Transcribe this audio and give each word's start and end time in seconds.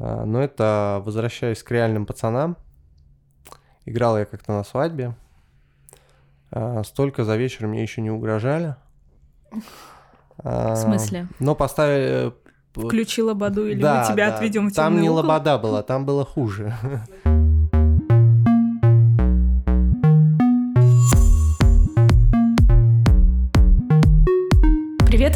А, 0.00 0.24
но 0.24 0.42
это 0.42 1.02
возвращаясь 1.04 1.62
к 1.62 1.70
реальным 1.70 2.06
пацанам. 2.06 2.56
Играл 3.84 4.18
я 4.18 4.24
как-то 4.24 4.52
на 4.52 4.64
свадьбе. 4.64 5.14
А, 6.50 6.82
столько 6.84 7.24
за 7.24 7.36
вечер 7.36 7.66
мне 7.66 7.82
еще 7.82 8.00
не 8.00 8.10
угрожали. 8.10 8.76
В 10.42 10.74
смысле? 10.76 11.28
Но 11.38 11.54
поставили... 11.54 12.32
Включи 12.72 13.20
лободу 13.20 13.66
или 13.66 13.80
Да, 13.82 14.00
мы 14.06 14.12
тебя 14.14 14.30
да. 14.30 14.36
отведем 14.36 14.70
в 14.70 14.72
Там 14.74 15.00
не 15.00 15.10
угол? 15.10 15.22
лобода 15.22 15.58
была, 15.58 15.82
там 15.82 16.06
было 16.06 16.24
хуже. 16.24 16.72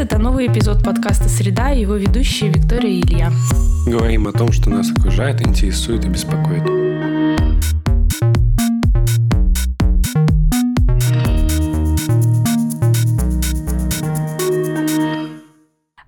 это 0.04 0.18
новый 0.18 0.48
эпизод 0.48 0.84
подкаста 0.84 1.30
«Среда» 1.30 1.72
и 1.72 1.80
его 1.80 1.94
ведущие 1.94 2.50
Виктория 2.50 2.90
и 2.90 3.00
Илья. 3.00 3.32
Говорим 3.86 4.28
о 4.28 4.32
том, 4.32 4.52
что 4.52 4.68
нас 4.68 4.92
окружает, 4.92 5.40
интересует 5.40 6.04
и 6.04 6.08
беспокоит. 6.10 6.62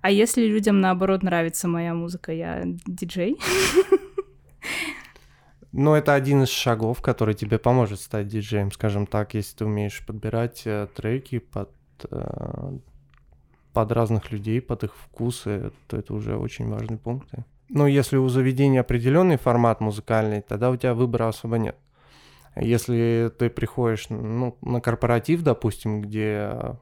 А 0.03 0.11
если 0.11 0.47
людям, 0.47 0.83
наоборот, 0.83 1.23
нравится 1.23 1.67
моя 1.67 1.95
музыка, 1.95 2.33
я 2.33 2.65
диджей? 2.87 3.39
Но 5.73 5.97
это 5.97 6.13
один 6.13 6.43
из 6.43 6.51
шагов, 6.51 7.01
который 7.01 7.35
тебе 7.35 7.59
поможет 7.59 8.03
стать 8.03 8.29
диджеем, 8.29 8.71
скажем 8.73 9.07
так, 9.07 9.33
если 9.33 9.57
ты 9.57 9.65
умеешь 9.65 10.05
подбирать 10.07 10.63
э, 10.67 10.87
треки 10.95 11.39
под, 11.39 11.71
э, 12.11 12.79
под 13.77 13.93
разных 13.93 14.33
людей, 14.33 14.63
под 14.63 14.85
их 14.85 14.97
вкусы, 14.97 15.71
то 15.87 15.99
это 15.99 16.15
уже 16.15 16.39
очень 16.39 16.67
важные 16.67 16.97
пункты. 16.97 17.45
Ну, 17.69 17.87
если 17.87 18.17
у 18.17 18.27
заведения 18.29 18.81
определенный 18.81 19.37
формат 19.37 19.83
музыкальный, 19.83 20.41
тогда 20.41 20.71
у 20.71 20.77
тебя 20.77 20.95
выбора 20.95 21.29
особо 21.29 21.59
нет. 21.59 21.77
Если 22.59 23.31
ты 23.39 23.51
приходишь 23.51 24.09
ну, 24.09 24.57
на 24.63 24.81
корпоратив, 24.81 25.43
допустим, 25.43 26.01
где 26.01 26.79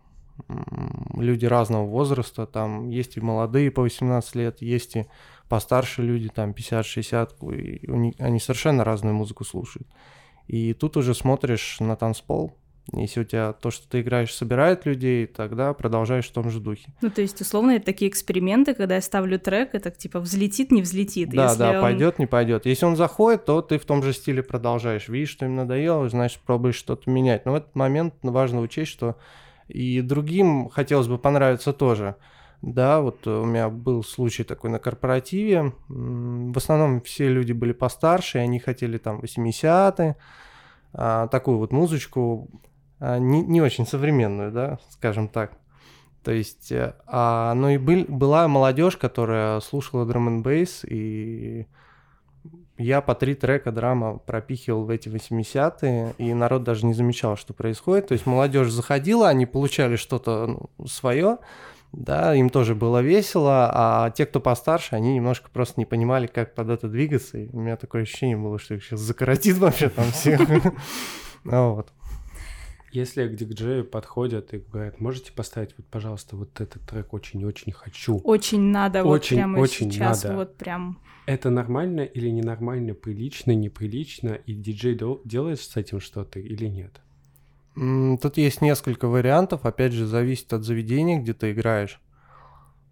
люди 1.16 1.46
разного 1.46 1.84
возраста, 1.84 2.46
там 2.46 2.88
есть 2.90 3.16
и 3.16 3.20
молодые 3.20 3.72
по 3.72 3.82
18 3.82 4.36
лет, 4.36 4.62
есть 4.62 4.94
и 4.94 5.06
постарше 5.48 6.00
люди, 6.00 6.28
там 6.28 6.52
50-60, 6.52 7.56
и 7.56 8.22
они 8.22 8.38
совершенно 8.38 8.84
разную 8.84 9.16
музыку 9.16 9.42
слушают. 9.44 9.88
И 10.46 10.74
тут 10.74 10.96
уже 10.96 11.12
смотришь 11.12 11.80
на 11.80 11.96
танцпол, 11.96 12.56
если 12.92 13.20
у 13.20 13.24
тебя 13.24 13.52
то, 13.54 13.70
что 13.70 13.88
ты 13.88 14.02
играешь, 14.02 14.32
собирает 14.34 14.84
людей, 14.84 15.26
тогда 15.26 15.72
продолжаешь 15.72 16.26
в 16.28 16.32
том 16.32 16.50
же 16.50 16.60
духе. 16.60 16.92
Ну, 17.00 17.10
то 17.10 17.22
есть, 17.22 17.40
условно, 17.40 17.72
это 17.72 17.86
такие 17.86 18.10
эксперименты, 18.10 18.74
когда 18.74 18.96
я 18.96 19.00
ставлю 19.00 19.38
трек, 19.38 19.70
это 19.74 19.90
типа 19.90 20.20
взлетит, 20.20 20.70
не 20.70 20.82
взлетит. 20.82 21.30
Да, 21.30 21.44
Если 21.44 21.58
да, 21.58 21.72
он- 21.76 21.82
пойдет, 21.82 22.18
не 22.18 22.26
пойдет. 22.26 22.66
Если 22.66 22.84
он 22.84 22.96
заходит, 22.96 23.46
то 23.46 23.62
ты 23.62 23.78
в 23.78 23.84
том 23.86 24.02
же 24.02 24.12
стиле 24.12 24.42
продолжаешь. 24.42 25.08
Видишь, 25.08 25.30
что 25.30 25.46
им 25.46 25.54
надоело, 25.56 26.08
значит, 26.08 26.40
пробуешь 26.40 26.76
что-то 26.76 27.10
менять. 27.10 27.46
Но 27.46 27.52
в 27.52 27.54
этот 27.56 27.74
момент 27.74 28.14
важно 28.22 28.60
учесть, 28.60 28.90
что 28.90 29.16
и 29.68 30.02
другим 30.02 30.68
хотелось 30.68 31.08
бы 31.08 31.16
понравиться 31.16 31.72
тоже. 31.72 32.16
Да, 32.60 33.00
вот 33.00 33.26
у 33.26 33.44
меня 33.44 33.68
был 33.68 34.02
случай 34.04 34.42
такой 34.44 34.70
на 34.70 34.78
корпоративе. 34.78 35.72
В 35.88 36.56
основном 36.56 37.00
все 37.02 37.28
люди 37.28 37.52
были 37.52 37.72
постарше, 37.72 38.38
и 38.38 38.40
они 38.42 38.58
хотели 38.58 38.96
там 38.98 39.20
80-е, 39.20 40.16
а, 40.94 41.26
такую 41.28 41.58
вот 41.58 41.72
музычку, 41.72 42.48
не, 43.00 43.42
не 43.42 43.60
очень 43.60 43.86
современную, 43.86 44.52
да, 44.52 44.78
скажем 44.90 45.28
так. 45.28 45.52
То 46.24 46.32
есть, 46.32 46.72
э, 46.72 46.94
а, 47.06 47.52
ну 47.54 47.68
и 47.68 47.76
был, 47.76 48.06
была 48.08 48.48
молодежь, 48.48 48.96
которая 48.96 49.60
слушала 49.60 50.06
драм 50.06 50.28
н 50.28 50.66
и 50.88 51.66
я 52.76 53.00
по 53.02 53.14
три 53.14 53.34
трека 53.34 53.70
драма 53.70 54.18
пропихивал 54.18 54.84
в 54.84 54.90
эти 54.90 55.08
80-е, 55.08 56.14
и 56.18 56.34
народ 56.34 56.64
даже 56.64 56.86
не 56.86 56.94
замечал, 56.94 57.36
что 57.36 57.52
происходит. 57.52 58.08
То 58.08 58.12
есть 58.14 58.26
молодежь 58.26 58.70
заходила, 58.70 59.28
они 59.28 59.46
получали 59.46 59.96
что-то 59.96 60.46
ну, 60.78 60.86
свое, 60.86 61.38
да, 61.92 62.34
им 62.34 62.50
тоже 62.50 62.74
было 62.74 63.00
весело, 63.00 63.70
а 63.72 64.10
те, 64.10 64.26
кто 64.26 64.40
постарше, 64.40 64.96
они 64.96 65.14
немножко 65.14 65.50
просто 65.52 65.74
не 65.78 65.84
понимали, 65.84 66.26
как 66.26 66.54
под 66.54 66.70
это 66.70 66.88
двигаться, 66.88 67.38
и 67.38 67.48
у 67.52 67.60
меня 67.60 67.76
такое 67.76 68.02
ощущение 68.02 68.36
было, 68.36 68.58
что 68.58 68.74
их 68.74 68.84
сейчас 68.84 69.00
закоротит 69.00 69.58
вообще 69.58 69.88
там 69.88 70.10
всех. 70.10 70.40
Вот. 71.44 71.92
Если 72.94 73.26
к 73.26 73.34
диджею 73.34 73.84
подходят 73.84 74.54
и 74.54 74.58
говорят, 74.58 75.00
можете 75.00 75.32
поставить, 75.32 75.74
вот, 75.76 75.84
пожалуйста, 75.86 76.36
вот 76.36 76.60
этот 76.60 76.80
трек 76.82 77.12
очень-очень 77.12 77.72
хочу. 77.72 78.18
Очень 78.18 78.60
надо 78.70 79.02
вот 79.02 79.14
Очень, 79.14 79.36
прямо 79.38 79.58
очень 79.58 79.90
сейчас, 79.90 80.22
надо. 80.22 80.36
вот 80.36 80.56
прям. 80.56 81.00
Это 81.26 81.50
нормально 81.50 82.02
или 82.02 82.28
ненормально, 82.28 82.94
прилично, 82.94 83.50
неприлично, 83.50 84.38
и 84.46 84.54
диджей 84.54 84.94
дел- 84.94 85.20
делает 85.24 85.58
с 85.60 85.76
этим 85.76 85.98
что-то 85.98 86.38
или 86.38 86.66
нет? 86.66 87.00
Тут 88.22 88.36
есть 88.36 88.62
несколько 88.62 89.08
вариантов, 89.08 89.64
опять 89.66 89.92
же, 89.92 90.06
зависит 90.06 90.52
от 90.52 90.62
заведения, 90.62 91.18
где 91.20 91.34
ты 91.34 91.50
играешь. 91.50 92.00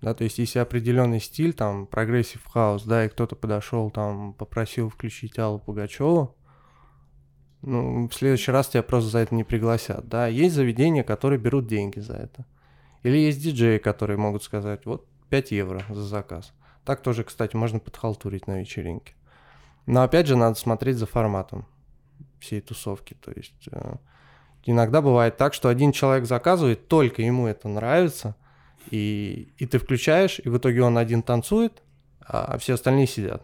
Да, 0.00 0.14
то 0.14 0.24
есть, 0.24 0.38
если 0.38 0.58
определенный 0.58 1.20
стиль, 1.20 1.52
там, 1.52 1.86
progressive 1.86 2.44
house, 2.44 2.82
да, 2.82 3.04
и 3.04 3.08
кто-то 3.08 3.36
подошел, 3.36 3.88
там, 3.92 4.34
попросил 4.34 4.88
включить 4.88 5.38
Аллу 5.38 5.60
Пугачеву, 5.60 6.34
ну, 7.62 8.08
в 8.08 8.14
следующий 8.14 8.50
раз 8.50 8.68
тебя 8.68 8.82
просто 8.82 9.10
за 9.10 9.18
это 9.20 9.34
не 9.34 9.44
пригласят, 9.44 10.08
да. 10.08 10.26
Есть 10.26 10.54
заведения, 10.54 11.02
которые 11.02 11.38
берут 11.38 11.66
деньги 11.66 12.00
за 12.00 12.14
это. 12.14 12.44
Или 13.02 13.16
есть 13.16 13.40
диджеи, 13.42 13.78
которые 13.78 14.16
могут 14.16 14.42
сказать, 14.42 14.84
вот, 14.86 15.06
5 15.30 15.50
евро 15.52 15.82
за 15.88 16.02
заказ. 16.02 16.52
Так 16.84 17.02
тоже, 17.02 17.24
кстати, 17.24 17.56
можно 17.56 17.78
подхалтурить 17.78 18.46
на 18.46 18.60
вечеринке. 18.60 19.14
Но, 19.86 20.02
опять 20.02 20.26
же, 20.26 20.36
надо 20.36 20.58
смотреть 20.58 20.96
за 20.96 21.06
форматом 21.06 21.66
всей 22.38 22.60
тусовки, 22.60 23.14
то 23.14 23.32
есть... 23.34 23.68
э, 23.70 23.94
Иногда 24.64 25.02
бывает 25.02 25.36
так, 25.36 25.54
что 25.54 25.68
один 25.68 25.90
человек 25.90 26.24
заказывает, 26.24 26.86
только 26.86 27.22
ему 27.22 27.48
это 27.48 27.68
нравится, 27.68 28.36
и, 28.90 29.52
и 29.58 29.66
ты 29.66 29.78
включаешь, 29.78 30.40
и 30.44 30.48
в 30.48 30.56
итоге 30.58 30.82
он 30.82 30.98
один 30.98 31.22
танцует, 31.22 31.82
а 32.20 32.56
все 32.58 32.74
остальные 32.74 33.08
сидят. 33.08 33.42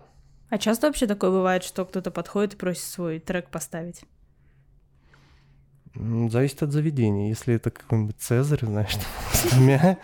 А 0.50 0.58
часто 0.58 0.86
вообще 0.86 1.06
такое 1.06 1.30
бывает, 1.30 1.62
что 1.62 1.84
кто-то 1.84 2.10
подходит 2.10 2.54
и 2.54 2.56
просит 2.56 2.84
свой 2.84 3.18
трек 3.18 3.50
поставить? 3.50 4.02
Зависит 5.94 6.62
от 6.62 6.70
заведения. 6.70 7.28
Если 7.28 7.54
это 7.54 7.70
какой-нибудь 7.70 8.16
Цезарь, 8.18 8.60
там, 8.60 8.86
с 9.32 9.50
двумя, 9.50 9.98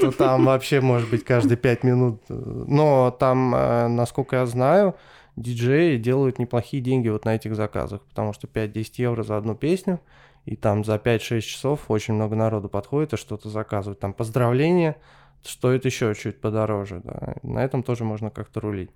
то 0.00 0.12
там 0.12 0.44
вообще 0.44 0.80
может 0.80 1.10
быть 1.10 1.24
каждые 1.24 1.56
пять 1.56 1.82
минут. 1.82 2.22
Но 2.28 3.10
там, 3.10 3.54
э, 3.54 3.88
насколько 3.88 4.36
я 4.36 4.46
знаю, 4.46 4.96
диджеи 5.36 5.96
делают 5.96 6.38
неплохие 6.38 6.82
деньги 6.82 7.08
вот 7.08 7.24
на 7.24 7.34
этих 7.34 7.54
заказах, 7.56 8.02
потому 8.02 8.32
что 8.32 8.46
5-10 8.46 8.92
евро 8.96 9.22
за 9.22 9.36
одну 9.36 9.54
песню, 9.54 10.00
и 10.46 10.56
там 10.56 10.84
за 10.84 10.96
5-6 10.96 11.40
часов 11.40 11.80
очень 11.88 12.14
много 12.14 12.36
народу 12.36 12.68
подходит 12.68 13.14
и 13.14 13.16
что-то 13.16 13.48
заказывает. 13.48 13.98
Там 13.98 14.12
поздравления 14.12 14.96
стоит 15.42 15.84
еще 15.84 16.14
чуть 16.14 16.40
подороже. 16.40 17.00
Да. 17.02 17.34
На 17.42 17.64
этом 17.64 17.82
тоже 17.82 18.04
можно 18.04 18.30
как-то 18.30 18.60
рулить. 18.60 18.90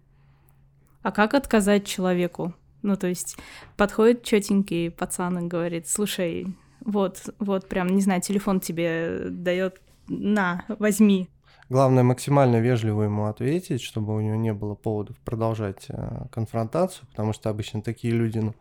А 1.05 1.13
как 1.13 1.35
отказать 1.35 1.87
человеку? 1.87 2.55
Ну, 2.81 2.97
то 2.97 3.07
есть 3.07 3.37
подходит 3.77 4.25
четенький 4.25 4.91
пацан 4.91 5.39
и 5.39 5.49
говорит, 5.49 5.87
слушай, 5.87 6.47
вот, 6.81 7.29
вот 7.39 7.69
прям, 7.69 7.89
не 7.89 8.01
знаю, 8.01 8.23
телефон 8.23 8.59
тебе 8.59 9.27
дает, 9.29 9.83
на, 10.09 10.65
возьми. 10.67 11.29
Главное 11.69 12.03
максимально 12.05 12.57
вежливо 12.57 13.03
ему 13.03 13.27
ответить, 13.27 13.83
чтобы 13.83 14.17
у 14.17 14.21
него 14.21 14.37
не 14.37 14.55
было 14.55 14.75
поводов 14.75 15.19
продолжать 15.19 15.85
э, 15.89 16.27
конфронтацию, 16.33 17.07
потому 17.09 17.35
что 17.35 17.51
обычно 17.51 17.83
такие 17.83 18.15
люди 18.15 18.39
ну, 18.39 18.55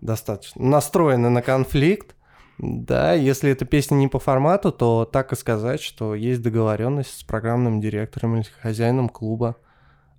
достаточно 0.00 0.64
настроены 0.64 1.30
на 1.30 1.42
конфликт. 1.42 2.16
Да, 2.58 3.12
если 3.12 3.52
эта 3.52 3.64
песня 3.64 3.94
не 3.94 4.08
по 4.08 4.18
формату, 4.18 4.72
то 4.72 5.04
так 5.04 5.32
и 5.32 5.36
сказать, 5.36 5.80
что 5.80 6.16
есть 6.16 6.42
договоренность 6.42 7.20
с 7.20 7.22
программным 7.22 7.80
директором 7.80 8.34
или 8.34 8.46
хозяином 8.60 9.08
клуба 9.08 9.56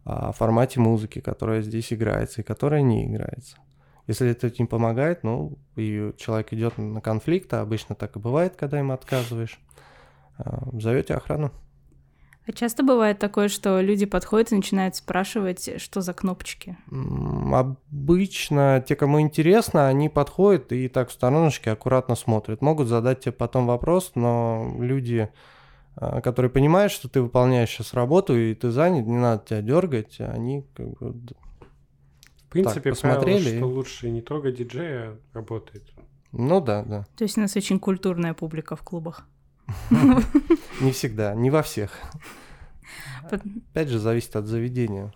о 0.10 0.32
формате 0.32 0.80
музыки, 0.80 1.20
которая 1.20 1.62
здесь 1.62 1.94
играется 1.94 2.42
и 2.42 2.44
которая 2.44 2.82
не 2.82 3.06
играется. 3.06 3.58
Если 4.08 4.30
это 4.30 4.52
не 4.58 4.66
помогает, 4.66 5.24
ну, 5.24 5.58
и 5.76 6.12
человек 6.18 6.52
идет 6.54 6.78
на 6.78 7.00
конфликт, 7.00 7.54
а 7.54 7.62
обычно 7.62 7.94
так 7.94 8.16
и 8.16 8.20
бывает, 8.20 8.56
когда 8.56 8.80
им 8.80 8.92
отказываешь, 8.92 9.60
э, 10.40 10.44
зовете 10.74 11.14
охрану. 11.14 11.52
А 12.48 12.52
часто 12.52 12.82
бывает 12.82 13.20
такое, 13.20 13.48
что 13.48 13.80
люди 13.80 14.08
подходят 14.08 14.52
и 14.52 14.56
начинают 14.56 14.96
спрашивать, 14.96 15.80
что 15.80 16.02
за 16.02 16.16
кнопочки. 16.16 16.78
Обычно 17.54 18.84
те, 18.88 18.96
кому 18.96 19.22
интересно, 19.22 19.88
они 19.88 20.10
подходят 20.10 20.72
и 20.72 20.88
так 20.88 21.10
в 21.10 21.12
стороночке 21.12 21.70
аккуратно 21.70 22.16
смотрят. 22.16 22.64
Могут 22.64 22.88
задать 22.88 23.20
тебе 23.20 23.34
потом 23.34 23.68
вопрос, 23.68 24.14
но 24.16 24.76
люди, 24.80 25.30
а, 25.30 25.30
которые 26.00 26.50
понимают, 26.50 26.92
что 26.92 27.10
ты 27.10 27.22
выполняешь 27.22 27.70
сейчас 27.70 27.94
работу 27.94 28.38
и 28.38 28.54
ты 28.56 28.72
занят, 28.72 29.06
не 29.06 29.18
надо 29.18 29.44
тебя 29.46 29.62
дергать, 29.62 30.20
они 30.20 30.66
как 30.74 30.88
бы... 30.98 31.14
В 32.46 32.52
принципе, 32.52 32.94
правило, 32.94 32.96
посмотрели 32.96 33.50
и- 33.50 33.58
что 33.58 33.68
лучше 33.68 34.10
не 34.10 34.22
трогать 34.22 34.56
диджея, 34.58 35.18
работает. 35.34 35.84
Ну 36.32 36.62
да, 36.62 36.84
да. 36.84 37.06
То 37.16 37.24
есть 37.24 37.38
у 37.38 37.42
нас 37.42 37.56
очень 37.56 37.80
культурная 37.80 38.34
публика 38.34 38.76
в 38.76 38.82
клубах. 38.82 39.28
Не 40.82 40.92
всегда, 40.92 41.36
не 41.36 41.52
во 41.52 41.62
всех. 41.62 41.92
Опять 43.22 43.90
же, 43.90 44.00
зависит 44.00 44.36
от 44.36 44.48
заведения. 44.48 45.14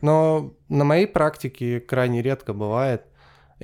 Но 0.00 0.54
на 0.68 0.84
моей 0.84 1.06
практике 1.06 1.80
крайне 1.80 2.22
редко 2.22 2.54
бывает. 2.54 3.04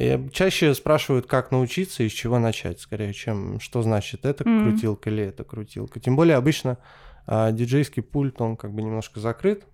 И 0.01 0.29
чаще 0.33 0.75
спрашивают, 0.75 1.27
как 1.27 1.51
научиться 1.51 2.03
и 2.03 2.09
с 2.09 2.13
чего 2.13 2.39
начать, 2.39 2.81
скорее, 2.81 3.13
чем 3.13 3.61
что 3.61 3.83
значит 3.83 4.25
это 4.25 4.49
Мгм. 4.49 4.63
крутилка 4.63 5.11
или 5.11 5.25
это 5.25 5.45
крутилка. 5.45 6.01
Тем 6.01 6.17
более 6.17 6.37
обычно 6.37 6.79
а, 7.27 7.53
диджейский 7.53 8.03
пульт, 8.03 8.41
он 8.41 8.57
как 8.57 8.73
бы 8.73 8.81
немножко 8.83 9.21
закрыт. 9.21 9.67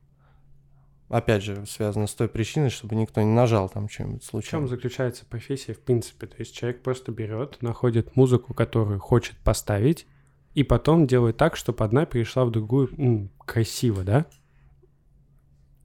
Опять 1.09 1.45
же, 1.45 1.65
связано 1.67 2.09
с 2.09 2.15
той 2.15 2.29
причиной, 2.29 2.71
чтобы 2.71 2.97
никто 2.97 3.23
не 3.23 3.33
нажал 3.33 3.69
там 3.69 3.89
что-нибудь 3.89 4.23
В 4.23 4.27
чем 4.27 4.31
случайно. 4.31 4.67
заключается 4.67 5.25
профессия 5.25 5.73
в 5.75 5.79
принципе? 5.79 6.27
То 6.27 6.35
есть 6.41 6.53
человек 6.57 6.83
просто 6.83 7.13
берет, 7.13 7.63
находит 7.63 8.17
музыку, 8.17 8.53
которую 8.55 8.99
хочет 8.99 9.37
поставить, 9.39 10.09
и 10.55 10.65
потом 10.65 11.07
делает 11.07 11.37
так, 11.37 11.55
чтобы 11.55 11.85
одна 11.85 12.05
перешла 12.07 12.45
в 12.45 12.51
другую 12.51 12.91
м, 12.99 13.31
красиво, 13.45 14.03
да? 14.03 14.27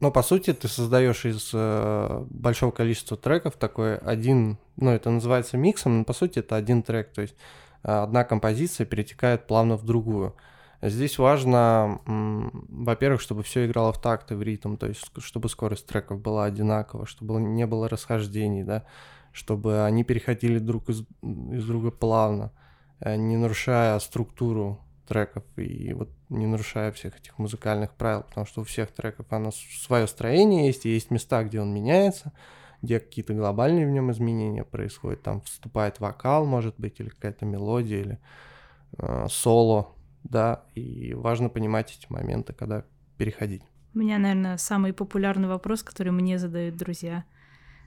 Но 0.01 0.09
по 0.09 0.23
сути 0.23 0.51
ты 0.51 0.67
создаешь 0.67 1.25
из 1.25 1.51
э, 1.53 2.25
большого 2.31 2.71
количества 2.71 3.15
треков 3.17 3.55
такой 3.55 3.97
один, 3.97 4.57
ну 4.75 4.89
это 4.89 5.11
называется 5.11 5.57
миксом, 5.57 5.99
но 5.99 6.03
по 6.03 6.13
сути 6.13 6.39
это 6.39 6.55
один 6.55 6.81
трек, 6.81 7.13
то 7.13 7.21
есть 7.21 7.35
э, 7.83 7.91
одна 7.91 8.23
композиция 8.23 8.85
перетекает 8.85 9.45
плавно 9.45 9.77
в 9.77 9.85
другую. 9.85 10.35
Здесь 10.81 11.19
важно, 11.19 12.01
во-первых, 12.07 13.21
чтобы 13.21 13.43
все 13.43 13.67
играло 13.67 13.93
в 13.93 14.01
такт 14.01 14.31
и 14.31 14.33
в 14.33 14.41
ритм, 14.41 14.77
то 14.77 14.87
есть 14.87 15.03
чтобы 15.19 15.47
скорость 15.47 15.85
треков 15.85 16.19
была 16.19 16.45
одинакова, 16.45 17.05
чтобы 17.05 17.39
не 17.39 17.67
было 17.67 17.87
расхождений, 17.87 18.63
да, 18.63 18.85
чтобы 19.31 19.83
они 19.83 20.03
переходили 20.03 20.57
друг 20.57 20.89
из, 20.89 21.03
из 21.21 21.63
друга 21.67 21.91
плавно, 21.91 22.51
э, 22.99 23.15
не 23.17 23.37
нарушая 23.37 23.99
структуру 23.99 24.79
треков 25.07 25.43
и 25.57 25.93
вот 25.93 26.09
не 26.29 26.45
нарушая 26.45 26.91
всех 26.91 27.17
этих 27.17 27.37
музыкальных 27.37 27.93
правил, 27.93 28.23
потому 28.23 28.45
что 28.45 28.61
у 28.61 28.63
всех 28.63 28.91
треков 28.91 29.25
оно 29.29 29.51
свое 29.51 30.07
строение 30.07 30.67
есть, 30.67 30.85
и 30.85 30.89
есть 30.89 31.11
места, 31.11 31.43
где 31.43 31.59
он 31.59 31.73
меняется, 31.73 32.31
где 32.81 32.99
какие-то 32.99 33.33
глобальные 33.33 33.87
в 33.87 33.91
нем 33.91 34.11
изменения 34.11 34.63
происходят, 34.63 35.21
там 35.21 35.41
вступает 35.41 35.99
вокал, 35.99 36.45
может 36.45 36.75
быть, 36.77 36.99
или 36.99 37.09
какая-то 37.09 37.45
мелодия, 37.45 38.01
или 38.01 38.19
э, 38.97 39.27
соло, 39.29 39.95
да, 40.23 40.63
и 40.75 41.13
важно 41.13 41.49
понимать 41.49 41.95
эти 41.97 42.11
моменты, 42.11 42.53
когда 42.53 42.85
переходить. 43.17 43.63
У 43.93 43.99
меня, 43.99 44.17
наверное, 44.17 44.57
самый 44.57 44.93
популярный 44.93 45.49
вопрос, 45.49 45.83
который 45.83 46.11
мне 46.11 46.39
задают 46.39 46.77
друзья. 46.77 47.25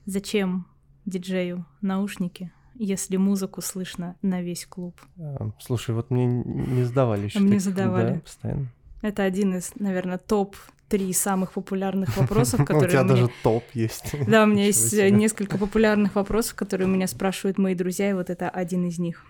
Зачем 0.04 0.66
диджею 1.06 1.64
наушники, 1.80 2.52
если 2.74 3.16
музыку 3.16 3.60
слышно 3.62 4.16
на 4.22 4.42
весь 4.42 4.66
клуб? 4.66 5.00
Э, 5.18 5.36
Слушай, 5.60 5.94
вот 5.94 6.10
мне 6.10 6.26
не 6.26 6.82
задавали 6.84 7.26
еще. 7.26 7.38
мне 7.40 7.58
задавали. 7.60 8.14
Да, 8.14 8.20
постоянно. 8.20 8.66
Это 9.02 9.22
один 9.22 9.54
из, 9.56 9.72
наверное, 9.76 10.18
топ-3 10.18 11.12
самых 11.12 11.52
популярных 11.52 12.16
вопросов, 12.16 12.60
У 12.60 12.64
которые 12.64 12.90
тебя 12.90 13.00
у 13.02 13.04
меня- 13.04 13.14
даже 13.14 13.30
топ 13.42 13.64
есть. 13.74 14.14
Да, 14.28 14.44
у 14.44 14.46
меня 14.46 14.64
есть 14.66 14.92
несколько 14.92 15.58
популярных 15.58 16.14
вопросов, 16.14 16.54
которые 16.54 16.88
у 16.88 16.90
меня 16.90 17.06
спрашивают 17.06 17.58
мои 17.58 17.74
друзья, 17.74 18.10
и 18.10 18.14
вот 18.14 18.30
это 18.30 18.48
один 18.48 18.86
из 18.86 18.98
них. 18.98 19.24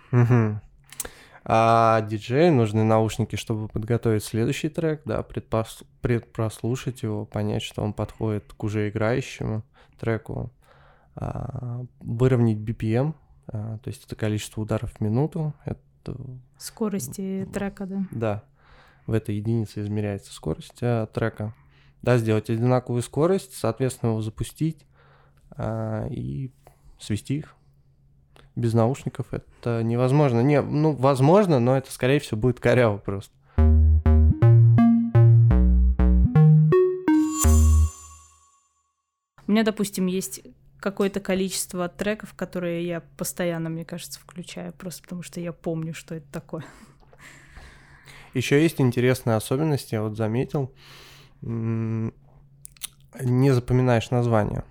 А 1.46 2.00
диджею 2.08 2.54
нужны 2.54 2.84
наушники, 2.84 3.36
чтобы 3.36 3.68
подготовить 3.68 4.24
следующий 4.24 4.70
трек, 4.70 5.02
да, 5.04 5.20
предпос- 5.20 5.84
предпрослушать 6.00 7.02
его, 7.02 7.26
понять, 7.26 7.62
что 7.62 7.82
он 7.82 7.92
подходит 7.92 8.50
к 8.56 8.64
уже 8.64 8.88
играющему 8.88 9.62
треку, 10.00 10.50
а, 11.16 11.82
выровнять 12.00 12.56
BPM, 12.56 13.12
а, 13.12 13.14
то 13.46 13.80
есть 13.86 14.04
это 14.04 14.16
количество 14.16 14.60
ударов 14.60 14.92
в 14.92 15.00
минуту, 15.00 15.54
это, 15.64 15.80
Скорости 16.58 17.48
трека, 17.52 17.86
да. 17.86 18.06
да, 18.10 18.44
в 19.06 19.12
этой 19.12 19.36
единице 19.36 19.80
измеряется 19.80 20.32
скорость 20.32 20.78
а, 20.82 21.06
трека. 21.06 21.54
Да, 22.02 22.18
сделать 22.18 22.50
одинаковую 22.50 23.02
скорость, 23.02 23.54
соответственно, 23.54 24.10
его 24.10 24.20
запустить 24.20 24.84
а, 25.50 26.06
и 26.08 26.50
свести 26.98 27.38
их. 27.38 27.54
Без 28.56 28.72
наушников 28.72 29.32
это 29.32 29.82
невозможно. 29.82 30.40
Не, 30.40 30.62
ну, 30.62 30.92
возможно, 30.92 31.58
но 31.58 31.76
это, 31.76 31.90
скорее 31.90 32.20
всего, 32.20 32.38
будет 32.40 32.60
коряво 32.60 32.98
просто. 32.98 33.34
У 39.46 39.52
меня, 39.52 39.62
допустим, 39.62 40.06
есть 40.06 40.42
какое-то 40.84 41.18
количество 41.18 41.88
треков, 41.88 42.34
которые 42.34 42.86
я 42.86 43.00
постоянно, 43.16 43.70
мне 43.70 43.86
кажется, 43.86 44.20
включаю, 44.20 44.74
просто 44.74 45.02
потому 45.02 45.22
что 45.22 45.40
я 45.40 45.54
помню, 45.54 45.94
что 45.94 46.14
это 46.14 46.30
такое. 46.30 46.62
Еще 48.34 48.62
есть 48.62 48.82
интересная 48.82 49.36
особенность, 49.36 49.92
я 49.92 50.02
вот 50.02 50.14
заметил. 50.14 50.70
Не 51.40 52.12
запоминаешь 53.22 54.10
название. 54.10 54.64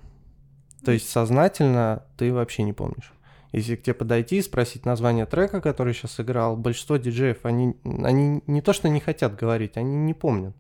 То 0.85 0.91
есть 0.91 1.09
сознательно 1.09 2.05
ты 2.15 2.31
вообще 2.31 2.61
не 2.61 2.73
помнишь. 2.73 3.11
Если 3.51 3.75
к 3.75 3.81
тебе 3.81 3.95
подойти 3.95 4.37
и 4.37 4.43
спросить 4.43 4.85
название 4.85 5.25
трека, 5.25 5.61
который 5.61 5.95
сейчас 5.95 6.19
играл, 6.19 6.55
большинство 6.55 6.97
диджеев, 6.97 7.43
они, 7.43 7.75
они 7.83 8.43
не 8.45 8.61
то 8.61 8.71
что 8.73 8.87
не 8.87 8.99
хотят 8.99 9.35
говорить, 9.35 9.77
они 9.77 9.95
не 9.95 10.13
помнят. 10.13 10.55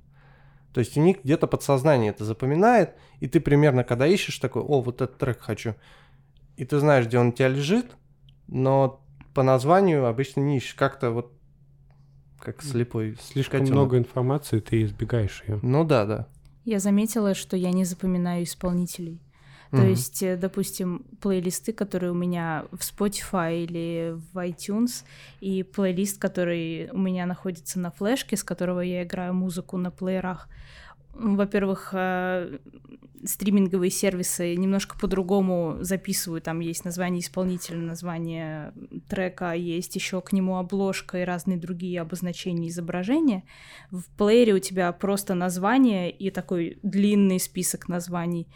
То 0.73 0.79
есть 0.79 0.97
у 0.97 1.01
них 1.01 1.23
где-то 1.23 1.47
подсознание 1.47 2.09
это 2.09 2.25
запоминает, 2.25 2.95
и 3.19 3.27
ты 3.27 3.39
примерно, 3.39 3.83
когда 3.83 4.07
ищешь 4.07 4.39
такой, 4.39 4.63
о, 4.63 4.81
вот 4.81 5.01
этот 5.01 5.17
трек 5.17 5.39
хочу, 5.39 5.75
и 6.57 6.65
ты 6.65 6.79
знаешь, 6.79 7.05
где 7.05 7.19
он 7.19 7.27
у 7.29 7.31
тебя 7.31 7.49
лежит, 7.49 7.95
но 8.47 9.03
по 9.33 9.43
названию 9.43 10.05
обычно 10.05 10.41
не 10.41 10.57
ищешь. 10.57 10.75
Как-то 10.75 11.11
вот 11.11 11.31
как 12.39 12.61
слепой. 12.61 13.17
Слишком 13.21 13.61
котенок. 13.61 13.79
много 13.79 13.97
информации, 13.97 14.59
ты 14.59 14.83
избегаешь 14.83 15.43
ее. 15.47 15.59
Ну 15.61 15.83
да, 15.83 16.05
да. 16.05 16.27
Я 16.65 16.79
заметила, 16.79 17.33
что 17.33 17.57
я 17.57 17.71
не 17.71 17.85
запоминаю 17.85 18.43
исполнителей. 18.43 19.21
То 19.77 19.87
есть, 19.87 20.21
э, 20.21 20.37
допустим, 20.37 21.05
плейлисты, 21.19 21.73
которые 21.73 22.11
у 22.11 22.15
меня 22.15 22.65
в 22.71 22.79
Spotify 22.79 23.63
или 23.63 24.15
в 24.31 24.37
iTunes, 24.37 25.03
и 25.41 25.63
плейлист, 25.63 26.19
который 26.19 26.89
у 26.91 26.97
меня 26.99 27.25
находится 27.25 27.79
на 27.79 27.89
флешке, 27.89 28.37
с 28.37 28.43
которого 28.43 28.81
я 28.81 29.03
играю 29.03 29.33
музыку 29.33 29.77
на 29.77 29.89
плеерах. 29.89 30.47
Во-первых, 31.13 31.89
э, 31.93 32.57
стриминговые 33.25 33.89
сервисы 33.89 34.55
немножко 34.55 34.97
по-другому 34.97 35.77
записывают. 35.79 36.43
Там 36.43 36.59
есть 36.59 36.85
название 36.85 37.21
исполнителя, 37.21 37.77
название 37.77 38.73
трека, 39.07 39.53
есть 39.53 39.95
еще 39.95 40.21
к 40.21 40.33
нему 40.33 40.57
обложка 40.57 41.19
и 41.19 41.25
разные 41.25 41.57
другие 41.57 42.01
обозначения 42.01 42.69
изображения. 42.69 43.43
В 43.91 44.03
плеере 44.17 44.53
у 44.53 44.59
тебя 44.59 44.91
просто 44.91 45.33
название 45.35 46.11
и 46.11 46.29
такой 46.29 46.79
длинный 46.83 47.39
список 47.39 47.87
названий. 47.87 48.47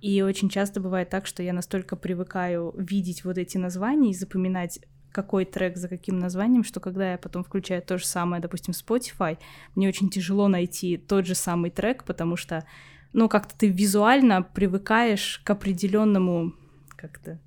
И 0.00 0.22
очень 0.22 0.48
часто 0.48 0.80
бывает 0.80 1.10
так, 1.10 1.26
что 1.26 1.42
я 1.42 1.52
настолько 1.52 1.96
привыкаю 1.96 2.74
видеть 2.76 3.24
вот 3.24 3.38
эти 3.38 3.58
названия 3.58 4.10
и 4.10 4.14
запоминать 4.14 4.80
какой 5.12 5.44
трек 5.44 5.76
за 5.76 5.88
каким 5.88 6.18
названием, 6.18 6.64
что 6.64 6.80
когда 6.80 7.12
я 7.12 7.18
потом 7.18 7.42
включаю 7.42 7.82
то 7.82 7.98
же 7.98 8.06
самое, 8.06 8.42
допустим, 8.42 8.74
Spotify, 8.74 9.38
мне 9.74 9.88
очень 9.88 10.10
тяжело 10.10 10.48
найти 10.48 10.96
тот 10.96 11.26
же 11.26 11.34
самый 11.34 11.70
трек, 11.70 12.04
потому 12.04 12.36
что, 12.36 12.64
ну, 13.12 13.28
как-то 13.28 13.56
ты 13.56 13.68
визуально 13.68 14.42
привыкаешь 14.42 15.40
к 15.44 15.50
определенному 15.50 16.54
как-то 16.96 17.40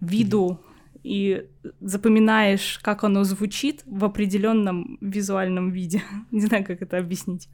виду 0.00 0.60
и 1.02 1.48
запоминаешь, 1.80 2.78
как 2.82 3.04
оно 3.04 3.24
звучит 3.24 3.82
в 3.86 4.04
определенном 4.04 4.98
визуальном 5.00 5.70
виде. 5.70 6.02
Не 6.30 6.40
знаю, 6.40 6.64
как 6.64 6.82
это 6.82 6.98
объяснить. 6.98 7.48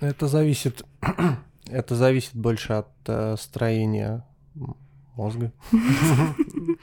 Это 0.00 0.26
зависит, 0.26 0.84
это 1.70 1.94
зависит 1.94 2.34
больше 2.34 2.72
от 2.74 2.88
э, 3.06 3.36
строения 3.38 4.26
мозга. 5.14 5.52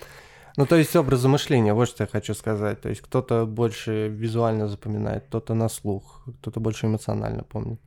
Ну, 0.59 0.65
то 0.65 0.75
есть 0.75 0.95
образа 0.95 1.29
мышления, 1.29 1.75
вот 1.75 1.87
что 1.87 2.03
я 2.03 2.07
хочу 2.07 2.33
сказать. 2.33 2.81
То 2.81 2.89
есть 2.89 3.01
кто-то 3.01 3.45
больше 3.45 4.07
визуально 4.07 4.67
запоминает, 4.67 5.25
кто-то 5.25 5.53
на 5.53 5.69
слух, 5.69 6.27
кто-то 6.39 6.59
больше 6.59 6.87
эмоционально 6.87 7.43
помнит. 7.43 7.79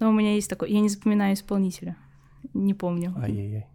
Но 0.00 0.08
у 0.08 0.12
меня 0.12 0.34
есть 0.34 0.50
такой... 0.50 0.72
Я 0.72 0.80
не 0.80 0.88
запоминаю 0.88 1.34
исполнителя. 1.34 1.96
Не 2.52 2.74
помню. 2.74 3.14
Ай-яй-яй. 3.16 3.66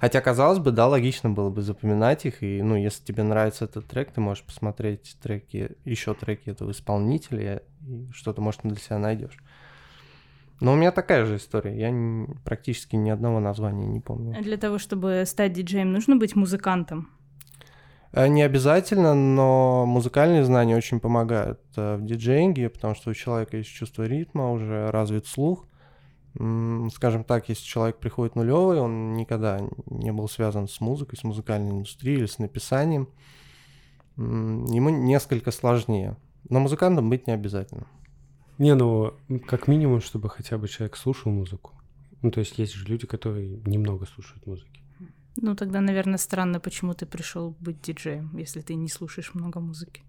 Хотя, 0.00 0.20
казалось 0.20 0.58
бы, 0.58 0.72
да, 0.72 0.88
логично 0.88 1.30
было 1.30 1.48
бы 1.48 1.62
запоминать 1.62 2.26
их, 2.26 2.42
и, 2.42 2.60
ну, 2.60 2.74
если 2.74 3.04
тебе 3.04 3.22
нравится 3.22 3.66
этот 3.66 3.86
трек, 3.86 4.10
ты 4.10 4.20
можешь 4.20 4.44
посмотреть 4.44 5.16
треки, 5.22 5.76
еще 5.84 6.14
треки 6.14 6.50
этого 6.50 6.72
исполнителя, 6.72 7.62
и 7.86 8.10
что-то, 8.12 8.42
может, 8.42 8.62
для 8.64 8.76
себя 8.76 8.98
найдешь. 8.98 9.38
Но 10.60 10.72
у 10.72 10.76
меня 10.76 10.92
такая 10.92 11.26
же 11.26 11.36
история, 11.36 11.76
я 11.76 12.26
практически 12.44 12.96
ни 12.96 13.10
одного 13.10 13.40
названия 13.40 13.86
не 13.86 14.00
помню. 14.00 14.40
Для 14.42 14.56
того, 14.56 14.78
чтобы 14.78 15.24
стать 15.26 15.52
диджеем, 15.52 15.92
нужно 15.92 16.16
быть 16.16 16.36
музыкантом. 16.36 17.08
Э, 18.12 18.28
Не 18.28 18.42
обязательно, 18.42 19.14
но 19.14 19.84
музыкальные 19.86 20.44
знания 20.44 20.76
очень 20.76 21.00
помогают 21.00 21.60
э, 21.76 21.96
в 21.96 22.04
диджеинге, 22.04 22.70
потому 22.70 22.94
что 22.94 23.10
у 23.10 23.14
человека 23.14 23.56
есть 23.56 23.70
чувство 23.70 24.04
ритма, 24.04 24.52
уже 24.52 24.90
развит 24.90 25.26
слух. 25.26 25.66
Скажем 26.34 27.22
так, 27.22 27.48
если 27.48 27.64
человек 27.64 27.98
приходит 27.98 28.34
нулевый, 28.34 28.80
он 28.80 29.14
никогда 29.14 29.60
не 29.86 30.10
был 30.10 30.28
связан 30.28 30.66
с 30.66 30.80
музыкой, 30.80 31.16
с 31.16 31.22
музыкальной 31.22 31.70
индустрией 31.70 32.18
или 32.18 32.26
с 32.26 32.40
написанием, 32.40 33.08
ему 34.16 34.90
несколько 34.90 35.52
сложнее. 35.52 36.16
Но 36.48 36.58
музыкантом 36.58 37.08
быть 37.08 37.28
не 37.28 37.32
обязательно. 37.32 37.86
Не, 38.58 38.74
ну, 38.74 39.14
как 39.46 39.68
минимум, 39.68 40.00
чтобы 40.00 40.28
хотя 40.28 40.58
бы 40.58 40.68
человек 40.68 40.96
слушал 40.96 41.32
музыку. 41.32 41.72
Ну, 42.22 42.30
то 42.30 42.40
есть 42.40 42.58
есть 42.58 42.72
же 42.72 42.86
люди, 42.86 43.06
которые 43.06 43.60
немного 43.66 44.06
слушают 44.06 44.46
музыки. 44.46 44.80
Ну, 45.36 45.56
тогда, 45.56 45.80
наверное, 45.80 46.18
странно, 46.18 46.60
почему 46.60 46.94
ты 46.94 47.06
пришел 47.06 47.56
быть 47.60 47.80
диджеем, 47.80 48.36
если 48.36 48.60
ты 48.60 48.74
не 48.74 48.88
слушаешь 48.88 49.34
много 49.34 49.60
музыки. 49.60 50.02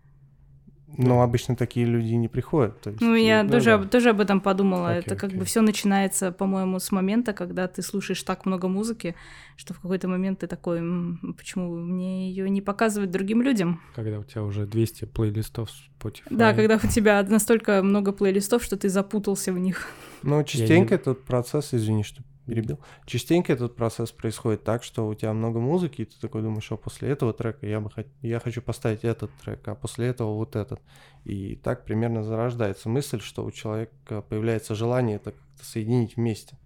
Но 0.97 1.21
обычно 1.21 1.55
такие 1.55 1.85
люди 1.85 2.13
не 2.13 2.27
приходят. 2.27 2.79
То 2.81 2.89
есть, 2.89 3.01
Ну, 3.01 3.15
я 3.15 3.43
да, 3.43 3.49
тоже, 3.51 3.65
да. 3.65 3.75
об- 3.75 3.89
тоже 3.89 4.09
об 4.11 4.21
этом 4.21 4.39
подумала. 4.41 4.89
Окей, 4.91 4.99
Это 5.01 5.15
как 5.15 5.25
окей. 5.29 5.39
бы 5.39 5.45
все 5.45 5.61
начинается, 5.61 6.31
по-моему, 6.31 6.79
с 6.79 6.91
момента, 6.91 7.33
когда 7.33 7.67
ты 7.67 7.81
слушаешь 7.81 8.23
так 8.23 8.45
много 8.45 8.67
музыки, 8.67 9.15
что 9.57 9.73
в 9.73 9.79
какой-то 9.79 10.07
момент 10.07 10.39
ты 10.39 10.47
такой, 10.47 10.79
«М, 10.79 11.35
почему 11.37 11.75
мне 11.75 12.29
ее 12.29 12.49
не 12.49 12.61
показывать 12.61 13.11
другим 13.11 13.41
людям? 13.41 13.81
Когда 13.95 14.19
у 14.19 14.23
тебя 14.23 14.43
уже 14.43 14.65
200 14.65 15.05
плейлистов 15.05 15.69
Spotify. 16.01 16.23
Да, 16.29 16.53
когда 16.53 16.75
у 16.75 16.87
тебя 16.87 17.23
настолько 17.23 17.81
много 17.83 18.11
плейлистов, 18.11 18.63
что 18.63 18.77
ты 18.77 18.89
запутался 18.89 19.51
в 19.53 19.59
них. 19.59 19.87
Ну, 20.23 20.43
частенько 20.43 20.95
этот 20.95 21.23
процесс, 21.25 21.73
извини, 21.73 22.03
что 22.03 22.23
перебил, 22.45 22.79
частенько 23.05 23.53
этот 23.53 23.75
процесс 23.75 24.11
происходит 24.11 24.63
так, 24.63 24.83
что 24.83 25.07
у 25.07 25.13
тебя 25.13 25.33
много 25.33 25.59
музыки, 25.59 26.01
и 26.01 26.05
ты 26.05 26.19
такой 26.19 26.41
думаешь, 26.41 26.63
что 26.63 26.77
после 26.77 27.09
этого 27.09 27.33
трека 27.33 27.65
я 27.65 27.79
бы 27.79 27.89
хот... 27.89 28.07
я 28.21 28.39
хочу 28.39 28.61
поставить 28.61 29.03
этот 29.03 29.31
трек, 29.43 29.67
а 29.67 29.75
после 29.75 30.07
этого 30.07 30.35
вот 30.35 30.55
этот. 30.55 30.81
И 31.23 31.55
так 31.55 31.85
примерно 31.85 32.23
зарождается 32.23 32.89
мысль, 32.89 33.19
что 33.19 33.43
у 33.43 33.51
человека 33.51 34.21
появляется 34.21 34.75
желание 34.75 35.17
это 35.17 35.31
как-то 35.31 35.65
соединить 35.65 36.15
вместе. 36.15 36.57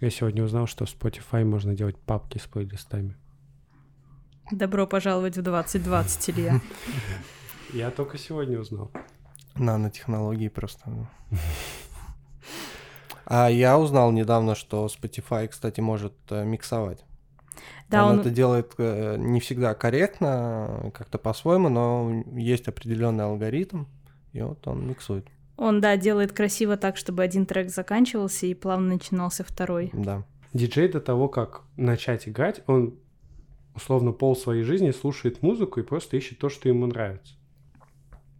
Я 0.00 0.10
сегодня 0.10 0.44
узнал, 0.44 0.66
что 0.66 0.86
в 0.86 0.88
Spotify 0.88 1.44
можно 1.44 1.74
делать 1.74 1.96
папки 1.96 2.38
с 2.38 2.46
плейлистами. 2.46 3.16
Добро 4.50 4.86
пожаловать 4.86 5.36
в 5.36 5.42
2020, 5.42 6.30
Илья. 6.30 6.60
Я 7.72 7.90
только 7.90 8.16
сегодня 8.16 8.58
узнал. 8.58 8.90
Нанотехнологии 9.56 10.48
просто. 10.48 11.08
А 13.30 13.48
я 13.48 13.78
узнал 13.78 14.10
недавно, 14.10 14.54
что 14.54 14.86
Spotify, 14.86 15.48
кстати, 15.48 15.80
может 15.80 16.14
э, 16.30 16.46
миксовать. 16.46 17.04
Да, 17.90 18.06
он, 18.06 18.12
он... 18.12 18.20
это 18.20 18.30
делает 18.30 18.72
э, 18.78 19.16
не 19.18 19.38
всегда 19.40 19.74
корректно, 19.74 20.90
как-то 20.94 21.18
по-своему, 21.18 21.68
но 21.68 22.24
есть 22.34 22.68
определенный 22.68 23.24
алгоритм, 23.24 23.84
и 24.32 24.40
вот 24.40 24.66
он 24.66 24.88
миксует. 24.88 25.26
Он, 25.58 25.82
да, 25.82 25.98
делает 25.98 26.32
красиво 26.32 26.78
так, 26.78 26.96
чтобы 26.96 27.22
один 27.22 27.44
трек 27.44 27.68
заканчивался 27.68 28.46
и 28.46 28.54
плавно 28.54 28.94
начинался 28.94 29.44
второй. 29.44 29.90
Да. 29.92 30.24
Диджей 30.54 30.88
до 30.88 31.00
того, 31.00 31.28
как 31.28 31.64
начать 31.76 32.28
играть, 32.28 32.62
он 32.66 32.94
условно 33.74 34.12
пол 34.12 34.36
своей 34.36 34.62
жизни 34.62 34.90
слушает 34.90 35.42
музыку 35.42 35.80
и 35.80 35.82
просто 35.82 36.16
ищет 36.16 36.38
то, 36.38 36.48
что 36.48 36.70
ему 36.70 36.86
нравится. 36.86 37.34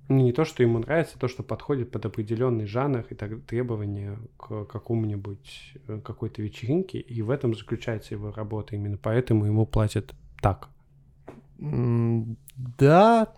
Ну, 0.09 0.17
Не 0.17 0.33
то, 0.33 0.45
что 0.45 0.63
ему 0.63 0.79
нравится, 0.79 1.15
а 1.17 1.19
то, 1.19 1.29
что 1.29 1.43
подходит 1.43 1.91
под 1.91 2.07
определенный 2.07 2.67
жанр 2.67 3.05
и 3.11 3.15
так, 3.15 3.43
требования 3.43 4.19
к 4.37 4.65
какому-нибудь 4.65 5.75
э, 5.87 6.01
какой-то 6.03 6.41
вечеринке, 6.43 6.99
и 6.99 7.21
в 7.23 7.31
этом 7.31 7.55
заключается 7.55 8.15
его 8.15 8.33
работа. 8.33 8.75
Именно 8.75 8.97
поэтому 8.97 9.45
ему 9.45 9.67
платят 9.67 10.15
так. 10.41 10.69
Да 11.59 13.33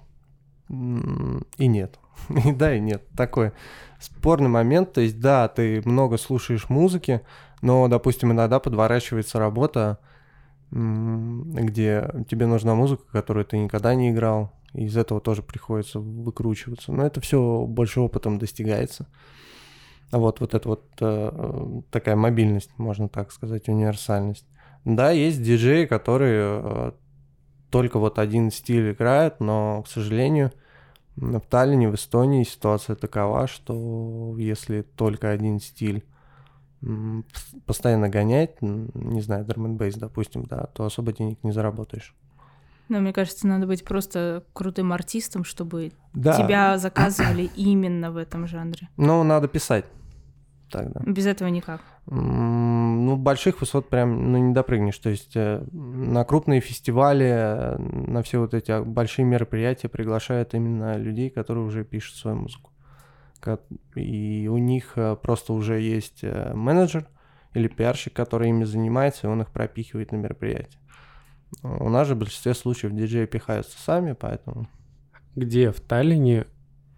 и 0.69 1.67
нет. 1.67 1.99
И 2.45 2.53
да, 2.53 2.75
и 2.75 2.81
нет. 2.81 3.03
Такой 3.17 3.53
спорный 3.99 4.49
момент. 4.49 4.93
То 4.93 5.01
есть, 5.01 5.21
да, 5.21 5.49
ты 5.49 5.83
много 5.85 6.17
слушаешь 6.19 6.69
музыки, 6.69 7.23
но, 7.63 7.89
допустим, 7.89 8.33
иногда 8.33 8.61
подворачивается 8.61 9.39
работа, 9.39 9.99
где 10.71 12.09
тебе 12.29 12.47
нужна 12.47 12.75
музыка, 12.75 13.03
которую 13.11 13.45
ты 13.45 13.59
никогда 13.59 13.95
не 13.95 14.11
играл. 14.11 14.53
И 14.73 14.85
из 14.85 14.97
этого 14.97 15.21
тоже 15.21 15.43
приходится 15.43 16.01
выкручиваться. 16.01 16.93
Но 16.93 17.05
это 17.05 17.21
все 17.21 17.67
больше 17.67 18.01
опытом 18.01 18.39
достигается. 18.39 19.07
А 20.11 20.19
вот, 20.19 20.41
вот 20.41 20.55
это 20.55 20.69
вот 20.69 20.85
э, 21.01 21.81
такая 21.91 22.17
мобильность, 22.17 22.71
можно 22.79 23.09
так 23.09 23.31
сказать, 23.33 23.69
универсальность. 23.69 24.47
Да, 24.85 25.11
есть 25.11 25.43
диджеи, 25.43 25.87
которые 25.87 26.63
э, 26.63 26.93
только 27.71 27.99
вот 27.99 28.19
один 28.19 28.51
стиль 28.51 28.93
играют, 28.93 29.41
но, 29.41 29.83
к 29.83 29.89
сожалению, 29.89 30.53
в 31.17 31.41
Таллине, 31.41 31.89
в 31.91 31.95
Эстонии 31.95 32.45
ситуация 32.45 32.97
такова, 32.97 33.47
что 33.47 34.35
если 34.39 34.83
только 34.83 35.31
один 35.31 35.61
стиль 35.61 36.05
постоянно 37.67 38.09
гонять, 38.09 38.61
не 38.63 39.21
знаю, 39.21 39.45
драм 39.45 39.77
бейс, 39.77 39.97
допустим, 39.97 40.45
да, 40.45 40.65
то 40.75 40.85
особо 40.85 41.13
денег 41.13 41.39
не 41.43 41.53
заработаешь. 41.53 42.15
Но 42.91 43.01
мне 43.01 43.13
кажется, 43.13 43.47
надо 43.47 43.67
быть 43.67 43.85
просто 43.85 44.45
крутым 44.53 44.93
артистом, 44.93 45.45
чтобы 45.45 45.93
Да, 46.13 46.37
тебя 46.37 46.77
заказывали 46.77 47.45
именно 47.57 48.11
в 48.11 48.17
этом 48.19 48.47
жанре. 48.47 48.89
но 48.97 49.23
надо 49.25 49.49
писать 49.49 49.85
тогда. 50.71 51.01
Без 51.07 51.27
этого 51.27 51.49
никак. 51.49 51.81
Ну, 52.07 53.17
больших 53.17 53.61
высот 53.61 53.89
прям 53.89 54.33
ну, 54.33 54.39
не 54.39 54.55
допрыгнешь. 54.55 54.99
То 54.99 55.11
есть 55.11 55.37
э, 55.37 55.65
на 55.73 56.25
крупные 56.25 56.61
фестивали, 56.61 57.27
э, 57.27 57.77
на 57.79 58.23
все 58.23 58.41
вот 58.41 58.55
эти 58.55 58.83
большие 58.83 59.25
мероприятия 59.25 59.89
приглашают 59.89 60.55
именно 60.55 60.97
людей, 60.97 61.31
которые 61.31 61.65
уже 61.65 61.85
пишут 61.85 62.17
свою 62.17 62.37
музыку. 62.39 62.71
И 63.95 64.49
у 64.51 64.59
них 64.59 64.93
э, 64.97 65.17
просто 65.17 65.53
уже 65.53 65.81
есть 65.81 66.25
менеджер 66.55 67.09
или 67.55 67.69
пиарщик, 67.69 68.13
который 68.13 68.49
ими 68.51 68.65
занимается, 68.65 69.27
и 69.27 69.31
он 69.31 69.43
их 69.43 69.51
пропихивает 69.51 70.13
на 70.13 70.17
мероприятие. 70.17 70.80
У 71.63 71.89
нас 71.89 72.07
же 72.09 72.15
в 72.15 72.19
большинстве 72.19 72.55
случаев 72.55 72.95
диджеи 72.95 73.27
пихаются 73.27 73.79
сами, 73.79 74.13
поэтому... 74.13 74.69
Где 75.37 75.71
в 75.71 75.81
Таллине 75.81 76.47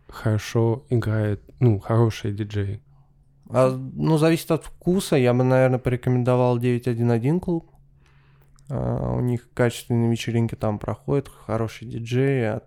хорошо 0.09 0.85
играют, 0.89 1.43
ну, 1.61 1.79
хорошие 1.79 2.33
диджеи? 2.33 2.83
А, 3.51 3.71
ну, 3.71 4.17
зависит 4.19 4.51
от 4.51 4.65
вкуса. 4.65 5.17
Я 5.17 5.35
бы, 5.35 5.45
наверное, 5.45 5.79
порекомендовал 5.79 6.59
911 6.59 7.43
клуб. 7.43 7.71
А, 8.71 9.13
у 9.13 9.21
них 9.21 9.49
качественные 9.53 10.11
вечеринки 10.11 10.55
там 10.55 10.79
проходят, 10.79 11.29
хорошие 11.29 11.91
диджеи. 11.91 12.43
а, 12.45 12.63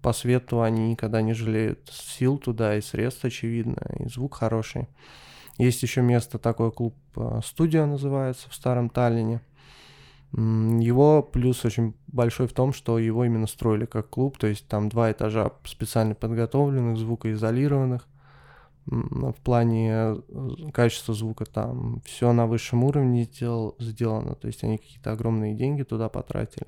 По 0.00 0.12
свету 0.12 0.62
они 0.62 0.90
никогда 0.90 1.20
не 1.20 1.34
жалеют 1.34 1.90
сил 1.92 2.38
туда, 2.38 2.76
и 2.76 2.80
средств, 2.80 3.24
очевидно, 3.24 3.82
и 3.98 4.08
звук 4.08 4.36
хороший. 4.36 4.88
Есть 5.58 5.82
еще 5.82 6.00
место, 6.02 6.38
такой 6.38 6.72
клуб 6.72 6.94
а, 7.16 7.40
«Студия» 7.44 7.84
называется, 7.84 8.48
в 8.48 8.54
Старом 8.54 8.88
Таллине. 8.88 9.40
Его 10.32 11.22
плюс 11.22 11.64
очень 11.64 11.94
большой 12.08 12.46
в 12.46 12.52
том, 12.52 12.72
что 12.72 12.98
его 12.98 13.24
именно 13.24 13.46
строили 13.46 13.86
как 13.86 14.10
клуб, 14.10 14.38
то 14.38 14.46
есть 14.46 14.68
там 14.68 14.88
два 14.88 15.10
этажа 15.10 15.52
специально 15.64 16.14
подготовленных, 16.14 16.98
звукоизолированных. 16.98 18.06
В 18.86 19.40
плане 19.42 19.90
э, 19.92 20.16
качества 20.72 21.12
звука 21.12 21.44
там 21.44 22.00
все 22.04 22.32
на 22.32 22.46
высшем 22.46 22.84
уровне 22.84 23.24
сдел- 23.24 23.74
сделано, 23.80 24.36
то 24.36 24.46
есть 24.46 24.62
они 24.62 24.78
какие-то 24.78 25.10
огромные 25.10 25.54
деньги 25.54 25.82
туда 25.82 26.08
потратили. 26.08 26.66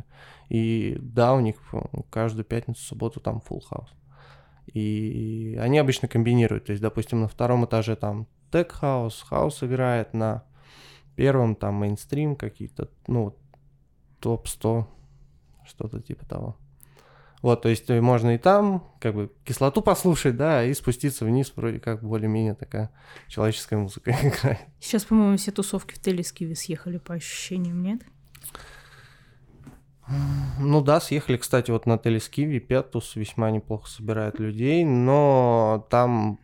И 0.48 0.98
да, 1.00 1.34
у 1.34 1.40
них 1.40 1.54
э, 1.72 1.78
каждую 2.10 2.44
пятницу, 2.44 2.82
субботу 2.82 3.20
там 3.20 3.40
full 3.48 3.62
house. 3.70 3.90
И 4.66 5.56
они 5.60 5.78
обычно 5.78 6.08
комбинируют, 6.08 6.66
то 6.66 6.72
есть, 6.72 6.82
допустим, 6.82 7.20
на 7.20 7.28
втором 7.28 7.64
этаже 7.64 7.94
там 7.94 8.26
tech 8.50 8.72
house, 8.72 9.24
house 9.28 9.62
играет, 9.62 10.12
на 10.12 10.42
первом 11.14 11.54
там 11.54 11.74
мейнстрим 11.74 12.34
какие-то, 12.34 12.88
ну, 13.06 13.36
топ-100, 14.20 14.84
что-то 15.66 16.00
типа 16.00 16.24
того. 16.26 16.56
Вот, 17.42 17.62
то 17.62 17.68
есть 17.68 17.88
э, 17.88 18.00
можно 18.00 18.34
и 18.34 18.38
там, 18.38 18.84
как 19.00 19.14
бы, 19.14 19.32
кислоту 19.44 19.80
послушать, 19.80 20.36
да, 20.36 20.64
и 20.64 20.74
спуститься 20.74 21.24
вниз, 21.24 21.52
вроде 21.54 21.78
как 21.78 22.02
более-менее 22.02 22.54
такая 22.54 22.90
человеческая 23.28 23.76
музыка 23.76 24.10
играет. 24.22 24.58
Сейчас, 24.80 25.04
по-моему, 25.04 25.36
все 25.36 25.52
тусовки 25.52 25.94
в 25.94 26.00
Телескиве 26.00 26.56
съехали 26.56 26.98
по 26.98 27.14
ощущениям, 27.14 27.82
нет? 27.82 28.02
Ну 30.58 30.80
да, 30.80 31.00
съехали, 31.00 31.36
кстати, 31.36 31.70
вот 31.70 31.86
на 31.86 31.98
Телескиве, 31.98 32.60
Петус 32.60 33.14
весьма 33.14 33.50
неплохо 33.50 33.88
собирает 33.88 34.40
людей, 34.40 34.84
но 34.84 35.86
там 35.90 36.40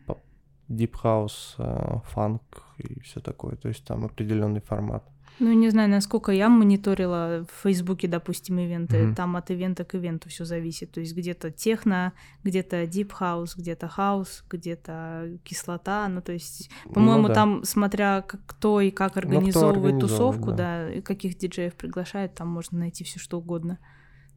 House, 0.69 1.55
э, 1.57 1.99
фанк 2.05 2.41
и 2.77 2.99
все 3.01 3.19
такое, 3.19 3.55
то 3.55 3.67
есть 3.67 3.83
там 3.83 4.05
определенный 4.05 4.61
формат. 4.61 5.03
Ну, 5.39 5.51
не 5.51 5.69
знаю, 5.69 5.89
насколько 5.89 6.31
я 6.31 6.47
мониторила 6.47 7.45
в 7.51 7.63
Фейсбуке, 7.63 8.07
допустим, 8.07 8.57
ивенты. 8.59 9.03
Мгм. 9.03 9.15
Там 9.15 9.35
от 9.35 9.49
ивента 9.51 9.83
к 9.83 9.95
ивенту 9.95 10.29
все 10.29 10.45
зависит. 10.45 10.91
То 10.91 11.01
есть 11.01 11.13
где-то 11.15 11.51
техно, 11.51 12.13
где-то 12.43 12.87
deep 12.87 13.11
house, 13.11 13.55
где-то 13.55 13.87
house, 13.87 14.45
где-то 14.49 15.37
кислота. 15.43 16.07
Ну, 16.07 16.21
то 16.21 16.31
есть, 16.31 16.69
по-моему, 16.93 17.23
Ну 17.23 17.27
да. 17.29 17.33
там, 17.33 17.63
смотря 17.63 18.21
кто 18.21 18.79
и 18.79 18.91
как 18.91 19.11
кто 19.11 19.19
организовывает 19.19 19.95
организовывает, 19.95 19.99
тусовку, 19.99 20.51
да. 20.51 20.87
да. 20.87 20.93
и 20.93 21.01
каких 21.01 21.37
диджеев 21.37 21.75
приглашает, 21.75 22.33
там 22.35 22.47
можно 22.47 22.79
найти 22.79 23.03
все 23.03 23.19
что 23.19 23.37
угодно. 23.37 23.79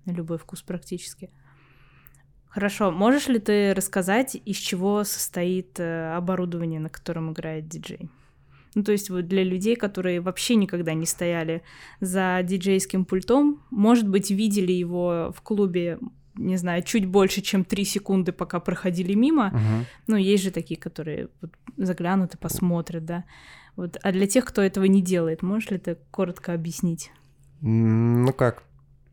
На 0.05 0.11
любой 0.13 0.39
вкус 0.39 0.63
практически. 0.63 1.31
Хорошо, 2.49 2.91
можешь 2.91 3.29
ли 3.29 3.39
ты 3.39 3.75
рассказать, 3.75 4.35
из 4.35 4.57
чего 4.57 5.05
состоит 5.05 5.79
э, 5.79 6.15
оборудование, 6.17 6.81
на 6.81 6.89
котором 6.89 7.31
играет 7.33 7.69
диджей? 7.69 8.11
Ну, 8.79 8.85
то 8.85 8.93
есть 8.93 9.11
вот 9.11 9.27
для 9.27 9.43
людей, 9.43 9.75
которые 9.75 10.21
вообще 10.21 10.55
никогда 10.55 10.95
не 10.95 11.05
стояли 11.05 11.63
за 12.01 12.41
диджейским 12.45 13.05
пультом, 13.05 13.61
может 13.73 14.09
быть, 14.09 14.31
видели 14.31 14.71
его 14.71 15.33
в 15.37 15.41
клубе, 15.43 15.99
не 16.37 16.57
знаю, 16.57 16.85
чуть 16.85 17.07
больше, 17.07 17.41
чем 17.41 17.65
три 17.65 17.85
секунды, 17.85 18.31
пока 18.31 18.61
проходили 18.61 19.15
мимо. 19.15 19.53
Ну, 20.07 20.15
есть 20.15 20.45
же 20.45 20.53
такие, 20.53 20.79
которые 20.79 21.29
вот 21.41 21.51
заглянут 21.77 22.35
и 22.35 22.39
посмотрят, 22.39 23.05
да. 23.05 23.25
Вот. 23.75 23.99
А 24.01 24.13
для 24.13 24.29
тех, 24.29 24.45
кто 24.45 24.63
этого 24.63 24.85
не 24.85 25.03
делает, 25.03 25.43
можешь 25.43 25.71
ли 25.71 25.79
ты 25.79 25.99
коротко 26.13 26.53
объяснить? 26.53 27.11
Ну 27.61 28.33
как, 28.33 28.63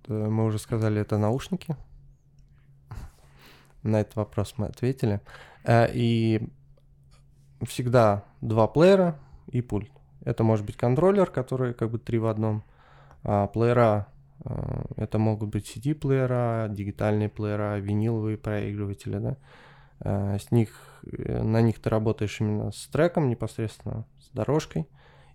э, 0.07 0.13
мы 0.13 0.45
уже 0.45 0.59
сказали, 0.59 1.01
это 1.01 1.17
наушники. 1.17 1.75
На 3.81 4.01
этот 4.01 4.15
вопрос 4.15 4.53
мы 4.57 4.67
ответили. 4.67 5.21
Э, 5.63 5.87
и 5.91 6.49
всегда 7.63 8.25
два 8.41 8.67
плеера 8.67 9.17
и 9.47 9.61
пульт. 9.61 9.91
Это 10.23 10.43
может 10.43 10.65
быть 10.65 10.77
контроллер, 10.77 11.27
который 11.27 11.73
как 11.73 11.91
бы 11.91 11.99
три 11.99 12.17
в 12.17 12.27
одном. 12.27 12.63
А 13.23 13.47
плеера 13.47 14.07
э, 14.43 14.83
это 14.97 15.19
могут 15.19 15.49
быть 15.49 15.75
CD-плеера, 15.75 16.67
дигитальные 16.69 17.29
плеера, 17.29 17.77
виниловые 17.79 18.37
проигрыватели, 18.37 19.17
да. 19.17 19.37
С 20.01 20.51
них, 20.51 20.69
на 21.03 21.61
них 21.61 21.79
ты 21.79 21.89
работаешь 21.89 22.41
именно 22.41 22.71
с 22.71 22.87
треком 22.87 23.29
непосредственно, 23.29 24.05
с 24.19 24.29
дорожкой, 24.35 24.89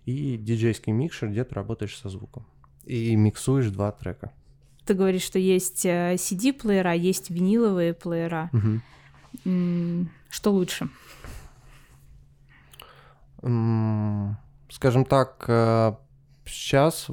и 0.05 0.37
диджейский 0.37 0.93
микшер, 0.93 1.29
где 1.29 1.43
ты 1.43 1.55
работаешь 1.55 1.97
со 1.97 2.09
звуком 2.09 2.45
и 2.85 3.15
миксуешь 3.15 3.69
два 3.69 3.91
трека. 3.91 4.31
Ты 4.85 4.93
говоришь, 4.93 5.23
что 5.23 5.39
есть 5.39 5.85
CD-плеера, 5.85 6.95
э, 6.95 6.97
есть 6.97 7.29
виниловые 7.29 7.93
плеера. 7.93 8.49
Угу. 8.53 10.07
Что 10.29 10.51
лучше? 10.51 10.89
Скажем 13.41 15.05
так, 15.05 15.45
э, 15.47 15.93
сейчас 16.45 17.07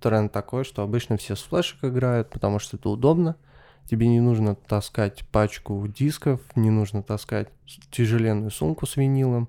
тренд 0.00 0.32
такой, 0.32 0.64
что 0.64 0.82
обычно 0.82 1.16
все 1.16 1.36
с 1.36 1.42
флешек 1.42 1.84
играют, 1.84 2.30
потому 2.30 2.58
что 2.58 2.76
это 2.76 2.88
удобно. 2.88 3.36
Тебе 3.88 4.08
не 4.08 4.20
нужно 4.20 4.54
таскать 4.54 5.26
пачку 5.28 5.86
дисков, 5.88 6.40
не 6.56 6.70
нужно 6.70 7.02
таскать 7.02 7.48
тяжеленную 7.90 8.50
сумку 8.50 8.86
с 8.86 8.96
винилом. 8.96 9.48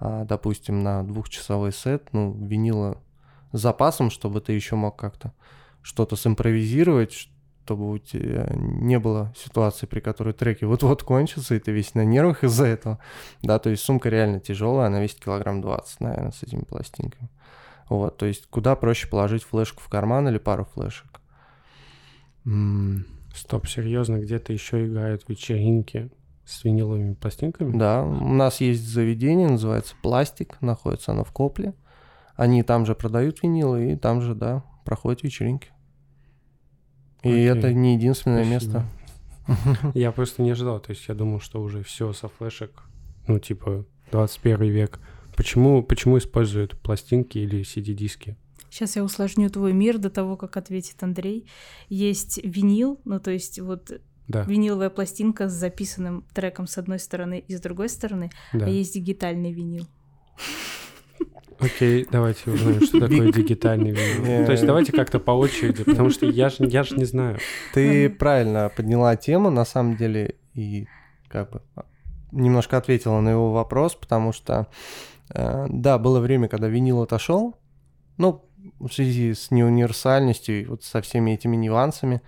А, 0.00 0.24
допустим, 0.24 0.82
на 0.82 1.04
двухчасовой 1.04 1.72
сет, 1.72 2.08
ну, 2.12 2.32
винила 2.32 3.00
запасом, 3.52 4.10
чтобы 4.10 4.40
ты 4.40 4.54
еще 4.54 4.76
мог 4.76 4.96
как-то 4.96 5.32
что-то 5.82 6.16
симпровизировать, 6.16 7.28
чтобы 7.64 7.88
у 7.88 7.98
тебя 7.98 8.48
не 8.52 8.98
было 8.98 9.32
ситуации, 9.36 9.86
при 9.86 10.00
которой 10.00 10.32
треки 10.34 10.64
вот-вот 10.64 11.04
кончатся, 11.04 11.54
и 11.54 11.60
ты 11.60 11.70
весь 11.70 11.94
на 11.94 12.04
нервах 12.04 12.42
из-за 12.42 12.66
этого. 12.66 12.98
Да, 13.42 13.60
то 13.60 13.70
есть 13.70 13.84
сумка 13.84 14.08
реально 14.08 14.40
тяжелая, 14.40 14.88
она 14.88 15.00
весит 15.00 15.20
килограмм 15.20 15.60
20, 15.60 16.00
наверное, 16.00 16.32
с 16.32 16.42
этими 16.42 16.62
пластинками. 16.62 17.28
Вот, 17.88 18.16
то 18.16 18.26
есть 18.26 18.46
куда 18.46 18.74
проще 18.74 19.06
положить 19.06 19.44
флешку 19.44 19.80
в 19.80 19.88
карман 19.88 20.28
или 20.28 20.38
пару 20.38 20.64
флешек. 20.64 21.20
Стоп, 23.34 23.68
серьезно, 23.68 24.18
где-то 24.18 24.52
еще 24.52 24.86
играют 24.86 25.28
вечеринки 25.28 26.10
с 26.44 26.64
виниловыми 26.64 27.14
пластинками? 27.14 27.78
Да, 27.78 28.02
у 28.02 28.32
нас 28.32 28.60
есть 28.60 28.82
заведение, 28.82 29.48
называется 29.48 29.94
«Пластик», 30.02 30.60
находится 30.60 31.12
оно 31.12 31.22
в 31.22 31.30
Копле. 31.30 31.74
Они 32.34 32.64
там 32.64 32.84
же 32.84 32.96
продают 32.96 33.44
винилы 33.44 33.92
и 33.92 33.96
там 33.96 34.22
же, 34.22 34.34
да, 34.34 34.64
проходят 34.84 35.22
вечеринки. 35.22 35.70
И 37.22 37.28
Окей. 37.28 37.48
это 37.48 37.72
не 37.72 37.94
единственное 37.94 38.44
Спасибо. 38.44 38.74
место. 38.74 38.86
Я 39.94 40.12
просто 40.12 40.42
не 40.42 40.50
ожидал, 40.50 40.80
то 40.80 40.90
есть 40.90 41.06
я 41.08 41.14
думал, 41.14 41.40
что 41.40 41.60
уже 41.60 41.82
все 41.82 42.12
со 42.12 42.28
флешек, 42.28 42.82
ну 43.26 43.38
типа 43.38 43.84
21 44.12 44.70
век. 44.70 45.00
Почему, 45.36 45.82
почему 45.82 46.18
используют 46.18 46.78
пластинки 46.80 47.38
или 47.38 47.62
CD-диски? 47.62 48.36
Сейчас 48.70 48.96
я 48.96 49.02
усложню 49.02 49.50
твой 49.50 49.72
мир 49.72 49.98
до 49.98 50.10
того, 50.10 50.36
как 50.36 50.56
ответит 50.56 51.02
Андрей. 51.02 51.46
Есть 51.88 52.40
винил, 52.44 53.00
ну 53.04 53.18
то 53.18 53.30
есть 53.30 53.58
вот 53.58 54.00
да. 54.28 54.42
виниловая 54.42 54.90
пластинка 54.90 55.48
с 55.48 55.52
записанным 55.52 56.24
треком 56.34 56.66
с 56.66 56.78
одной 56.78 56.98
стороны 56.98 57.42
и 57.46 57.56
с 57.56 57.60
другой 57.60 57.88
стороны, 57.88 58.30
да. 58.52 58.66
а 58.66 58.68
есть 58.68 58.94
дигитальный 58.94 59.52
винил. 59.52 59.86
Окей, 61.60 62.06
давайте 62.10 62.50
узнаем, 62.50 62.82
что 62.82 63.00
такое 63.00 63.32
дигитальный 63.32 63.90
винил. 63.90 64.46
То 64.46 64.52
есть 64.52 64.64
давайте 64.64 64.92
как-то 64.92 65.18
по 65.18 65.32
очереди, 65.32 65.84
потому 65.84 66.10
что 66.10 66.26
я 66.26 66.48
же 66.48 66.64
я 66.66 66.82
ж 66.82 66.92
не 66.92 67.04
знаю. 67.04 67.38
Ты 67.74 68.08
правильно 68.08 68.70
подняла 68.74 69.16
тему, 69.16 69.50
на 69.50 69.64
самом 69.64 69.96
деле, 69.96 70.36
и 70.54 70.86
как 71.28 71.50
бы 71.50 71.62
немножко 72.32 72.76
ответила 72.76 73.20
на 73.20 73.30
его 73.30 73.52
вопрос, 73.52 73.94
потому 73.94 74.32
что, 74.32 74.68
э, 75.34 75.66
да, 75.68 75.98
было 75.98 76.20
время, 76.20 76.48
когда 76.48 76.68
винил 76.68 77.02
отошел, 77.02 77.56
ну, 78.16 78.44
в 78.78 78.90
связи 78.90 79.34
с 79.34 79.50
неуниверсальностью 79.50 80.62
и 80.62 80.64
вот 80.64 80.84
со 80.84 81.00
всеми 81.02 81.32
этими 81.32 81.56
нюансами, 81.56 82.22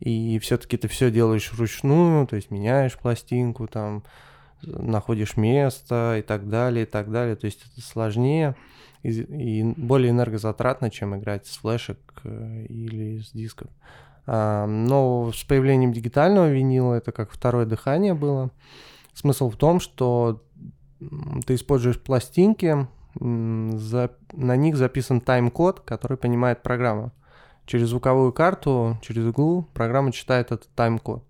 и 0.00 0.38
все-таки 0.40 0.76
ты 0.76 0.88
все 0.88 1.10
делаешь 1.10 1.52
вручную, 1.52 2.26
то 2.26 2.36
есть 2.36 2.50
меняешь 2.50 2.98
пластинку, 2.98 3.66
там, 3.66 4.04
находишь 4.66 5.36
место 5.36 6.16
и 6.18 6.22
так 6.22 6.48
далее, 6.48 6.84
и 6.84 6.88
так 6.88 7.10
далее. 7.10 7.36
То 7.36 7.46
есть 7.46 7.64
это 7.64 7.86
сложнее 7.86 8.56
и, 9.02 9.10
и 9.10 9.62
более 9.62 10.10
энергозатратно, 10.10 10.90
чем 10.90 11.16
играть 11.16 11.46
с 11.46 11.56
флешек 11.56 11.98
э, 12.24 12.66
или 12.68 13.18
с 13.18 13.30
дисков. 13.30 13.68
А, 14.26 14.66
но 14.66 15.32
с 15.32 15.44
появлением 15.44 15.92
дигитального 15.92 16.50
винила 16.50 16.94
это 16.94 17.12
как 17.12 17.30
второе 17.30 17.66
дыхание 17.66 18.14
было. 18.14 18.50
Смысл 19.14 19.48
в 19.48 19.56
том, 19.56 19.80
что 19.80 20.42
ты 21.46 21.54
используешь 21.54 22.00
пластинки, 22.00 22.86
за, 23.18 24.10
на 24.32 24.56
них 24.56 24.76
записан 24.76 25.20
тайм-код, 25.20 25.80
который 25.80 26.16
понимает 26.16 26.62
программа. 26.62 27.12
Через 27.64 27.88
звуковую 27.88 28.32
карту, 28.32 28.98
через 29.02 29.26
иглу 29.26 29.68
программа 29.74 30.12
читает 30.12 30.52
этот 30.52 30.68
тайм-код. 30.74 31.25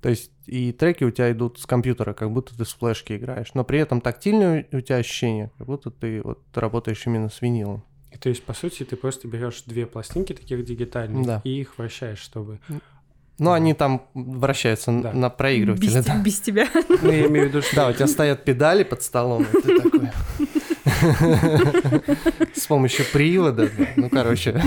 То 0.00 0.08
есть 0.10 0.30
и 0.46 0.72
треки 0.72 1.04
у 1.04 1.10
тебя 1.10 1.32
идут 1.32 1.58
с 1.58 1.66
компьютера, 1.66 2.12
как 2.14 2.30
будто 2.30 2.56
ты 2.56 2.64
с 2.64 2.72
флешки 2.72 3.16
играешь, 3.16 3.52
но 3.54 3.64
при 3.64 3.80
этом 3.80 4.00
тактильное 4.00 4.66
у 4.72 4.80
тебя 4.80 4.96
ощущение, 4.96 5.50
как 5.58 5.66
будто 5.66 5.90
ты 5.90 6.22
вот 6.22 6.40
работаешь 6.54 7.02
именно 7.06 7.28
с 7.28 7.42
винилом. 7.42 7.84
И 8.12 8.16
то 8.16 8.28
есть, 8.28 8.42
по 8.44 8.54
сути, 8.54 8.84
ты 8.84 8.96
просто 8.96 9.28
берешь 9.28 9.62
две 9.66 9.86
пластинки 9.86 10.32
таких 10.32 10.64
дигитальных 10.64 11.26
да. 11.26 11.40
и 11.44 11.60
их 11.60 11.76
вращаешь, 11.76 12.18
чтобы... 12.18 12.60
Ну, 13.38 13.52
они 13.52 13.72
там 13.74 14.08
вращаются 14.14 14.90
да. 14.90 15.12
на 15.12 15.30
проигрывателе, 15.30 15.94
без, 15.94 16.04
да. 16.04 16.16
Без 16.20 16.40
тебя. 16.40 16.68
Ну, 17.02 17.12
я 17.12 17.26
имею 17.26 17.46
в 17.46 17.48
виду, 17.50 17.62
что... 17.62 17.76
Да, 17.76 17.88
у 17.88 17.92
тебя 17.92 18.08
стоят 18.08 18.44
педали 18.44 18.82
под 18.82 19.02
столом, 19.02 19.44
и 19.44 19.60
ты 19.60 19.80
такой... 19.80 20.10
С 22.54 22.66
помощью 22.66 23.04
привода, 23.12 23.70
ну, 23.96 24.08
короче... 24.10 24.60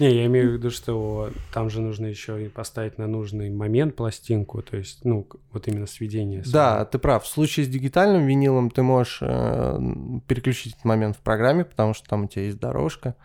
Не, 0.00 0.14
я 0.14 0.26
имею 0.26 0.50
в 0.50 0.52
виду, 0.54 0.70
что 0.70 1.30
там 1.52 1.70
же 1.70 1.80
нужно 1.80 2.06
еще 2.06 2.44
и 2.44 2.48
поставить 2.48 2.98
на 2.98 3.06
нужный 3.06 3.50
момент 3.50 3.94
пластинку, 3.94 4.62
то 4.62 4.76
есть, 4.76 5.04
ну, 5.04 5.28
вот 5.52 5.68
именно 5.68 5.86
сведение. 5.86 6.42
Да, 6.50 6.84
ты 6.84 6.98
прав. 6.98 7.24
В 7.24 7.28
случае 7.28 7.66
с 7.66 7.68
дигитальным 7.68 8.26
винилом 8.26 8.70
ты 8.70 8.82
можешь 8.82 9.18
э, 9.20 9.78
переключить 10.26 10.74
этот 10.74 10.84
момент 10.84 11.16
в 11.16 11.20
программе, 11.20 11.64
потому 11.64 11.94
что 11.94 12.08
там 12.08 12.24
у 12.24 12.28
тебя 12.28 12.44
есть 12.44 12.58
дорожка, 12.58 13.16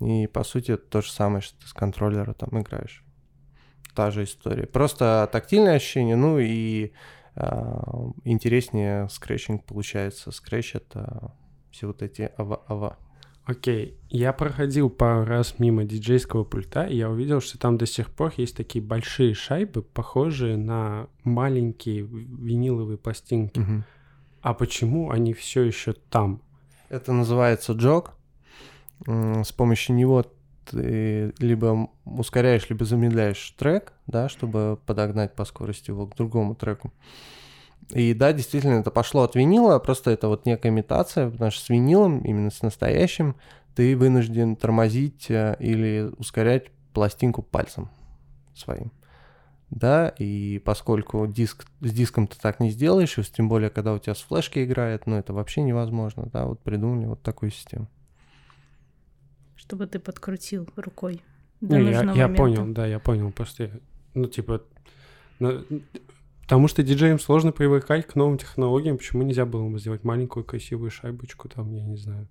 и, 0.00 0.26
по 0.26 0.44
сути, 0.44 0.72
это 0.72 0.84
то 0.86 1.02
же 1.02 1.10
самое, 1.10 1.42
что 1.42 1.58
ты 1.60 1.68
с 1.68 1.72
контроллера 1.72 2.32
там 2.32 2.60
играешь. 2.60 3.04
Та 3.94 4.10
же 4.10 4.24
история. 4.24 4.66
Просто 4.66 5.28
тактильное 5.32 5.76
ощущение, 5.76 6.16
ну 6.16 6.38
и 6.38 6.92
э, 7.34 7.72
интереснее 8.24 9.08
скретчинг 9.08 9.64
получается. 9.64 10.30
Скретч— 10.30 10.74
это 10.74 11.34
все 11.70 11.86
вот 11.86 12.02
эти 12.02 12.30
ава-ава. 12.36 12.98
Окей, 13.46 13.96
я 14.10 14.32
проходил 14.32 14.90
пару 14.90 15.24
раз 15.24 15.60
мимо 15.60 15.84
диджейского 15.84 16.42
пульта, 16.42 16.84
и 16.84 16.96
я 16.96 17.08
увидел, 17.08 17.40
что 17.40 17.58
там 17.58 17.78
до 17.78 17.86
сих 17.86 18.10
пор 18.10 18.32
есть 18.36 18.56
такие 18.56 18.84
большие 18.84 19.34
шайбы, 19.34 19.82
похожие 19.82 20.56
на 20.56 21.06
маленькие 21.22 22.02
виниловые 22.02 22.98
пластинки. 22.98 23.60
Угу. 23.60 23.84
А 24.42 24.54
почему 24.54 25.10
они 25.10 25.32
все 25.32 25.62
еще 25.62 25.92
там? 25.92 26.42
Это 26.88 27.12
называется 27.12 27.72
джог. 27.74 28.14
С 29.06 29.52
помощью 29.52 29.94
него 29.94 30.24
ты 30.64 31.32
либо 31.38 31.88
ускоряешь, 32.04 32.68
либо 32.68 32.84
замедляешь 32.84 33.54
трек, 33.56 33.92
да, 34.08 34.28
чтобы 34.28 34.78
подогнать 34.86 35.36
по 35.36 35.44
скорости 35.44 35.90
его 35.90 36.08
к 36.08 36.16
другому 36.16 36.56
треку. 36.56 36.92
И 37.90 38.14
да, 38.14 38.32
действительно, 38.32 38.80
это 38.80 38.90
пошло 38.90 39.22
от 39.22 39.36
винила, 39.36 39.78
просто 39.78 40.10
это 40.10 40.28
вот 40.28 40.44
некая 40.44 40.70
имитация, 40.70 41.30
потому 41.30 41.50
что 41.50 41.64
с 41.64 41.68
винилом, 41.68 42.20
именно 42.20 42.50
с 42.50 42.62
настоящим, 42.62 43.36
ты 43.74 43.96
вынужден 43.96 44.56
тормозить 44.56 45.30
э, 45.30 45.56
или 45.60 46.10
ускорять 46.18 46.70
пластинку 46.92 47.42
пальцем 47.42 47.90
своим. 48.54 48.90
Да, 49.70 50.08
и 50.18 50.60
поскольку 50.64 51.26
диск, 51.26 51.66
с 51.80 51.92
диском 51.92 52.28
ты 52.28 52.38
так 52.40 52.60
не 52.60 52.70
сделаешь, 52.70 53.18
и 53.18 53.22
тем 53.22 53.48
более, 53.48 53.68
когда 53.68 53.92
у 53.92 53.98
тебя 53.98 54.14
с 54.14 54.20
флешки 54.20 54.64
играет, 54.64 55.06
ну 55.06 55.16
это 55.16 55.32
вообще 55.32 55.62
невозможно, 55.62 56.28
да, 56.32 56.46
вот 56.46 56.60
придумали 56.60 57.06
вот 57.06 57.22
такую 57.22 57.50
систему. 57.50 57.88
Чтобы 59.56 59.86
ты 59.86 59.98
подкрутил 59.98 60.68
рукой. 60.76 61.20
До 61.60 61.78
не, 61.78 61.90
я, 61.90 62.02
я 62.12 62.28
понял, 62.28 62.72
да, 62.72 62.86
я 62.86 63.00
понял, 63.00 63.32
просто, 63.32 63.70
ну 64.14 64.26
типа, 64.26 64.62
ну, 65.40 65.64
Потому 66.46 66.68
что 66.68 66.84
диджеям 66.84 67.18
сложно 67.18 67.50
привыкать 67.50 68.06
к 68.06 68.14
новым 68.14 68.38
технологиям. 68.38 68.98
Почему 68.98 69.24
нельзя 69.24 69.44
было 69.44 69.68
бы 69.68 69.80
сделать 69.80 70.04
маленькую 70.04 70.44
красивую 70.44 70.92
шайбочку 70.92 71.48
там, 71.48 71.72
я 71.72 71.82
не 71.82 71.96
знаю. 71.96 72.28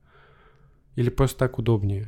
Или 0.96 1.10
просто 1.10 1.40
так 1.40 1.60
удобнее? 1.60 2.08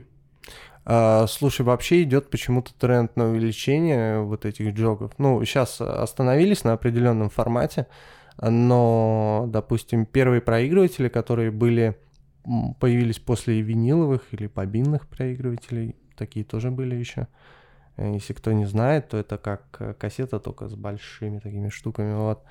А, 0.85 1.27
слушай, 1.27 1.63
вообще 1.63 2.03
идет 2.03 2.29
почему-то 2.29 2.73
тренд 2.73 3.17
на 3.17 3.29
увеличение 3.29 4.21
вот 4.21 4.45
этих 4.45 4.73
джогов. 4.73 5.11
Ну, 5.17 5.43
сейчас 5.43 5.81
остановились 5.81 6.63
на 6.63 6.71
определенном 6.71 7.29
формате, 7.29 7.87
но, 8.41 9.43
допустим, 9.49 10.05
первые 10.05 10.39
проигрыватели, 10.39 11.09
которые 11.09 11.51
были 11.51 11.97
появились 12.79 13.19
после 13.19 13.59
виниловых 13.59 14.21
или 14.31 14.47
бобинных 14.47 15.09
проигрывателей. 15.09 15.97
Такие 16.15 16.45
тоже 16.45 16.71
были 16.71 16.95
еще. 16.95 17.27
Э, 17.97 18.13
Если 18.13 18.33
кто 18.33 18.51
не 18.51 18.65
знает, 18.65 19.09
то 19.09 19.17
это 19.17 19.37
как 19.37 19.63
э, 19.79 19.93
кассета, 19.93 20.39
только 20.39 20.67
с 20.67 20.75
большими 20.75 21.39
такими 21.39 21.69
штуками. 21.69 22.13
Вот. 22.13 22.43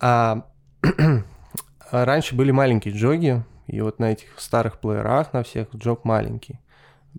А 0.00 0.46
раньше 1.90 2.34
были 2.34 2.50
маленькие 2.50 2.94
джоги, 2.94 3.42
и 3.66 3.80
вот 3.80 3.98
на 3.98 4.12
этих 4.12 4.38
старых 4.38 4.78
плеерах 4.80 5.32
на 5.32 5.42
всех 5.42 5.68
джог 5.74 6.04
маленький. 6.04 6.58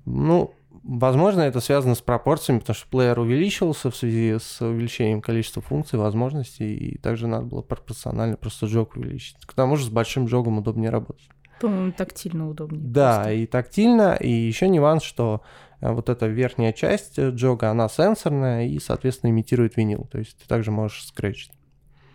Ну, 0.05 0.53
возможно, 0.83 1.41
это 1.41 1.59
связано 1.61 1.95
с 1.95 2.01
пропорциями, 2.01 2.59
потому 2.59 2.75
что 2.75 2.87
плеер 2.89 3.19
увеличивался 3.19 3.89
в 3.89 3.95
связи 3.95 4.37
с 4.39 4.61
увеличением 4.61 5.21
количества 5.21 5.61
функций, 5.61 5.99
возможностей, 5.99 6.75
и 6.75 6.97
также 6.97 7.27
надо 7.27 7.45
было 7.45 7.61
пропорционально 7.61 8.37
просто 8.37 8.65
джог 8.65 8.95
увеличить. 8.95 9.37
К 9.45 9.53
тому 9.53 9.77
же 9.77 9.85
с 9.85 9.89
большим 9.89 10.25
джогом 10.25 10.57
удобнее 10.57 10.89
работать. 10.89 11.29
По-моему, 11.59 11.91
тактильно 11.91 12.49
удобнее. 12.49 12.81
Да, 12.83 13.15
просто. 13.17 13.33
и 13.33 13.45
тактильно, 13.45 14.15
и 14.15 14.31
еще 14.31 14.67
нюанс, 14.67 15.03
что 15.03 15.41
вот 15.81 16.09
эта 16.09 16.27
верхняя 16.27 16.73
часть 16.73 17.17
э, 17.17 17.31
джога, 17.31 17.69
она 17.71 17.89
сенсорная 17.89 18.67
и, 18.67 18.79
соответственно, 18.79 19.31
имитирует 19.31 19.77
винил. 19.77 20.07
То 20.11 20.19
есть 20.19 20.37
ты 20.37 20.47
также 20.47 20.71
можешь 20.71 21.05
скретчить. 21.05 21.51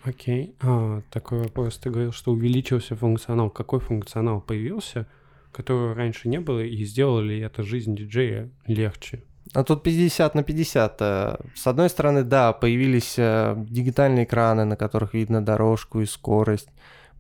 Окей. 0.05 0.55
А, 0.63 1.03
такой 1.11 1.41
вопрос. 1.41 1.79
Ты 1.79 1.91
говорил, 1.91 2.13
что 2.13 2.33
увеличился 2.33 2.95
функционал. 2.95 3.51
Какой 3.51 3.81
функционал 3.81 4.41
появился, 4.41 5.07
которого 5.51 5.95
раньше 5.95 6.29
не 6.29 6.39
было, 6.39 6.61
и 6.61 6.85
сделало 6.85 7.21
ли 7.21 7.41
это 7.41 7.65
жизнь 7.65 7.97
диджея 7.97 8.49
легче? 8.67 9.23
А 9.53 9.65
тут 9.65 9.83
50 9.83 10.35
на 10.35 10.43
50. 10.43 10.97
Э, 11.01 11.37
С 11.55 11.67
одной 11.67 11.89
стороны, 11.89 12.23
да, 12.23 12.53
появились 12.53 13.15
э, 13.19 13.55
дигитальные 13.57 14.25
экраны, 14.25 14.65
на 14.65 14.77
которых 14.77 15.15
видно 15.15 15.45
дорожку 15.45 16.01
и 16.01 16.07
скорость. 16.07 16.69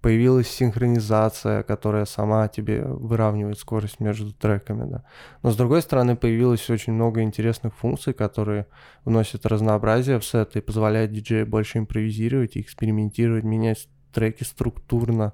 Появилась 0.00 0.48
синхронизация, 0.48 1.62
которая 1.62 2.04
сама 2.04 2.48
тебе 2.48 2.84
выравнивает 2.84 3.58
скорость 3.58 3.98
между 3.98 4.32
треками, 4.32 4.88
да. 4.88 5.04
Но 5.42 5.50
с 5.50 5.56
другой 5.56 5.82
стороны, 5.82 6.16
появилось 6.16 6.68
очень 6.70 6.92
много 6.92 7.22
интересных 7.22 7.74
функций, 7.74 8.12
которые 8.12 8.66
вносят 9.04 9.46
разнообразие 9.46 10.18
в 10.18 10.24
сет 10.24 10.56
и 10.56 10.60
позволяют 10.60 11.12
диджею 11.12 11.46
больше 11.46 11.78
импровизировать 11.78 12.56
экспериментировать, 12.56 13.44
менять 13.44 13.88
треки 14.12 14.44
структурно, 14.44 15.32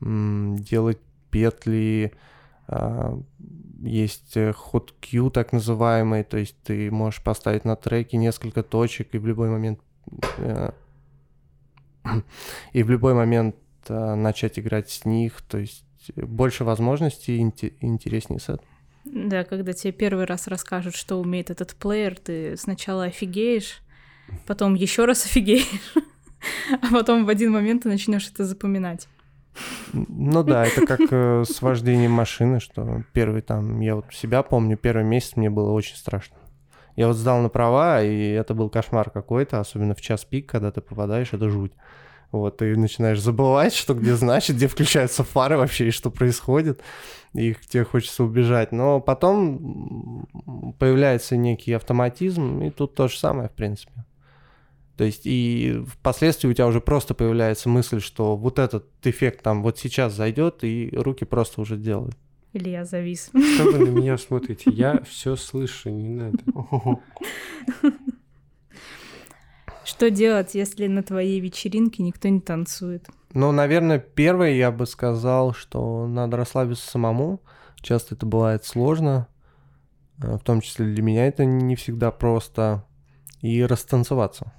делать 0.00 0.98
петли, 1.30 2.12
а, 2.68 3.18
есть 3.82 4.36
э, 4.36 4.52
ход 4.52 4.94
Q 5.00 5.30
так 5.30 5.52
называемый, 5.52 6.22
то 6.22 6.38
есть 6.38 6.56
ты 6.62 6.90
можешь 6.90 7.22
поставить 7.22 7.64
на 7.64 7.74
треке 7.74 8.16
несколько 8.16 8.62
точек 8.62 9.14
и 9.14 9.18
в 9.18 9.26
любой 9.26 9.50
момент 9.50 9.80
э, 10.38 10.70
и 12.72 12.82
в 12.82 12.90
любой 12.90 13.14
момент 13.14 13.56
начать 13.90 14.58
играть 14.58 14.90
с 14.90 15.04
них, 15.04 15.42
то 15.42 15.58
есть 15.58 15.84
больше 16.16 16.64
возможностей, 16.64 17.40
инте- 17.40 17.74
интереснее 17.80 18.40
сет. 18.40 18.62
Да, 19.04 19.44
когда 19.44 19.72
тебе 19.72 19.92
первый 19.92 20.24
раз 20.24 20.46
расскажут, 20.46 20.94
что 20.94 21.20
умеет 21.20 21.50
этот 21.50 21.74
плеер, 21.74 22.16
ты 22.16 22.56
сначала 22.56 23.04
офигеешь, 23.04 23.80
потом 24.46 24.74
еще 24.74 25.04
раз 25.04 25.24
офигеешь, 25.24 25.68
а 26.82 26.92
потом 26.92 27.24
в 27.24 27.28
один 27.28 27.52
момент 27.52 27.82
ты 27.82 27.88
начнешь 27.88 28.28
это 28.28 28.44
запоминать. 28.44 29.08
Ну 29.92 30.42
да, 30.42 30.64
это 30.64 30.86
как 30.86 31.00
э, 31.10 31.44
с 31.46 31.60
вождением 31.60 32.12
машины, 32.12 32.60
что 32.60 33.04
первый 33.12 33.42
там, 33.42 33.80
я 33.80 33.96
вот 33.96 34.06
себя 34.12 34.42
помню, 34.42 34.76
первый 34.76 35.04
месяц 35.04 35.36
мне 35.36 35.50
было 35.50 35.72
очень 35.72 35.96
страшно. 35.96 36.36
Я 36.96 37.08
вот 37.08 37.16
сдал 37.16 37.40
на 37.40 37.48
права, 37.48 38.02
и 38.02 38.30
это 38.30 38.54
был 38.54 38.70
кошмар 38.70 39.10
какой-то, 39.10 39.60
особенно 39.60 39.94
в 39.94 40.00
час 40.00 40.24
пик, 40.24 40.48
когда 40.48 40.70
ты 40.70 40.80
попадаешь, 40.80 41.32
это 41.32 41.48
жуть. 41.48 41.72
Вот, 42.32 42.56
ты 42.56 42.74
начинаешь 42.76 43.20
забывать, 43.20 43.74
что 43.74 43.92
где 43.92 44.16
значит, 44.16 44.56
где 44.56 44.66
включаются 44.66 45.22
фары 45.22 45.58
вообще, 45.58 45.88
и 45.88 45.90
что 45.90 46.10
происходит, 46.10 46.80
и 47.34 47.54
тебе 47.68 47.84
хочется 47.84 48.24
убежать. 48.24 48.72
Но 48.72 49.00
потом 49.00 50.26
появляется 50.78 51.36
некий 51.36 51.74
автоматизм, 51.74 52.62
и 52.62 52.70
тут 52.70 52.94
то 52.94 53.08
же 53.08 53.18
самое, 53.18 53.50
в 53.50 53.52
принципе. 53.52 54.06
То 54.96 55.04
есть 55.04 55.22
и 55.24 55.82
впоследствии 55.86 56.48
у 56.48 56.54
тебя 56.54 56.66
уже 56.66 56.80
просто 56.80 57.12
появляется 57.12 57.68
мысль, 57.68 58.00
что 58.00 58.34
вот 58.34 58.58
этот 58.58 58.86
эффект 59.04 59.42
там 59.42 59.62
вот 59.62 59.78
сейчас 59.78 60.14
зайдет, 60.14 60.64
и 60.64 60.90
руки 60.94 61.26
просто 61.26 61.60
уже 61.60 61.76
делают. 61.76 62.16
Или 62.54 62.70
я 62.70 62.84
завис. 62.84 63.30
Что 63.54 63.64
вы 63.64 63.78
на 63.78 63.90
меня 63.98 64.16
смотрите? 64.16 64.70
Я 64.70 65.02
все 65.02 65.36
слышу, 65.36 65.90
не 65.90 66.08
надо. 66.08 66.38
Что 69.84 70.10
делать, 70.10 70.54
если 70.54 70.86
на 70.86 71.02
твоей 71.02 71.40
вечеринке 71.40 72.02
никто 72.02 72.28
не 72.28 72.40
танцует? 72.40 73.08
Ну, 73.34 73.50
наверное, 73.52 73.98
первое 73.98 74.52
я 74.52 74.70
бы 74.70 74.86
сказал, 74.86 75.54
что 75.54 76.06
надо 76.06 76.36
расслабиться 76.36 76.88
самому. 76.88 77.40
Часто 77.80 78.14
это 78.14 78.26
бывает 78.26 78.64
сложно, 78.64 79.26
э, 80.22 80.36
в 80.36 80.40
том 80.40 80.60
числе 80.60 80.86
для 80.86 81.02
меня 81.02 81.26
это 81.26 81.44
не 81.44 81.74
всегда 81.76 82.10
просто. 82.10 82.84
И 83.40 83.60
растанцеваться. 83.64 84.52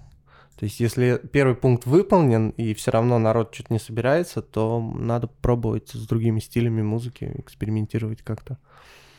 То 0.57 0.65
есть, 0.65 0.79
если 0.81 1.21
первый 1.31 1.55
пункт 1.55 1.85
выполнен, 1.85 2.49
и 2.49 2.73
все 2.73 2.91
равно 2.91 3.17
народ 3.17 3.53
что-то 3.53 3.73
не 3.73 3.79
собирается, 3.79 4.41
то 4.41 4.81
надо 4.81 5.27
пробовать 5.27 5.89
с 5.89 6.05
другими 6.05 6.39
стилями 6.39 6.81
музыки, 6.81 7.31
экспериментировать 7.37 8.21
как-то. 8.21 8.57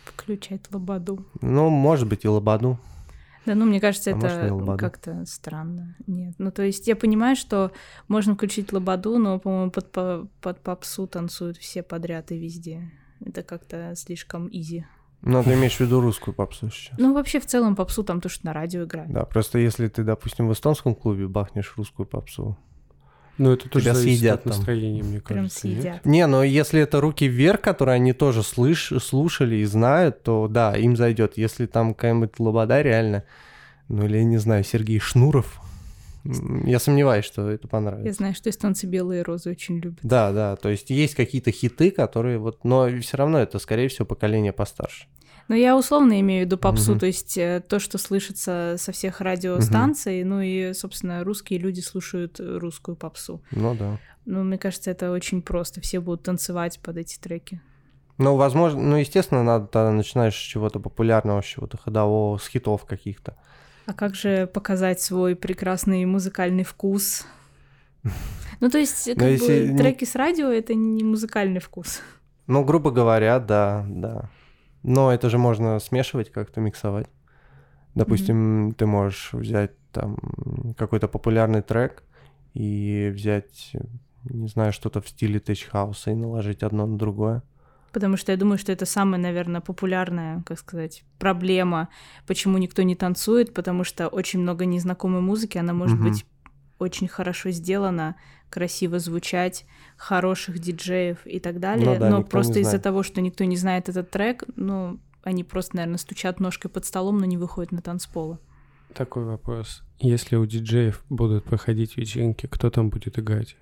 Включать 0.04 0.60
лободу. 0.70 1.26
Ну, 1.40 1.70
может 1.70 2.08
быть, 2.08 2.24
и 2.24 2.28
лободу. 2.28 2.78
Да, 3.46 3.54
ну, 3.54 3.64
мне 3.66 3.80
кажется, 3.80 4.12
А 4.12 4.16
это 4.16 4.76
как-то 4.78 5.24
странно. 5.26 5.96
Нет. 6.06 6.34
Ну, 6.38 6.50
то 6.50 6.62
есть 6.62 6.86
я 6.86 6.96
понимаю, 6.96 7.36
что 7.36 7.72
можно 8.08 8.34
включить 8.34 8.72
лободу, 8.72 9.18
но, 9.18 9.38
по-моему, 9.38 9.70
под, 9.70 9.92
по- 9.92 10.28
под 10.40 10.60
попсу 10.60 11.06
танцуют 11.06 11.56
все 11.58 11.82
подряд 11.82 12.32
и 12.32 12.38
везде. 12.38 12.90
Это 13.24 13.42
как-то 13.42 13.92
слишком 13.96 14.48
изи. 14.50 14.86
Ну, 15.22 15.42
ты 15.42 15.54
имеешь 15.54 15.76
в 15.76 15.80
виду 15.80 16.00
русскую 16.00 16.34
попсу 16.34 16.70
сейчас. 16.70 16.98
Ну, 16.98 17.14
вообще, 17.14 17.40
в 17.40 17.46
целом, 17.46 17.76
попсу 17.76 18.04
там 18.04 18.20
то, 18.20 18.28
что 18.28 18.44
на 18.46 18.52
радио 18.52 18.84
играют. 18.84 19.10
Да, 19.12 19.24
просто 19.24 19.58
если 19.58 19.88
ты, 19.88 20.04
допустим, 20.04 20.48
в 20.48 20.52
эстонском 20.52 20.94
клубе 20.94 21.26
бахнешь 21.28 21.72
русскую 21.76 22.06
попсу. 22.06 22.58
Ну, 23.36 23.52
это 23.52 23.68
тоже 23.68 23.86
Тебя 23.86 23.94
съедят 23.94 24.34
от 24.34 24.42
там. 24.44 24.52
настроения, 24.52 25.02
мне 25.02 25.20
Прям 25.20 25.38
кажется. 25.44 25.66
нет? 25.66 25.80
съедят. 25.82 26.04
Не, 26.06 26.26
но 26.26 26.44
если 26.44 26.80
это 26.80 27.00
руки 27.00 27.26
вверх, 27.26 27.60
которые 27.60 27.96
они 27.96 28.12
тоже 28.12 28.42
слыш... 28.42 28.92
слушали 29.02 29.56
и 29.56 29.64
знают, 29.64 30.22
то 30.22 30.46
да, 30.48 30.76
им 30.76 30.96
зайдет. 30.96 31.36
Если 31.36 31.66
там 31.66 31.94
какая-нибудь 31.94 32.38
лобода 32.38 32.80
реально, 32.80 33.24
ну 33.88 34.04
или 34.06 34.18
я 34.18 34.24
не 34.24 34.38
знаю, 34.38 34.62
Сергей 34.62 35.00
Шнуров, 35.00 35.60
я 36.64 36.78
сомневаюсь, 36.78 37.24
что 37.26 37.50
это 37.50 37.64
Я 37.66 37.68
понравится. 37.68 38.12
знаю, 38.12 38.34
что 38.34 38.48
эстонцы 38.48 38.86
белые 38.86 39.22
розы 39.22 39.50
очень 39.50 39.78
любят. 39.78 39.98
Да, 40.02 40.32
да, 40.32 40.56
то 40.56 40.68
есть 40.70 40.88
есть 40.90 41.14
какие-то 41.14 41.50
хиты, 41.50 41.90
которые 41.90 42.38
вот, 42.38 42.64
но 42.64 42.88
все 43.00 43.16
равно 43.16 43.38
это, 43.38 43.58
скорее 43.58 43.88
всего, 43.88 44.06
поколение 44.06 44.52
постарше. 44.52 45.06
Но 45.48 45.54
я 45.54 45.76
условно 45.76 46.18
имею 46.20 46.42
в 46.42 46.46
виду 46.46 46.56
попсу, 46.56 46.92
Мгм. 46.92 47.00
то 47.00 47.06
есть 47.06 47.36
э, 47.36 47.62
то, 47.68 47.78
что 47.78 47.98
слышится 47.98 48.76
со 48.78 48.92
всех 48.92 49.20
радиостанций, 49.20 50.24
ну 50.24 50.40
и, 50.40 50.72
собственно, 50.72 51.22
русские 51.22 51.58
люди 51.58 51.80
слушают 51.80 52.40
русскую 52.40 52.96
попсу. 52.96 53.42
Ну 53.50 53.74
да. 53.74 53.98
Ну, 54.24 54.42
мне 54.42 54.56
кажется, 54.56 54.90
это 54.90 55.10
очень 55.10 55.42
просто. 55.42 55.80
Все 55.82 56.00
будут 56.00 56.22
танцевать 56.22 56.80
под 56.80 56.96
эти 56.96 57.18
треки. 57.18 57.60
Ну, 58.16 58.36
возможно, 58.36 58.80
ну, 58.80 58.96
естественно, 58.96 59.42
надо 59.42 59.66
тогда 59.66 59.90
начинаешь 59.90 60.34
с 60.34 60.38
чего-то 60.38 60.80
популярного, 60.80 61.42
с 61.42 61.46
чего-то 61.46 61.76
ходового, 61.76 62.38
с 62.38 62.46
хитов 62.48 62.84
каких-то. 62.86 63.36
А 63.86 63.92
как 63.92 64.14
же 64.14 64.46
показать 64.46 65.00
свой 65.00 65.36
прекрасный 65.36 66.04
музыкальный 66.06 66.64
вкус? 66.64 67.26
Ну, 68.60 68.70
то 68.70 68.78
есть, 68.78 69.06
как 69.06 69.16
Но 69.16 69.26
если 69.26 69.72
бы, 69.72 69.76
треки 69.76 70.04
с 70.04 70.14
радио— 70.14 70.46
это 70.48 70.74
не 70.74 71.02
музыкальный 71.02 71.60
вкус. 71.60 72.00
Ну, 72.46 72.64
грубо 72.64 72.92
говоря, 72.92 73.40
да, 73.40 73.84
да. 73.88 74.30
Но 74.84 75.10
это 75.10 75.30
же 75.30 75.38
можно 75.38 75.80
смешивать 75.80 76.30
как-то, 76.30 76.60
миксовать. 76.60 77.08
Допустим, 77.94 78.74
ты 78.76 78.86
можешь 78.86 79.32
взять 79.32 79.72
там 79.92 80.16
какой-то 80.76 81.08
популярный 81.08 81.62
трек 81.62 82.02
и 82.52 83.10
взять, 83.14 83.72
не 84.24 84.48
знаю, 84.48 84.72
что-то 84.72 85.00
в 85.00 85.08
стиле 85.08 85.40
тек-хауса 85.40 86.10
и 86.10 86.14
наложить 86.14 86.62
одно 86.62 86.86
на 86.86 86.98
другое. 86.98 87.42
Потому 87.92 88.16
что 88.16 88.32
я 88.32 88.38
думаю, 88.38 88.58
что 88.58 88.72
это 88.72 88.86
самая, 88.86 89.20
наверное, 89.20 89.60
популярная, 89.60 90.42
как 90.42 90.58
сказать, 90.58 91.04
проблема, 91.18 91.88
почему 92.26 92.58
никто 92.58 92.82
не 92.82 92.96
танцует, 92.96 93.54
потому 93.54 93.84
что 93.84 94.08
очень 94.08 94.40
много 94.40 94.66
незнакомой 94.66 95.22
музыки, 95.22 95.58
она 95.58 95.72
может 95.72 95.96
Мгм. 95.96 96.08
быть 96.08 96.26
очень 96.78 97.08
хорошо 97.08 97.50
сделана, 97.50 98.16
красиво 98.50 98.98
звучать, 98.98 99.66
хороших 99.96 100.58
диджеев 100.58 101.26
и 101.26 101.40
так 101.40 101.60
далее, 101.60 101.94
Ну 101.94 101.98
да, 101.98 102.10
но 102.10 102.22
просто 102.22 102.60
из-за 102.60 102.78
того, 102.78 103.02
что 103.02 103.20
никто 103.20 103.44
не 103.44 103.56
знает 103.56 103.88
этот 103.88 104.10
трек, 104.10 104.44
ну, 104.56 105.00
они 105.22 105.44
просто, 105.44 105.76
наверное, 105.76 105.98
стучат 105.98 106.40
ножкой 106.40 106.70
под 106.70 106.84
столом, 106.84 107.18
но 107.18 107.24
не 107.24 107.36
выходят 107.36 107.72
на 107.72 107.80
танцполы. 107.80 108.38
Такой 108.94 109.24
вопрос. 109.24 109.82
Если 109.98 110.36
у 110.36 110.46
диджеев 110.46 111.04
будут 111.08 111.44
проходить 111.44 111.96
вечеринки, 111.96 112.46
кто 112.46 112.70
там 112.70 112.90
будет 112.90 113.18
играть? 113.18 113.56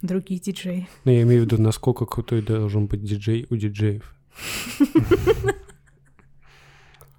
Другие 0.00 0.40
диджеи. 0.40 0.88
Ну, 1.04 1.12
я 1.12 1.22
имею 1.22 1.42
в 1.42 1.44
виду, 1.44 1.60
насколько 1.60 2.06
крутой 2.06 2.42
должен 2.42 2.86
быть 2.86 3.02
диджей 3.02 3.46
у 3.50 3.56
диджеев. 3.56 4.14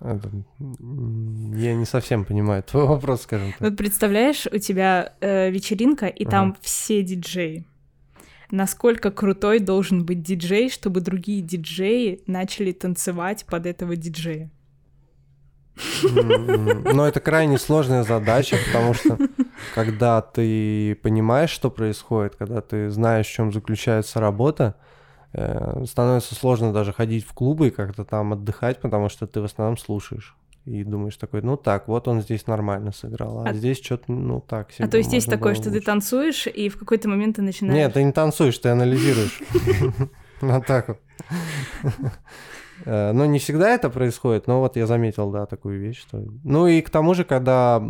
Это, 0.01 0.29
я 0.59 1.73
не 1.75 1.85
совсем 1.85 2.23
понимаю 2.25 2.63
твой 2.63 2.85
вопрос, 2.88 3.23
скажем 3.23 3.51
так. 3.51 3.62
Вот 3.62 3.77
представляешь, 3.77 4.47
у 4.51 4.57
тебя 4.57 5.13
э, 5.19 5.49
вечеринка, 5.51 6.07
и 6.07 6.25
там 6.25 6.49
Ага. 6.51 6.57
все 6.62 7.03
диджеи. 7.03 7.65
насколько 8.51 9.12
крутой 9.12 9.59
должен 9.59 10.05
быть 10.05 10.23
диджей, 10.23 10.69
чтобы 10.69 11.01
другие 11.01 11.41
диджеи 11.41 12.21
начали 12.27 12.71
танцевать 12.71 13.45
под 13.45 13.65
этого 13.65 13.95
диджея? 13.95 14.49
Но 16.03 17.07
это 17.07 17.19
крайне 17.19 17.57
сложная 17.57 18.03
задача, 18.03 18.57
потому 18.67 18.93
что 18.93 19.17
когда 19.73 20.21
ты 20.21 20.95
понимаешь, 21.01 21.49
что 21.51 21.69
происходит, 21.69 22.35
когда 22.35 22.62
ты 22.62 22.89
знаешь, 22.89 23.27
в 23.27 23.31
чем 23.31 23.53
заключается 23.53 24.19
работа, 24.19 24.75
становится 25.32 26.36
сложно 26.36 26.74
даже 26.74 26.92
ходить 26.92 27.26
в 27.26 27.34
клубы 27.34 27.68
и 27.68 27.72
как-то 27.72 28.04
там 28.04 28.34
отдыхать, 28.34 28.82
потому 28.82 29.10
что 29.10 29.28
ты 29.28 29.42
в 29.42 29.46
основном 29.46 29.78
слушаешь. 29.78 30.36
И 30.65 30.84
думаешь 30.84 31.15
такой, 31.15 31.42
ну 31.42 31.58
так, 31.58 31.88
вот 31.88 32.08
он 32.08 32.22
здесь 32.22 32.46
нормально 32.46 32.92
сыграл, 32.92 33.39
а, 33.39 33.50
а 33.50 33.54
здесь 33.54 33.82
что-то, 33.82 34.12
ну 34.12 34.39
так 34.39 34.72
себе. 34.72 34.86
А 34.86 34.88
то 34.88 34.98
есть 34.98 35.13
есть 35.13 35.30
такое, 35.30 35.56
что 35.56 35.70
лучше. 35.70 35.80
ты 35.80 35.86
танцуешь, 35.86 36.48
и 36.48 36.70
в 36.70 36.78
какой-то 36.78 37.10
момент 37.10 37.38
ты 37.38 37.42
начинаешь... 37.42 37.76
Нет, 37.76 37.94
ты 37.94 38.04
не 38.04 38.12
танцуешь, 38.12 38.58
ты 38.58 38.70
анализируешь. 38.70 39.42
Вот 40.42 40.65
так 40.65 40.88
вот. 40.88 41.00
Э, 42.86 43.12
но 43.12 43.26
не 43.26 43.39
всегда 43.39 43.72
это 43.72 43.89
происходит, 43.89 44.48
но 44.48 44.62
вот 44.62 44.78
я 44.78 44.88
заметил, 44.88 45.32
да, 45.32 45.46
такую 45.46 45.82
вещь. 45.82 46.00
Что... 46.00 46.24
Ну 46.44 46.68
и 46.68 46.82
к 46.82 46.89
тому 46.89 47.13
же, 47.13 47.26
когда 47.26 47.84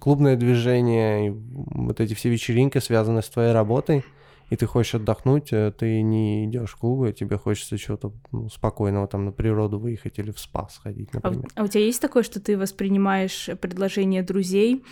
клубное 0.00 0.36
движение, 0.36 1.32
вот 1.32 2.00
эти 2.00 2.14
все 2.14 2.30
вечеринки 2.30 2.78
связаны 2.78 3.20
с 3.20 3.28
твоей 3.28 3.52
работой, 3.52 4.04
и 4.50 4.56
ты 4.56 4.66
хочешь 4.66 4.94
отдохнуть, 4.94 5.52
э, 5.52 5.72
ты 5.76 6.02
не 6.02 6.46
идешь 6.46 6.72
в 6.72 6.76
клубы, 6.76 7.12
тебе 7.12 7.38
хочется 7.38 7.78
чего-то 7.78 8.12
ну, 8.32 8.48
спокойного, 8.48 9.06
там 9.08 9.24
на 9.24 9.32
природу 9.32 9.78
выехать 9.78 10.18
или 10.18 10.30
в 10.30 10.38
спа 10.38 10.68
сходить, 10.68 11.08
а 11.12 11.16
например. 11.16 11.48
А, 11.54 11.60
а 11.60 11.64
у 11.64 11.68
тебя 11.68 11.84
есть 11.84 12.00
такое, 12.00 12.22
что 12.22 12.40
ты 12.40 12.58
воспринимаешь 12.58 13.50
предложение 13.60 14.22
друзей 14.22 14.84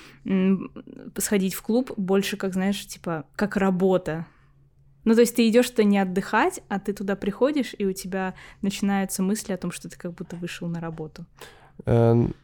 сходить 1.18 1.54
в 1.54 1.62
клуб 1.62 1.92
больше, 1.96 2.36
как 2.36 2.54
знаешь, 2.54 2.86
типа 2.86 3.24
как 3.36 3.56
работа? 3.56 4.26
Ну, 5.04 5.14
то 5.14 5.20
есть 5.20 5.34
ты 5.34 5.48
идешь-то 5.48 5.82
не 5.84 5.98
отдыхать, 5.98 6.62
а 6.68 6.78
ты 6.78 6.92
туда 6.92 7.16
приходишь, 7.16 7.74
и 7.76 7.84
у 7.84 7.92
тебя 7.92 8.34
начинаются 8.62 9.22
мысли 9.22 9.52
о 9.52 9.56
том, 9.56 9.72
что 9.72 9.88
ты 9.88 9.98
как 9.98 10.14
будто 10.14 10.36
вышел 10.36 10.68
на 10.68 10.80
работу. 10.80 11.26
Эм, 11.86 12.34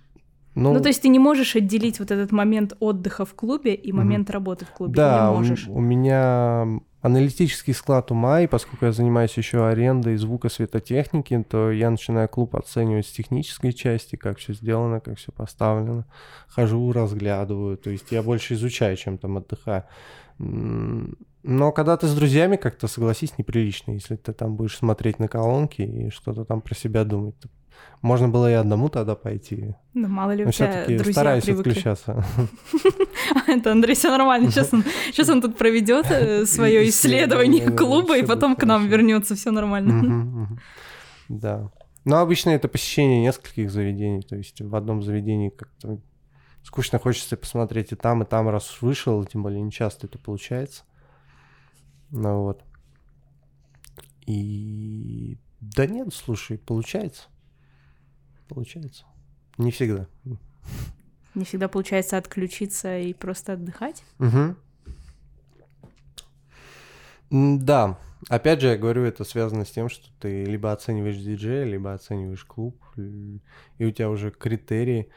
ну, 0.57 0.73
ну, 0.73 0.81
то 0.81 0.88
есть 0.88 1.03
ты 1.03 1.09
не 1.09 1.21
можешь 1.21 1.55
отделить 1.55 2.01
вот 2.01 2.11
этот 2.11 2.33
момент 2.33 2.77
отдыха 2.81 3.25
в 3.25 3.35
клубе 3.35 3.75
и 3.75 3.92
момент 3.92 4.29
работы 4.31 4.64
в 4.64 4.71
клубе. 4.71 4.94
Да, 4.94 5.29
не 5.29 5.37
можешь. 5.37 5.68
У, 5.68 5.75
у 5.75 5.81
меня 5.81 6.81
аналитический 7.01 7.75
склад 7.75 8.11
ума, 8.11 8.41
и 8.41 8.47
поскольку 8.47 8.87
я 8.87 8.93
занимаюсь 8.93 9.37
еще 9.37 9.67
арендой 9.67 10.17
звука 10.17 10.49
светотехники, 10.49 11.45
то 11.49 11.71
я 11.71 11.91
начинаю 11.91 12.29
клуб 12.29 12.57
оценивать 12.57 13.07
с 13.07 13.13
технической 13.13 13.73
части, 13.73 14.17
как 14.17 14.39
все 14.39 14.53
сделано, 14.53 15.01
как 15.01 15.19
все 15.19 15.31
поставлено. 15.33 16.07
Хожу, 16.49 16.93
разглядываю. 16.93 17.77
То 17.77 17.91
есть 17.91 18.11
я 18.11 18.23
больше 18.23 18.55
изучаю, 18.55 18.97
чем 18.97 19.19
там 19.19 19.37
отдыхаю. 19.39 19.85
Но 20.39 21.73
когда 21.73 21.97
ты 21.97 22.07
с 22.07 22.15
друзьями 22.15 22.57
как-то, 22.57 22.89
согласись, 22.89 23.39
неприлично, 23.39 23.93
если 23.93 24.17
ты 24.17 24.33
там 24.33 24.57
будешь 24.57 24.77
смотреть 24.77 25.19
на 25.19 25.29
колонки 25.29 25.83
и 25.83 26.11
что-то 26.11 26.45
там 26.45 26.61
про 26.61 26.75
себя 26.75 27.05
думать. 27.05 27.37
Можно 28.01 28.29
было 28.29 28.49
и 28.49 28.55
одному 28.55 28.88
тогда 28.88 29.17
пойти. 29.17 29.75
Ну, 29.95 30.09
мало 30.09 30.31
ли 30.33 30.45
у 30.45 30.51
тебя 30.51 30.85
друзья 30.87 31.12
стараюсь 31.12 31.45
привыкли. 31.45 31.71
отключаться. 31.71 32.25
Это, 33.49 33.73
Андрей, 33.73 33.95
все 33.95 34.11
нормально. 34.11 34.51
Сейчас 34.51 34.73
он, 34.73 34.85
сейчас 35.07 35.29
он 35.29 35.43
тут 35.43 35.57
проведет 35.59 36.07
э, 36.11 36.47
свое 36.47 36.88
исследование 36.88 37.71
клуба 37.71 38.17
и 38.17 38.25
потом 38.25 38.55
к 38.55 38.62
нам 38.64 38.87
вернется. 38.87 39.35
Все 39.35 39.51
нормально. 39.51 40.59
Да. 41.29 41.71
Но 42.05 42.21
обычно 42.21 42.51
это 42.51 42.69
посещение 42.69 43.21
нескольких 43.21 43.71
заведений. 43.71 44.23
То 44.23 44.37
есть 44.37 44.61
в 44.61 44.75
одном 44.77 45.03
заведении 45.03 45.51
как-то 45.51 45.99
скучно 46.62 46.99
хочется 46.99 47.37
посмотреть 47.37 47.93
и 47.93 47.97
там, 47.97 48.23
и 48.23 48.27
там, 48.27 48.49
раз 48.49 48.81
вышел, 48.81 49.25
тем 49.25 49.43
более 49.43 49.61
не 49.61 49.73
часто 49.73 50.07
это 50.07 50.19
получается. 50.19 50.85
Ну 52.11 52.43
вот. 52.43 52.62
И 54.27 55.38
да 55.61 55.87
нет, 55.87 56.14
слушай, 56.14 56.59
получается. 56.59 57.25
Получается. 58.49 59.05
Не 59.59 59.71
всегда. 59.71 60.07
Не 61.35 61.45
всегда 61.45 61.69
получается 61.69 62.17
отключиться 62.17 62.99
и 62.99 63.13
просто 63.13 63.53
отдыхать? 63.53 64.03
Угу. 64.19 64.57
Да. 67.31 67.99
Опять 68.29 68.61
же, 68.61 68.69
я 68.69 68.77
говорю, 68.77 69.05
это 69.05 69.25
связано 69.25 69.65
с 69.65 69.71
тем, 69.71 69.89
что 69.89 70.09
ты 70.19 70.45
либо 70.45 70.73
оцениваешь 70.73 71.17
диджея, 71.17 71.65
либо 71.65 71.93
оцениваешь 71.93 72.45
клуб, 72.45 72.83
и 72.97 73.41
у 73.85 73.91
тебя 73.91 74.11
уже 74.11 74.31
критерии. 74.31 75.09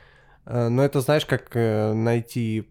Э, 0.45 0.67
но 0.69 0.83
это 0.83 1.01
знаешь, 1.01 1.25
как 1.25 1.55
э, 1.55 1.93
найти 1.93 2.69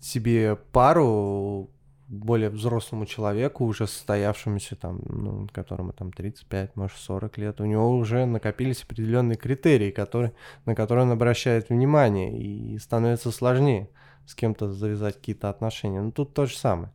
себе 0.00 0.56
пару, 0.56 1.70
более 2.14 2.50
взрослому 2.50 3.06
человеку, 3.06 3.64
уже 3.64 3.86
состоявшемуся 3.86 4.76
там, 4.76 5.00
ну, 5.04 5.48
которому 5.52 5.92
там 5.92 6.12
35, 6.12 6.76
может 6.76 6.96
40 6.98 7.38
лет, 7.38 7.60
у 7.60 7.64
него 7.64 7.96
уже 7.96 8.24
накопились 8.26 8.82
определенные 8.82 9.36
критерии, 9.36 9.90
которые, 9.90 10.32
на 10.64 10.74
которые 10.74 11.04
он 11.04 11.12
обращает 11.12 11.68
внимание, 11.68 12.38
и 12.38 12.78
становится 12.78 13.30
сложнее 13.30 13.88
с 14.26 14.34
кем-то 14.34 14.72
завязать 14.72 15.16
какие-то 15.16 15.50
отношения. 15.50 16.00
Ну, 16.00 16.12
тут 16.12 16.34
то 16.34 16.46
же 16.46 16.56
самое. 16.56 16.92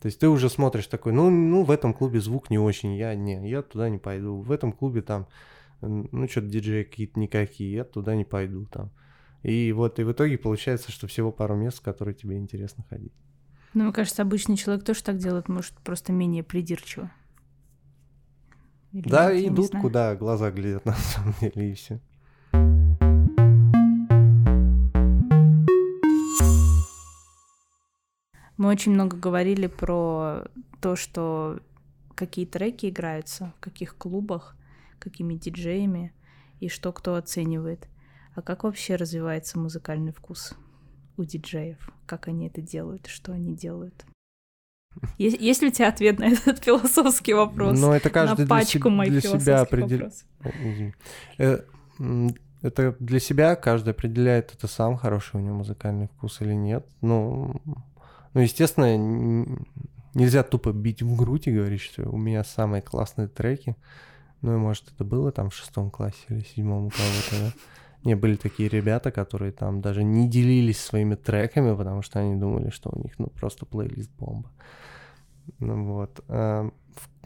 То 0.00 0.06
есть 0.06 0.18
ты 0.18 0.28
уже 0.28 0.48
смотришь 0.48 0.86
такой, 0.86 1.12
ну, 1.12 1.30
ну, 1.30 1.62
в 1.62 1.70
этом 1.70 1.92
клубе 1.94 2.20
звук 2.20 2.50
не 2.50 2.58
очень, 2.58 2.94
я 2.94 3.14
не, 3.14 3.48
я 3.48 3.62
туда 3.62 3.88
не 3.88 3.98
пойду. 3.98 4.36
В 4.36 4.52
этом 4.52 4.72
клубе 4.72 5.02
там, 5.02 5.26
ну, 5.80 6.28
что-то 6.28 6.46
диджеи 6.48 6.84
какие-то 6.84 7.18
никакие, 7.18 7.72
я 7.72 7.84
туда 7.84 8.14
не 8.14 8.24
пойду 8.24 8.66
там. 8.66 8.90
И 9.42 9.72
вот, 9.72 9.98
и 9.98 10.02
в 10.02 10.12
итоге 10.12 10.38
получается, 10.38 10.90
что 10.90 11.06
всего 11.06 11.32
пару 11.32 11.54
мест, 11.54 11.78
в 11.78 11.82
которые 11.82 12.14
тебе 12.14 12.36
интересно 12.36 12.84
ходить. 12.88 13.12
Ну, 13.76 13.84
мне 13.84 13.92
кажется, 13.92 14.22
обычный 14.22 14.56
человек 14.56 14.86
тоже 14.86 15.04
так 15.04 15.18
делает, 15.18 15.50
может, 15.50 15.74
просто 15.84 16.10
менее 16.10 16.42
придирчиво. 16.42 17.10
Или 18.92 19.06
да, 19.06 19.34
нет, 19.34 19.52
идут, 19.52 19.72
куда 19.82 20.16
глаза 20.16 20.50
глядят, 20.50 20.86
на 20.86 20.94
самом 20.94 21.34
деле, 21.42 21.72
и 21.72 21.74
все. 21.74 22.00
Мы 28.56 28.70
очень 28.70 28.92
много 28.92 29.18
говорили 29.18 29.66
про 29.66 30.44
то, 30.80 30.96
что 30.96 31.60
какие 32.14 32.46
треки 32.46 32.86
играются, 32.86 33.52
в 33.58 33.60
каких 33.60 33.98
клубах, 33.98 34.56
какими 34.98 35.34
диджеями 35.34 36.14
и 36.60 36.70
что 36.70 36.92
кто 36.92 37.16
оценивает. 37.16 37.88
А 38.34 38.40
как 38.40 38.64
вообще 38.64 38.96
развивается 38.96 39.58
музыкальный 39.58 40.14
вкус? 40.14 40.56
У 41.16 41.24
диджеев, 41.24 41.78
как 42.06 42.28
они 42.28 42.46
это 42.46 42.60
делают, 42.60 43.06
что 43.06 43.32
они 43.32 43.54
делают. 43.54 44.04
Есть, 45.18 45.40
есть 45.40 45.62
ли 45.62 45.68
у 45.68 45.70
тебя 45.70 45.88
ответ 45.88 46.18
на 46.18 46.28
этот 46.28 46.62
философский 46.64 47.34
вопрос? 47.34 47.78
Ну, 47.78 47.92
это 47.92 48.10
каждый 48.10 48.42
на 48.42 48.48
пачку 48.48 48.90
для, 48.90 49.04
для 49.04 49.20
себя 49.20 49.60
определяет. 49.60 50.24
Э, 51.38 51.60
это 52.62 52.96
для 52.98 53.20
себя 53.20 53.56
каждый 53.56 53.90
определяет, 53.90 54.54
это 54.54 54.66
сам 54.66 54.96
хороший 54.96 55.36
у 55.36 55.40
него 55.40 55.56
музыкальный 55.56 56.08
вкус 56.08 56.40
или 56.40 56.54
нет. 56.54 56.86
Ну, 57.02 57.60
ну, 58.32 58.40
естественно, 58.40 58.96
нельзя 60.14 60.42
тупо 60.42 60.72
бить 60.72 61.02
в 61.02 61.16
грудь 61.16 61.46
и 61.46 61.52
говорить, 61.52 61.80
что 61.80 62.08
у 62.08 62.16
меня 62.16 62.42
самые 62.44 62.82
классные 62.82 63.28
треки. 63.28 63.76
Ну 64.42 64.54
и 64.54 64.56
может 64.56 64.92
это 64.92 65.04
было 65.04 65.32
там 65.32 65.50
в 65.50 65.54
шестом 65.54 65.90
классе 65.90 66.18
или 66.28 66.40
седьмом 66.40 66.86
у 66.86 66.90
кого-то, 66.90 67.40
да? 67.40 67.52
Не, 68.06 68.14
были 68.14 68.36
такие 68.36 68.68
ребята, 68.68 69.10
которые 69.10 69.50
там 69.50 69.80
даже 69.80 70.04
не 70.04 70.28
делились 70.28 70.78
своими 70.78 71.16
треками, 71.16 71.74
потому 71.74 72.02
что 72.02 72.20
они 72.20 72.36
думали, 72.36 72.70
что 72.70 72.88
у 72.92 73.02
них 73.02 73.18
ну 73.18 73.26
просто 73.26 73.66
плейлист 73.66 74.12
бомба. 74.16 74.48
Ну, 75.58 75.84
вот. 75.86 76.20
А, 76.28 76.70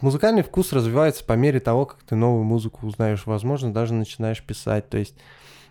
музыкальный 0.00 0.40
вкус 0.42 0.72
развивается 0.72 1.22
по 1.22 1.34
мере 1.34 1.60
того, 1.60 1.84
как 1.84 2.02
ты 2.04 2.16
новую 2.16 2.44
музыку 2.44 2.86
узнаешь. 2.86 3.26
Возможно, 3.26 3.74
даже 3.74 3.92
начинаешь 3.92 4.42
писать. 4.42 4.88
То 4.88 4.96
есть 4.96 5.18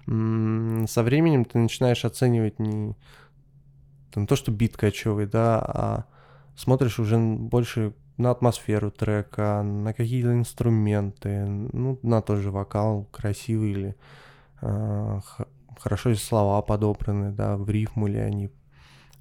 со 0.06 1.02
временем 1.02 1.44
ты 1.44 1.58
начинаешь 1.58 2.06
оценивать 2.06 2.60
не 2.60 2.96
там, 4.12 4.28
то, 4.28 4.36
что 4.36 4.52
бит 4.52 4.78
кочевый, 4.78 5.26
да, 5.26 5.60
а 5.60 6.06
смотришь 6.56 7.00
уже 7.00 7.18
больше 7.18 7.96
на 8.18 8.30
атмосферу 8.30 8.92
трека, 8.92 9.64
на 9.64 9.92
какие-то 9.92 10.34
инструменты, 10.34 11.48
ну, 11.48 11.98
на 12.04 12.22
тот 12.22 12.38
же 12.38 12.52
вокал 12.52 13.08
красивый 13.12 13.72
или 13.72 13.96
Э, 13.96 14.29
хорошо, 14.62 16.10
если 16.10 16.24
слова 16.24 16.62
подобраны, 16.62 17.32
да, 17.32 17.58
в 17.58 17.70
рифму 17.70 18.08
ли 18.08 18.20
они, 18.20 18.50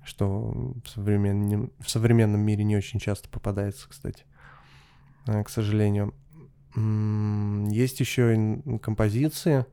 что 0.04 0.74
в 0.84 0.88
современном, 0.88 1.72
в 1.78 1.90
современном 1.90 2.40
мире 2.40 2.64
не 2.64 2.76
очень 2.76 2.98
часто 2.98 3.28
попадается, 3.28 3.88
кстати, 3.88 4.24
э, 5.26 5.42
к 5.44 5.48
сожалению. 5.48 6.14
Есть 6.74 7.98
еще 8.00 8.36
и 8.36 8.78
композиции, 8.78 9.64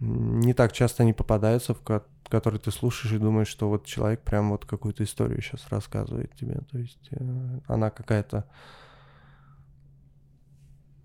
не 0.00 0.54
так 0.54 0.72
часто 0.72 1.02
они 1.02 1.12
попадаются, 1.12 1.74
в 1.74 1.82
которые 2.28 2.60
ты 2.60 2.70
слушаешь 2.70 3.14
и 3.14 3.18
думаешь, 3.18 3.48
что 3.48 3.68
вот 3.68 3.84
человек 3.84 4.22
прям 4.22 4.50
вот 4.50 4.64
какую-то 4.64 5.02
историю 5.04 5.42
сейчас 5.42 5.66
рассказывает 5.68 6.34
тебе. 6.34 6.60
То 6.70 6.78
есть 6.78 7.08
э, 7.10 7.60
она 7.66 7.90
какая-то 7.90 8.46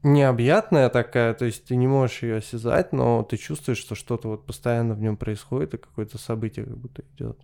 необъятная 0.06 0.90
такая, 0.90 1.34
то 1.34 1.46
есть 1.46 1.66
ты 1.66 1.76
не 1.76 1.88
можешь 1.88 2.22
ее 2.24 2.38
осязать, 2.38 2.94
но 2.94 3.24
ты 3.24 3.38
чувствуешь, 3.38 3.80
что 3.80 3.96
что-то 3.96 4.30
вот 4.30 4.46
постоянно 4.46 4.94
в 4.94 5.02
нем 5.02 5.18
происходит, 5.18 5.74
и 5.74 5.78
какое-то 5.78 6.18
событие 6.18 6.66
как 6.66 6.78
будто 6.78 7.04
идет. 7.16 7.40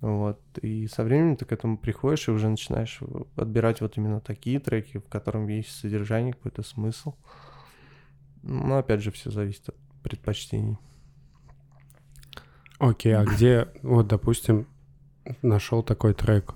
Вот. 0.00 0.38
И 0.60 0.86
со 0.86 1.02
временем 1.02 1.36
ты 1.36 1.46
к 1.46 1.52
этому 1.52 1.78
приходишь 1.78 2.28
и 2.28 2.30
уже 2.30 2.48
начинаешь 2.48 3.00
отбирать 3.36 3.80
вот 3.80 3.96
именно 3.96 4.20
такие 4.20 4.60
треки, 4.60 4.98
в 4.98 5.08
котором 5.08 5.48
есть 5.48 5.70
содержание, 5.70 6.34
какой-то 6.34 6.62
смысл. 6.62 7.14
Но 8.42 8.76
опять 8.76 9.00
же, 9.00 9.10
все 9.10 9.30
зависит 9.30 9.70
от 9.70 9.76
предпочтений. 10.02 10.76
Окей, 12.78 13.16
а 13.16 13.24
где, 13.24 13.68
вот, 13.82 14.08
допустим, 14.08 14.66
нашел 15.40 15.82
такой 15.82 16.12
трек, 16.12 16.54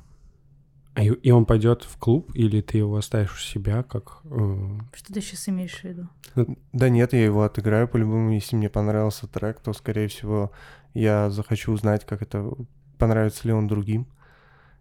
и, 0.97 1.07
и 1.07 1.31
он 1.31 1.47
пойдет 1.47 1.83
в 1.85 1.97
клуб, 1.99 2.31
или 2.35 2.61
ты 2.61 2.79
его 2.79 2.97
оставишь 2.97 3.35
у 3.35 3.39
себя, 3.39 3.83
как... 3.83 4.21
Э... 4.25 4.79
Что 4.95 5.13
ты 5.13 5.21
сейчас 5.21 5.49
имеешь 5.49 5.81
в 5.81 5.85
виду? 5.85 6.09
Да 6.73 6.89
нет, 6.89 7.13
я 7.13 7.25
его 7.25 7.43
отыграю 7.43 7.89
по-любому. 7.89 8.33
Если 8.33 8.57
мне 8.57 8.69
понравился 8.69 9.27
трек, 9.27 9.61
то, 9.61 9.73
скорее 9.73 10.09
всего, 10.09 10.51
я 10.95 11.31
захочу 11.31 11.73
узнать, 11.73 12.05
как 12.05 12.23
это... 12.23 12.51
Понравится 12.99 13.47
ли 13.47 13.55
он 13.55 13.69
другим. 13.69 14.09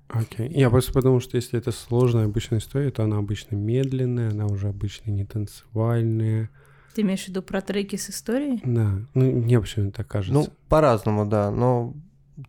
Окей. 0.08 0.48
Okay. 0.48 0.54
Я 0.54 0.70
просто 0.70 0.92
подумал, 0.92 1.20
что 1.20 1.36
если 1.36 1.60
это 1.60 1.72
сложная 1.72 2.26
обычная 2.26 2.60
история, 2.60 2.90
то 2.90 3.04
она 3.04 3.18
обычно 3.18 3.56
медленная, 3.56 4.32
она 4.32 4.48
уже 4.48 4.70
обычно 4.70 5.12
не 5.12 5.26
танцевальная. 5.26 6.50
Ты 6.96 7.02
имеешь 7.02 7.26
в 7.26 7.28
виду 7.28 7.44
про 7.44 7.62
треки 7.62 7.96
с 7.96 8.10
историей? 8.10 8.60
Да. 8.64 9.02
Ну, 9.14 9.32
мне 9.32 9.60
почему-то 9.60 9.98
так 9.98 10.08
кажется. 10.08 10.34
Ну, 10.34 10.48
по-разному, 10.68 11.28
да. 11.28 11.52
Но 11.52 11.94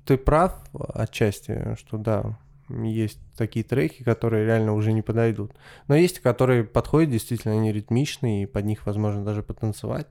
ты 0.07 0.17
прав 0.17 0.55
отчасти, 0.95 1.77
что 1.79 1.99
да, 1.99 2.39
есть 2.69 3.19
такие 3.37 3.65
треки, 3.65 4.03
которые 4.03 4.45
реально 4.47 4.75
уже 4.75 4.93
не 4.93 5.03
подойдут. 5.03 5.53
Но 5.87 5.95
есть, 5.95 6.21
которые 6.21 6.65
подходят, 6.65 7.11
действительно, 7.11 7.55
они 7.55 7.73
ритмичные, 7.73 8.43
и 8.43 8.47
под 8.47 8.65
них 8.65 8.87
возможно 8.87 9.25
даже 9.25 9.43
потанцевать. 9.43 10.07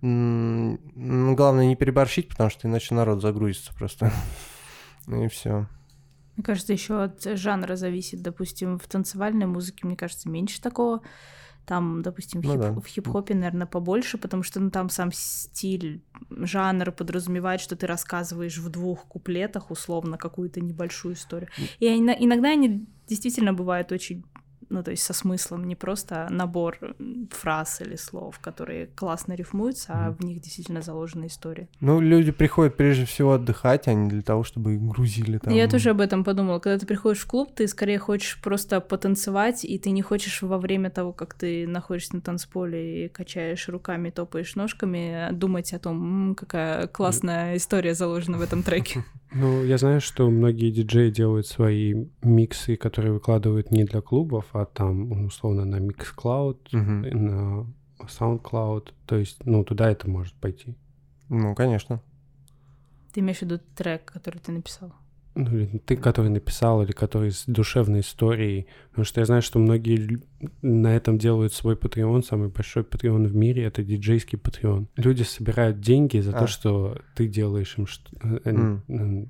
Но 0.00 1.34
главное 1.34 1.66
не 1.66 1.76
переборщить, 1.76 2.28
потому 2.28 2.50
что 2.50 2.68
иначе 2.68 2.94
народ 2.94 3.20
загрузится 3.20 3.74
просто. 3.74 4.12
И 5.08 5.28
все. 5.28 5.66
Мне 6.36 6.44
кажется, 6.44 6.72
еще 6.72 7.02
от 7.02 7.22
жанра 7.22 7.76
зависит. 7.76 8.22
Допустим, 8.22 8.78
в 8.78 8.86
танцевальной 8.86 9.46
музыке, 9.46 9.86
мне 9.86 9.96
кажется, 9.96 10.28
меньше 10.28 10.60
такого. 10.62 11.02
Там, 11.70 12.02
допустим, 12.02 12.40
в, 12.40 12.44
ну, 12.44 12.54
хип- 12.54 12.60
да. 12.60 12.72
в 12.72 12.84
хип-хопе, 12.84 13.32
наверное, 13.34 13.64
побольше, 13.64 14.18
потому 14.18 14.42
что 14.42 14.58
ну, 14.58 14.70
там 14.72 14.88
сам 14.88 15.12
стиль, 15.12 16.02
жанр 16.30 16.90
подразумевает, 16.90 17.60
что 17.60 17.76
ты 17.76 17.86
рассказываешь 17.86 18.58
в 18.58 18.68
двух 18.70 19.04
куплетах 19.04 19.70
условно 19.70 20.18
какую-то 20.18 20.60
небольшую 20.60 21.14
историю. 21.14 21.48
И 21.78 21.86
иногда 21.86 22.48
они 22.48 22.88
действительно 23.06 23.52
бывают 23.52 23.92
очень 23.92 24.24
ну, 24.70 24.82
то 24.82 24.92
есть 24.92 25.02
со 25.02 25.12
смыслом, 25.12 25.66
не 25.66 25.74
просто 25.74 26.28
набор 26.30 26.78
фраз 27.30 27.80
или 27.80 27.96
слов, 27.96 28.38
которые 28.38 28.86
классно 28.86 29.34
рифмуются, 29.34 29.92
а 29.92 30.10
в 30.12 30.24
них 30.24 30.40
действительно 30.40 30.80
заложена 30.80 31.26
история. 31.26 31.68
Ну, 31.80 32.00
люди 32.00 32.30
приходят 32.30 32.76
прежде 32.76 33.04
всего 33.04 33.32
отдыхать, 33.32 33.88
а 33.88 33.94
не 33.94 34.08
для 34.08 34.22
того, 34.22 34.44
чтобы 34.44 34.74
их 34.74 34.82
грузили 34.82 35.38
там. 35.38 35.52
Я 35.52 35.68
тоже 35.68 35.90
об 35.90 36.00
этом 36.00 36.24
подумала. 36.24 36.60
Когда 36.60 36.78
ты 36.78 36.86
приходишь 36.86 37.22
в 37.22 37.26
клуб, 37.26 37.54
ты 37.54 37.66
скорее 37.66 37.98
хочешь 37.98 38.40
просто 38.40 38.80
потанцевать, 38.80 39.64
и 39.64 39.78
ты 39.78 39.90
не 39.90 40.02
хочешь 40.02 40.42
во 40.42 40.58
время 40.58 40.90
того, 40.90 41.12
как 41.12 41.34
ты 41.34 41.66
находишься 41.66 42.14
на 42.14 42.22
танцполе 42.22 43.06
и 43.06 43.08
качаешь 43.08 43.68
руками, 43.68 44.10
топаешь 44.10 44.54
ножками, 44.54 45.28
думать 45.32 45.72
о 45.72 45.78
том, 45.78 46.34
какая 46.36 46.86
классная 46.86 47.56
история 47.56 47.94
заложена 47.94 48.38
в 48.38 48.42
этом 48.42 48.62
треке. 48.62 49.04
Ну, 49.32 49.64
я 49.64 49.78
знаю, 49.78 50.00
что 50.00 50.28
многие 50.28 50.70
диджеи 50.70 51.10
делают 51.10 51.46
свои 51.46 52.06
миксы, 52.22 52.76
которые 52.76 53.12
выкладывают 53.12 53.70
не 53.70 53.84
для 53.84 54.00
клубов, 54.00 54.46
а 54.52 54.66
там, 54.66 55.26
условно, 55.26 55.64
на 55.64 55.76
Mixcloud, 55.76 56.58
uh-huh. 56.72 57.14
на 57.14 57.66
SoundCloud. 58.00 58.92
То 59.06 59.16
есть, 59.16 59.44
ну, 59.46 59.64
туда 59.64 59.90
это 59.90 60.10
может 60.10 60.34
пойти. 60.34 60.76
Ну, 61.28 61.54
конечно. 61.54 62.02
Ты 63.12 63.20
имеешь 63.20 63.38
в 63.38 63.42
виду 63.42 63.60
трек, 63.76 64.04
который 64.04 64.38
ты 64.38 64.52
написал? 64.52 64.92
Ну, 65.40 65.56
или 65.56 65.78
ты, 65.78 65.96
который 65.96 66.30
написал, 66.30 66.82
или 66.82 66.92
который 66.92 67.30
с 67.30 67.44
душевной 67.46 68.00
историей. 68.00 68.66
Потому 68.90 69.04
что 69.04 69.20
я 69.20 69.26
знаю, 69.26 69.42
что 69.42 69.58
многие 69.58 70.20
на 70.60 70.94
этом 70.94 71.18
делают 71.18 71.54
свой 71.54 71.76
патреон. 71.76 72.22
Самый 72.22 72.48
большой 72.48 72.84
патреон 72.84 73.26
в 73.26 73.34
мире— 73.34 73.64
это 73.64 73.82
диджейский 73.82 74.38
патреон. 74.38 74.88
Люди 74.96 75.22
собирают 75.22 75.80
деньги 75.80 76.18
за 76.18 76.36
а. 76.36 76.40
то, 76.40 76.46
что 76.46 76.98
ты 77.16 77.26
делаешь 77.26 77.74
им... 77.78 77.86
Что... 77.86 78.10
Mm. 78.18 79.28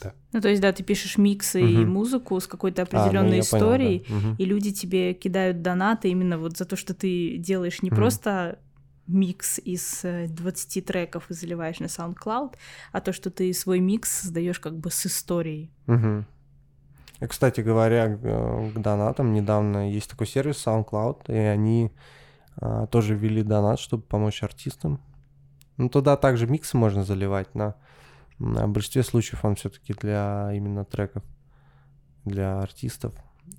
Да. 0.00 0.14
Ну, 0.32 0.40
то 0.40 0.48
есть, 0.48 0.62
да, 0.62 0.72
ты 0.72 0.84
пишешь 0.84 1.18
миксы 1.18 1.60
угу. 1.60 1.68
и 1.68 1.84
музыку 1.84 2.38
с 2.38 2.46
какой-то 2.46 2.82
определенной 2.82 3.30
а, 3.30 3.34
ну, 3.34 3.40
историей, 3.40 3.98
понял, 4.00 4.20
да. 4.20 4.28
угу. 4.28 4.36
и 4.38 4.44
люди 4.44 4.72
тебе 4.72 5.12
кидают 5.12 5.60
донаты 5.60 6.08
именно 6.08 6.38
вот 6.38 6.56
за 6.56 6.66
то, 6.66 6.76
что 6.76 6.94
ты 6.94 7.36
делаешь 7.36 7.82
не 7.82 7.90
угу. 7.90 7.96
просто 7.96 8.60
микс 9.08 9.58
из 9.58 10.02
20 10.02 10.76
э, 10.76 10.80
треков 10.82 11.30
и 11.30 11.34
заливаешь 11.34 11.80
на 11.80 11.86
SoundCloud, 11.86 12.54
а 12.92 13.00
то, 13.00 13.12
что 13.12 13.30
ты 13.30 13.52
свой 13.52 13.80
микс 13.80 14.20
создаешь 14.20 14.60
как 14.60 14.78
бы 14.78 14.90
с 14.90 15.06
историей. 15.06 15.72
Угу. 15.86 16.24
И, 17.20 17.26
кстати 17.26 17.60
говоря, 17.60 18.16
к 18.16 18.80
донатам 18.80 19.32
недавно 19.32 19.90
есть 19.90 20.10
такой 20.10 20.26
сервис 20.26 20.64
SoundCloud, 20.64 21.24
и 21.28 21.36
они 21.36 21.90
а, 22.56 22.86
тоже 22.86 23.14
ввели 23.14 23.42
донат, 23.42 23.80
чтобы 23.80 24.04
помочь 24.04 24.42
артистам. 24.42 25.00
Ну, 25.76 25.88
туда 25.88 26.16
также 26.16 26.46
миксы 26.46 26.76
можно 26.76 27.04
заливать, 27.04 27.54
но 27.54 27.74
в 28.38 28.66
большинстве 28.68 29.02
случаев 29.02 29.44
он 29.44 29.56
все-таки 29.56 29.94
для 29.94 30.50
именно 30.52 30.84
треков, 30.84 31.24
для 32.24 32.60
артистов. 32.60 33.14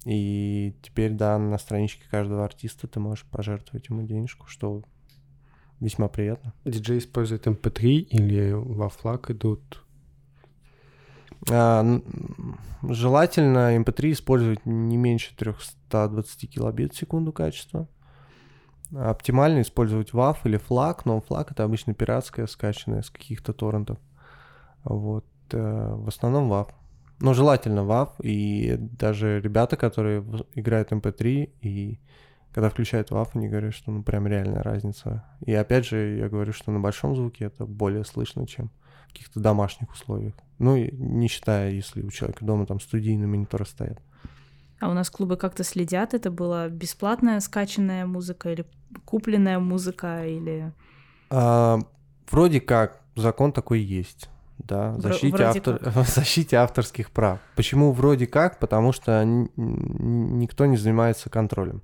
И 0.06 0.76
теперь, 0.82 1.14
да, 1.14 1.38
на 1.38 1.58
страничке 1.58 2.04
каждого 2.10 2.46
артиста 2.46 2.88
ты 2.88 3.00
можешь 3.00 3.26
пожертвовать 3.26 3.90
ему 3.90 4.04
денежку, 4.04 4.48
что 4.48 4.84
весьма 5.80 6.08
приятно. 6.08 6.54
Диджей 6.65 7.00
использует 7.00 7.48
MP3 7.48 8.08
эм 8.12 8.28
или 8.28 8.52
во 8.52 8.89
флаг 8.89 9.30
идут? 9.32 9.84
А, 11.50 12.02
желательно 12.84 13.76
MP3 13.78 14.06
эм 14.06 14.12
использовать 14.12 14.65
не 14.65 14.98
меньше 14.98 15.36
320 15.36 16.50
килобит 16.50 16.94
в 16.94 16.98
секунду 16.98 17.32
качества. 17.32 17.88
Оптимально 18.96 19.62
использовать 19.62 20.12
WAV 20.12 20.38
или 20.46 20.58
флаг, 20.58 21.06
но 21.06 21.22
флаг 21.22 21.52
это 21.52 21.63
обычно 21.63 21.94
пиратская, 21.94 22.48
скачанная 22.48 23.04
с 23.04 23.10
каких-то 23.12 23.54
торрентов. 23.54 24.00
Вот. 24.84 25.26
Э, 25.52 25.94
в 25.96 26.08
основном 26.08 26.52
WAV. 26.52 26.70
Но 27.20 27.34
желательно 27.34 27.82
WAV. 27.82 28.10
И 28.24 28.78
даже 28.78 29.42
ребята, 29.42 29.78
которые 29.78 30.26
играют 30.56 30.92
MP3 30.92 31.44
эм 31.44 31.52
и 31.62 32.00
когда 32.54 32.70
включают 32.70 33.12
WAV, 33.12 33.30
они 33.34 33.48
говорят, 33.48 33.74
что 33.74 33.92
ну 33.92 34.04
прям 34.04 34.28
реальная 34.28 34.64
разница. 34.64 35.24
И 35.46 35.54
опять 35.54 35.86
же, 35.86 36.18
я 36.18 36.30
говорю, 36.30 36.54
что 36.54 36.72
на 36.72 36.80
большом 36.80 37.16
звуке 37.16 37.46
это 37.46 37.66
более 37.66 38.04
слышно, 38.04 38.48
чем 38.48 38.72
в 39.08 39.12
каких-то 39.12 39.40
домашних 39.40 39.92
условиях. 39.92 40.34
Ну, 40.58 40.76
не 40.78 41.28
считая, 41.28 41.72
если 41.72 42.02
у 42.02 42.12
человека 42.12 42.46
дома 42.46 42.66
там 42.66 42.80
студийный 42.80 43.28
монитор 43.28 43.68
стоят. 43.68 44.00
А 44.80 44.90
у 44.90 44.94
нас 44.94 45.10
клубы 45.10 45.36
как-то 45.36 45.64
следят? 45.64 46.14
Это 46.14 46.32
была 46.32 46.70
бесплатная 46.70 47.40
скачанная 47.40 48.06
музыка 48.06 48.52
или 48.52 48.66
купленная 49.06 49.60
музыка 49.60 50.26
или... 50.26 50.72
А, 51.30 51.80
вроде 52.30 52.62
как 52.62 53.02
закон 53.16 53.52
такой 53.52 53.82
есть 53.82 54.30
да, 54.58 54.96
защите, 54.98 55.44
автор... 55.44 55.80
защите 56.08 56.58
авторских 56.58 57.12
прав. 57.12 57.40
Почему 57.56 57.92
вроде 57.92 58.28
как? 58.28 58.60
Потому 58.60 58.92
что 58.92 59.24
никто 59.26 60.66
не 60.66 60.78
занимается 60.78 61.30
контролем 61.30 61.82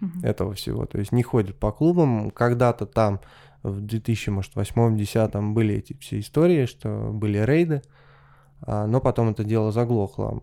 угу. 0.00 0.20
этого 0.22 0.54
всего. 0.54 0.86
То 0.86 0.98
есть 0.98 1.12
не 1.12 1.22
ходит 1.22 1.58
по 1.58 1.72
клубам. 1.72 2.30
Когда-то 2.30 2.86
там 2.86 3.20
в 3.62 3.82
2008-2010 3.84 5.52
были 5.52 5.74
эти 5.74 5.96
все 5.98 6.20
истории, 6.20 6.66
что 6.66 7.10
были 7.12 7.38
рейды, 7.38 7.82
а, 8.62 8.86
но 8.86 9.00
потом 9.00 9.30
это 9.30 9.44
дело 9.44 9.72
заглохло. 9.72 10.42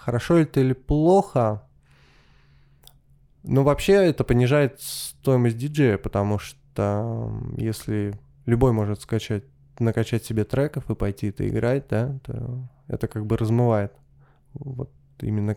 Хорошо 0.00 0.36
это 0.36 0.60
или 0.60 0.72
плохо? 0.72 1.62
Ну, 3.42 3.62
вообще 3.62 3.92
это 3.92 4.24
понижает 4.24 4.80
стоимость 4.80 5.58
диджея, 5.58 5.98
потому 5.98 6.38
что 6.38 7.32
если 7.56 8.14
любой 8.44 8.72
может 8.72 9.00
скачать 9.00 9.44
накачать 9.78 10.24
себе 10.24 10.44
треков 10.44 10.90
и 10.90 10.94
пойти 10.94 11.28
это 11.28 11.46
играть, 11.46 11.88
да, 11.88 12.18
то 12.24 12.66
это 12.88 13.08
как 13.08 13.26
бы 13.26 13.36
размывает 13.36 13.92
вот 14.54 14.90
именно 15.20 15.56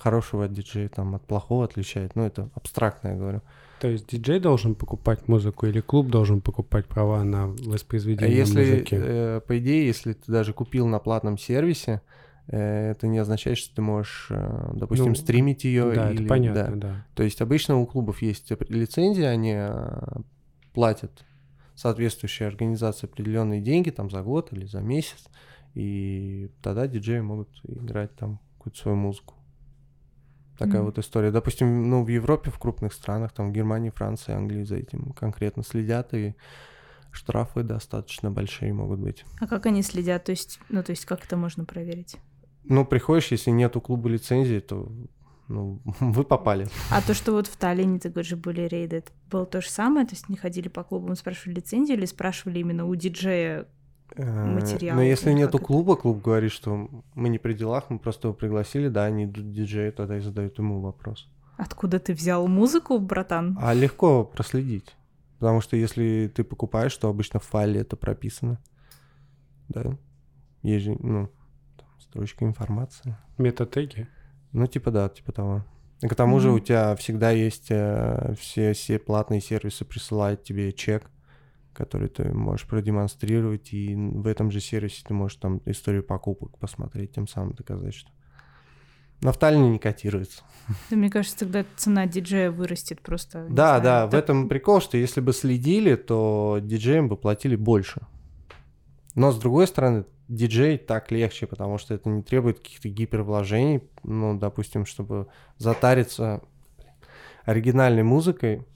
хорошего 0.00 0.48
диджея 0.48 0.88
там 0.88 1.14
от 1.14 1.26
плохого 1.26 1.64
отличает. 1.64 2.16
Ну, 2.16 2.24
это 2.24 2.50
абстрактно, 2.54 3.08
я 3.08 3.14
говорю. 3.16 3.42
То 3.80 3.88
есть 3.88 4.08
диджей 4.08 4.40
должен 4.40 4.74
покупать 4.74 5.28
музыку 5.28 5.66
или 5.66 5.80
клуб 5.80 6.08
должен 6.08 6.40
покупать 6.40 6.86
права 6.86 7.22
на 7.24 7.48
воспроизведение 7.48 8.36
если, 8.36 8.60
музыки? 8.60 8.98
Э, 9.00 9.40
по 9.46 9.58
идее, 9.58 9.86
если 9.86 10.12
ты 10.12 10.30
даже 10.30 10.52
купил 10.52 10.86
на 10.86 10.98
платном 10.98 11.38
сервисе, 11.38 12.02
э, 12.48 12.90
это 12.90 13.06
не 13.06 13.18
означает, 13.18 13.58
что 13.58 13.74
ты 13.74 13.82
можешь, 13.82 14.26
э, 14.30 14.72
допустим, 14.74 15.08
ну, 15.08 15.14
стримить 15.14 15.64
ее. 15.64 15.92
Да, 15.92 16.10
или, 16.10 16.20
это 16.20 16.28
понятно, 16.28 16.76
да. 16.76 16.88
да. 16.88 17.06
То 17.14 17.22
есть 17.22 17.40
обычно 17.40 17.78
у 17.78 17.86
клубов 17.86 18.20
есть 18.22 18.52
лицензия, 18.68 19.28
они 19.28 19.54
э, 19.56 20.20
платят 20.74 21.24
соответствующая 21.74 22.46
организация 22.46 23.08
определенные 23.08 23.62
деньги 23.62 23.88
там 23.88 24.10
за 24.10 24.22
год 24.22 24.52
или 24.52 24.66
за 24.66 24.80
месяц, 24.80 25.28
и 25.74 26.50
тогда 26.62 26.86
диджеи 26.86 27.20
могут 27.20 27.48
играть 27.64 28.14
там 28.16 28.40
какую-то 28.58 28.78
свою 28.78 28.96
музыку. 28.98 29.34
Такая 30.60 30.82
mm-hmm. 30.82 30.84
вот 30.84 30.98
история. 30.98 31.30
Допустим, 31.30 31.88
ну, 31.88 32.04
в 32.04 32.08
Европе, 32.08 32.50
в 32.50 32.58
крупных 32.58 32.92
странах, 32.92 33.32
там, 33.32 33.48
в 33.48 33.52
Германии, 33.54 33.88
Франции, 33.88 34.34
Англии 34.34 34.62
за 34.64 34.76
этим 34.76 35.14
конкретно 35.18 35.62
следят, 35.62 36.12
и 36.12 36.34
штрафы 37.10 37.62
достаточно 37.62 38.30
большие 38.30 38.74
могут 38.74 38.98
быть. 38.98 39.24
А 39.40 39.46
как 39.46 39.64
они 39.64 39.82
следят? 39.82 40.24
То 40.24 40.32
есть, 40.32 40.60
ну, 40.68 40.82
то 40.82 40.90
есть, 40.90 41.06
как 41.06 41.24
это 41.24 41.38
можно 41.38 41.64
проверить? 41.64 42.18
Ну, 42.64 42.84
приходишь, 42.84 43.28
если 43.28 43.50
нет 43.50 43.74
у 43.76 43.80
клуба 43.80 44.10
лицензии, 44.10 44.58
то 44.60 44.92
ну, 45.48 45.80
вы 46.00 46.24
попали. 46.24 46.68
А 46.90 47.00
то, 47.00 47.14
что 47.14 47.32
вот 47.32 47.46
в 47.46 47.56
Таллине, 47.56 47.98
ты 47.98 48.10
говоришь, 48.10 48.34
были 48.34 48.68
рейды, 48.68 48.96
это 48.96 49.12
было 49.30 49.46
то 49.46 49.62
же 49.62 49.70
самое? 49.70 50.06
То 50.06 50.12
есть 50.12 50.28
не 50.28 50.36
ходили 50.36 50.68
по 50.68 50.84
клубам, 50.84 51.16
спрашивали 51.16 51.54
лицензию 51.54 51.96
или 51.96 52.04
спрашивали 52.04 52.58
именно 52.58 52.84
у 52.84 52.94
диджея 52.94 53.66
материал? 54.16 54.96
Но 54.96 55.02
если 55.02 55.32
нету 55.32 55.58
клуба, 55.58 55.96
клуб 55.96 56.22
говорит, 56.22 56.52
что 56.52 56.88
мы 57.14 57.28
не 57.28 57.38
при 57.38 57.54
делах, 57.54 57.90
мы 57.90 57.98
просто 57.98 58.28
его 58.28 58.34
пригласили, 58.34 58.88
да, 58.88 59.04
они 59.04 59.24
идут 59.24 59.52
диджею, 59.52 59.92
тогда 59.92 60.16
и 60.16 60.20
задают 60.20 60.58
ему 60.58 60.80
вопрос. 60.80 61.28
Откуда 61.56 61.98
ты 61.98 62.14
взял 62.14 62.46
музыку, 62.48 62.98
братан? 62.98 63.58
А 63.60 63.74
легко 63.74 64.24
проследить. 64.24 64.96
Потому 65.38 65.60
что 65.60 65.76
если 65.76 66.30
ты 66.34 66.44
покупаешь, 66.44 66.96
то 66.96 67.08
обычно 67.08 67.40
в 67.40 67.44
файле 67.44 67.80
это 67.80 67.96
прописано. 67.96 68.58
Да. 69.68 69.96
Есть 70.62 70.84
же, 70.84 70.96
ну, 71.00 71.30
там, 71.76 71.88
строчка 71.98 72.44
информации. 72.44 73.16
Метатеги? 73.38 74.08
Ну, 74.52 74.66
типа 74.66 74.90
да, 74.90 75.08
типа 75.08 75.32
того. 75.32 75.64
И 76.02 76.08
к 76.08 76.14
тому 76.14 76.38
mm-hmm. 76.38 76.40
же 76.40 76.50
у 76.50 76.58
тебя 76.58 76.96
всегда 76.96 77.30
есть 77.30 77.66
э, 77.70 78.34
все, 78.38 78.72
все 78.72 78.98
платные 78.98 79.40
сервисы 79.40 79.84
присылают 79.84 80.42
тебе 80.42 80.72
чек, 80.72 81.10
который 81.80 82.08
ты 82.08 82.30
можешь 82.32 82.66
продемонстрировать, 82.66 83.72
и 83.72 83.94
в 83.96 84.26
этом 84.26 84.50
же 84.50 84.60
сервисе 84.60 85.02
ты 85.06 85.14
можешь 85.14 85.38
там 85.38 85.62
историю 85.64 86.04
покупок 86.04 86.58
посмотреть, 86.58 87.12
тем 87.12 87.26
самым 87.26 87.54
доказать, 87.54 87.94
что 87.94 88.10
Таллине 89.32 89.70
не 89.70 89.78
котируется. 89.78 90.42
Да, 90.90 90.96
мне 90.96 91.10
кажется, 91.10 91.38
тогда 91.38 91.64
цена 91.76 92.06
диджея 92.06 92.50
вырастет 92.50 93.00
просто. 93.00 93.46
Да, 93.48 93.80
знаю, 93.80 93.82
да, 93.82 94.02
так... 94.02 94.12
в 94.12 94.14
этом 94.14 94.48
прикол, 94.48 94.80
что 94.80 94.98
если 94.98 95.20
бы 95.20 95.32
следили, 95.32 95.94
то 95.94 96.58
диджеям 96.62 97.08
бы 97.08 97.16
платили 97.16 97.56
больше. 97.56 98.02
Но 99.14 99.32
с 99.32 99.38
другой 99.38 99.66
стороны, 99.66 100.04
диджей 100.28 100.78
так 100.78 101.10
легче, 101.10 101.46
потому 101.46 101.78
что 101.78 101.94
это 101.94 102.08
не 102.08 102.22
требует 102.22 102.60
каких-то 102.60 102.88
гипервложений. 102.88 103.82
Ну, 104.04 104.38
допустим, 104.38 104.86
чтобы 104.86 105.26
затариться 105.56 106.42
оригинальной 107.44 108.04
музыкой, 108.04 108.66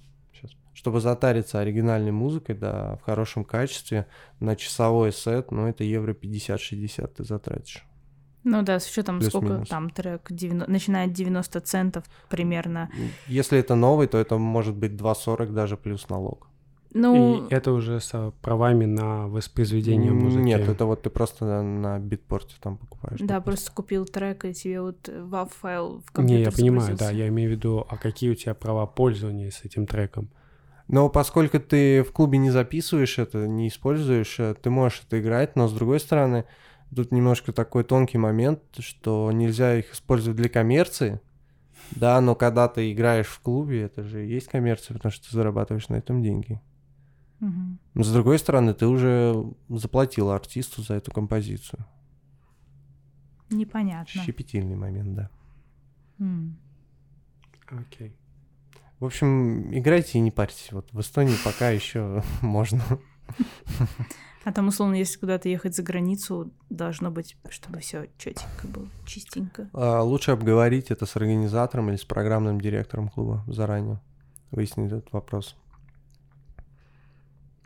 чтобы 0.75 1.01
затариться 1.01 1.61
оригинальной 1.61 2.13
музыкой, 2.13 2.57
да, 2.57 2.97
в 2.97 3.03
хорошем 3.03 3.45
качестве, 3.45 4.07
на 4.41 4.57
часовой 4.57 5.13
сет, 5.13 5.51
ну, 5.51 5.67
это 5.67 5.85
евро 5.85 6.13
50-60 6.13 7.07
ты 7.17 7.25
затратишь. 7.25 7.87
Ну 8.43 8.61
да, 8.63 8.79
с 8.79 8.91
учетом 8.91 9.23
сколько 9.23 9.65
там 9.67 9.89
трек, 9.89 10.27
90, 10.31 10.71
начинает 10.71 11.13
90 11.13 11.61
центов 11.61 12.05
примерно. 12.29 12.91
Если 13.27 13.59
это 13.59 13.75
новый, 13.75 14.07
то 14.07 14.19
это 14.19 14.37
может 14.37 14.77
быть 14.77 14.93
2,40 14.93 15.53
даже 15.53 15.79
плюс 15.79 16.09
налог. 16.11 16.49
Ну... 16.93 17.49
И 17.49 17.53
это 17.53 17.73
уже 17.73 17.99
с 18.01 18.33
правами 18.41 18.85
на 18.85 19.27
воспроизведение 19.27 20.13
музыки. 20.13 20.43
Нет, 20.43 20.69
это 20.69 20.87
вот 20.87 21.03
ты 21.03 21.11
просто 21.11 21.45
на, 21.45 21.63
на 21.63 21.99
битпорте 21.99 22.55
там 22.61 22.77
покупаешь. 22.77 23.19
Да, 23.19 23.27
допустим. 23.27 23.43
просто 23.43 23.73
купил 23.73 24.05
трек, 24.05 24.45
и 24.45 24.53
тебе 24.53 24.81
вот 24.81 25.09
WAV-файл 25.09 26.03
в 26.07 26.13
компьютер 26.13 26.39
Не, 26.39 26.43
я 26.45 26.53
понимаю, 26.53 26.97
да, 26.97 27.11
я 27.11 27.29
имею 27.29 27.51
в 27.51 27.53
виду, 27.53 27.85
а 27.89 27.97
какие 27.97 28.31
у 28.31 28.35
тебя 28.35 28.55
права 28.55 28.87
пользования 28.87 29.51
с 29.51 29.65
этим 29.65 29.87
треком? 29.87 30.31
Но 30.89 31.09
поскольку 31.09 31.59
ты 31.61 32.03
в 32.03 32.13
клубе 32.13 32.39
не 32.39 32.51
записываешь 32.51 33.19
это, 33.19 33.47
не 33.47 33.69
используешь, 33.69 34.39
э, 34.39 34.55
ты 34.55 34.71
можешь 34.71 35.03
это 35.07 35.21
играть, 35.21 35.57
но 35.57 35.67
с 35.67 35.73
другой 35.73 36.01
стороны, 36.01 36.45
Тут 36.95 37.11
немножко 37.13 37.53
такой 37.53 37.83
тонкий 37.83 38.19
момент, 38.19 38.61
что 38.79 39.33
нельзя 39.33 39.77
их 39.77 39.93
использовать 39.93 40.37
для 40.37 40.49
коммерции, 40.49 41.21
да, 41.91 42.21
но 42.21 42.35
когда 42.35 42.69
ты 42.69 42.93
играешь 42.93 43.27
в 43.27 43.41
клубе, 43.41 43.83
это 43.83 44.05
же 44.05 44.25
и 44.25 44.31
есть 44.31 44.49
коммерция, 44.49 44.95
потому 44.95 45.11
что 45.13 45.29
ты 45.29 45.35
зарабатываешь 45.35 45.89
на 45.89 45.97
этом 45.97 46.23
деньги. 46.23 46.61
Угу. 47.41 47.79
Но 47.95 48.03
с 48.03 48.13
другой 48.13 48.39
стороны, 48.39 48.75
ты 48.75 48.87
уже 48.87 49.35
заплатил 49.69 50.31
артисту 50.31 50.83
за 50.83 50.95
эту 50.95 51.11
композицию. 51.11 51.85
Непонятно. 53.51 54.23
Щепетильный 54.23 54.77
момент, 54.77 55.15
да. 55.15 55.31
Окей. 57.71 58.09
Okay. 58.09 58.13
В 59.01 59.05
общем, 59.07 59.77
играйте 59.77 60.19
и 60.19 60.21
не 60.21 60.31
парьтесь. 60.31 60.73
Вот 60.73 60.93
в 60.93 61.01
Эстонии 61.01 61.37
пока 61.45 61.71
еще 61.71 62.23
можно. 62.41 62.83
А 64.45 64.53
там, 64.53 64.69
условно, 64.69 64.95
если 64.95 65.19
куда-то 65.19 65.49
ехать 65.49 65.75
за 65.75 65.83
границу, 65.83 66.53
должно 66.69 67.11
быть, 67.11 67.37
чтобы 67.49 67.81
все 67.81 68.09
четенько 68.19 68.67
было, 68.67 68.89
чистенько. 69.07 69.71
А, 69.73 70.03
лучше 70.03 70.33
обговорить 70.33 70.91
это 70.91 71.07
с 71.07 71.17
организатором 71.17 71.89
или 71.89 71.97
с 71.97 72.05
программным 72.05 72.61
директором 72.61 73.09
клуба 73.09 73.43
заранее. 73.47 74.01
Выяснить 74.51 74.93
этот 74.93 75.13
вопрос. 75.13 75.57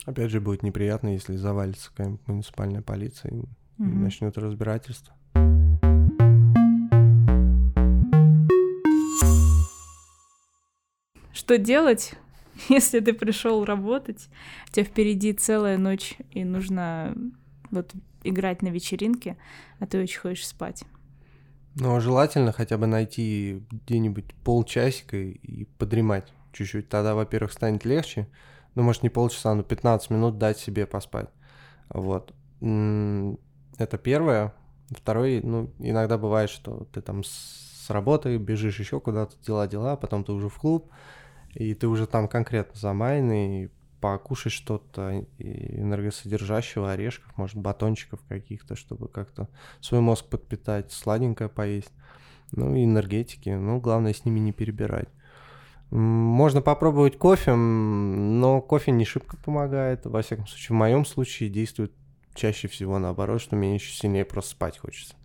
Опять 0.07 0.31
же, 0.31 0.41
будет 0.41 0.63
неприятно, 0.63 1.09
если 1.09 1.37
завалится 1.37 1.91
какая-нибудь 1.91 2.27
муниципальная 2.29 2.81
полиция 2.81 3.33
и, 3.33 3.41
mm-hmm. 3.41 3.45
и 3.79 3.83
начнет 3.83 4.39
разбирательство. 4.39 5.15
Что 11.39 11.57
делать? 11.57 12.15
Если 12.69 12.99
ты 12.99 13.13
пришел 13.13 13.65
работать, 13.65 14.29
у 14.69 14.73
тебя 14.73 14.85
впереди 14.85 15.33
целая 15.33 15.79
ночь, 15.79 16.17
и 16.33 16.43
нужно 16.43 17.17
вот 17.71 17.93
играть 18.25 18.61
на 18.61 18.69
вечеринке, 18.69 19.37
а 19.79 19.87
ты 19.87 20.03
очень 20.03 20.19
хочешь 20.19 20.49
спать. 20.49 20.83
Ну, 21.77 22.01
желательно 22.01 22.51
хотя 22.51 22.77
бы 22.77 22.89
найти 22.89 23.63
где-нибудь 23.71 24.35
полчасика 24.43 25.17
и 25.17 25.67
подремать 25.79 26.33
чуть-чуть. 26.53 26.89
Тогда, 26.89 27.15
во-первых, 27.15 27.53
станет 27.53 27.85
легче. 27.85 28.27
Ну, 28.75 28.83
может, 28.83 29.05
не 29.05 29.09
полчаса, 29.09 29.55
но 29.55 29.63
15 29.63 30.11
минут 30.11 30.39
дать 30.39 30.59
себе 30.59 30.89
поспать. 30.89 31.29
Вот. 31.89 32.35
Это 32.61 33.97
первое. 34.03 34.55
Второе, 34.91 35.41
ну, 35.45 35.71
иногда 35.79 36.19
бывает, 36.19 36.51
что 36.51 36.89
ты 36.93 37.01
там 37.01 37.23
с 37.23 37.87
работы 37.91 38.39
бежишь 38.39 38.81
еще 38.81 38.99
куда-то, 38.99 39.37
дела-дела, 39.47 39.97
потом 39.97 40.25
ты 40.25 40.33
уже 40.33 40.49
в 40.49 40.59
клуб, 40.59 40.91
и 41.59 41.75
ты 41.75 41.89
уже 41.89 42.07
там 42.07 42.29
конкретно 42.29 42.79
замаянный, 42.79 43.71
покушать 44.01 44.53
что-то 44.53 45.27
энергосодержащего, 45.39 46.93
орешков, 46.93 47.37
может, 47.37 47.57
батончиков 47.57 48.21
каких-то, 48.29 48.77
чтобы 48.77 49.09
как-то 49.09 49.49
свой 49.81 50.01
мозг 50.01 50.27
подпитать, 50.27 50.93
сладенькое 50.93 51.51
поесть. 51.51 51.93
Ну 52.53 52.77
и 52.77 52.85
энергетики, 52.85 53.51
ну, 53.51 53.81
главное 53.81 54.15
с 54.15 54.25
ними 54.25 54.39
не 54.39 54.53
перебирать. 54.53 55.09
Можно 55.91 56.63
попробовать 56.63 57.19
кофе, 57.19 57.55
но 57.55 58.61
кофе 58.61 58.93
не 58.93 59.05
шибко 59.05 59.37
помогает. 59.37 60.07
Во 60.07 60.23
всяком 60.23 60.47
случае, 60.47 60.77
в 60.77 60.79
моем 60.79 61.05
случае 61.05 61.51
действует 61.51 61.93
чаще 62.35 62.69
всего 62.69 63.01
наоборот, 63.01 63.41
что 63.41 63.57
мне 63.57 63.75
еще 63.75 63.91
сильнее 63.91 64.25
просто 64.25 64.53
спать 64.53 64.79
хочется. 64.79 65.17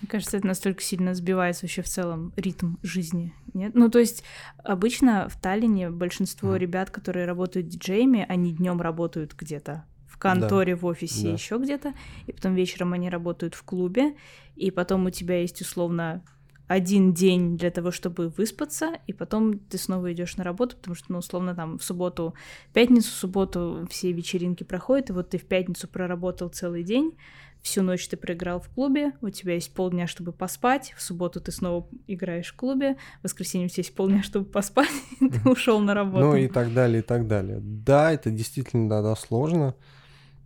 Мне 0.00 0.08
кажется, 0.08 0.38
это 0.38 0.46
настолько 0.46 0.82
сильно 0.82 1.14
сбивает 1.14 1.60
вообще 1.60 1.82
в 1.82 1.88
целом 1.88 2.32
ритм 2.36 2.76
жизни. 2.82 3.34
Нет? 3.52 3.74
Ну, 3.74 3.90
то 3.90 3.98
есть 3.98 4.24
обычно 4.64 5.28
в 5.28 5.38
Таллине 5.40 5.90
большинство 5.90 6.54
mm. 6.54 6.58
ребят, 6.58 6.90
которые 6.90 7.26
работают 7.26 7.68
диджеями, 7.68 8.24
они 8.28 8.52
днем 8.52 8.80
работают 8.80 9.34
где-то 9.34 9.84
в 10.06 10.18
конторе, 10.18 10.74
да. 10.74 10.80
в 10.80 10.86
офисе, 10.86 11.28
да. 11.28 11.32
еще 11.32 11.58
где-то, 11.58 11.94
и 12.26 12.32
потом 12.32 12.54
вечером 12.54 12.92
они 12.94 13.10
работают 13.10 13.54
в 13.54 13.62
клубе, 13.62 14.14
и 14.56 14.70
потом 14.70 15.06
у 15.06 15.10
тебя 15.10 15.40
есть 15.40 15.60
условно 15.60 16.22
один 16.70 17.12
день 17.12 17.58
для 17.58 17.72
того, 17.72 17.90
чтобы 17.90 18.28
выспаться, 18.28 18.92
и 19.08 19.12
потом 19.12 19.58
ты 19.58 19.76
снова 19.76 20.12
идешь 20.12 20.36
на 20.36 20.44
работу, 20.44 20.76
потому 20.76 20.94
что, 20.94 21.06
ну, 21.08 21.18
условно, 21.18 21.52
там 21.52 21.78
в 21.78 21.82
субботу, 21.82 22.34
пятницу, 22.72 23.10
субботу 23.10 23.88
все 23.90 24.12
вечеринки 24.12 24.62
проходят, 24.62 25.10
и 25.10 25.12
вот 25.12 25.30
ты 25.30 25.38
в 25.38 25.46
пятницу 25.46 25.88
проработал 25.88 26.48
целый 26.48 26.84
день, 26.84 27.16
всю 27.62 27.82
ночь 27.82 28.06
ты 28.08 28.16
проиграл 28.16 28.60
в 28.60 28.68
клубе, 28.68 29.12
у 29.20 29.30
тебя 29.30 29.54
есть 29.54 29.72
полдня, 29.72 30.06
чтобы 30.06 30.32
поспать, 30.32 30.94
в 30.96 31.02
субботу 31.02 31.40
ты 31.40 31.52
снова 31.52 31.86
играешь 32.06 32.52
в 32.52 32.56
клубе, 32.56 32.96
в 33.20 33.24
воскресенье 33.24 33.66
у 33.66 33.68
тебя 33.68 33.82
есть 33.82 33.94
полдня, 33.94 34.22
чтобы 34.22 34.46
поспать, 34.46 34.90
и 35.20 35.28
ты 35.28 35.48
ушел 35.48 35.80
на 35.80 35.94
работу. 35.94 36.24
Ну 36.24 36.36
и 36.36 36.48
так 36.48 36.72
далее, 36.72 37.00
и 37.00 37.02
так 37.02 37.26
далее. 37.26 37.58
Да, 37.60 38.12
это 38.12 38.30
действительно 38.30 38.88
да, 38.88 39.14
сложно, 39.14 39.74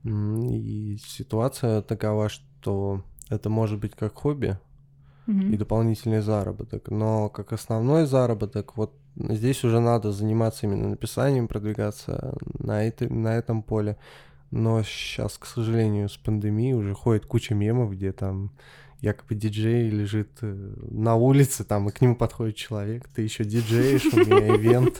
и 0.04 0.98
ситуация 1.06 1.82
такова, 1.82 2.28
что 2.28 3.02
это 3.30 3.48
может 3.48 3.78
быть 3.78 3.94
как 3.94 4.14
хобби 4.14 4.58
и 5.26 5.56
дополнительный 5.56 6.20
заработок, 6.20 6.90
но 6.90 7.30
как 7.30 7.54
основной 7.54 8.04
заработок, 8.04 8.76
вот 8.76 8.92
здесь 9.16 9.64
уже 9.64 9.80
надо 9.80 10.12
заниматься 10.12 10.66
именно 10.66 10.88
написанием, 10.88 11.48
продвигаться 11.48 12.36
на, 12.58 12.84
это, 12.84 13.10
на 13.12 13.36
этом 13.36 13.62
поле, 13.62 13.96
но 14.54 14.84
сейчас, 14.84 15.36
к 15.36 15.46
сожалению, 15.46 16.08
с 16.08 16.16
пандемией 16.16 16.74
уже 16.74 16.94
ходит 16.94 17.26
куча 17.26 17.54
мемов, 17.54 17.90
где 17.90 18.12
там 18.12 18.52
якобы 19.00 19.34
диджей 19.34 19.90
лежит 19.90 20.30
э, 20.42 20.74
на 20.90 21.16
улице, 21.16 21.64
там, 21.64 21.88
и 21.88 21.92
к 21.92 22.00
нему 22.00 22.14
подходит 22.14 22.54
человек, 22.54 23.08
ты 23.08 23.22
еще 23.22 23.42
диджеешь, 23.44 24.06
у 24.12 24.16
меня 24.16 24.54
ивент, 24.54 24.96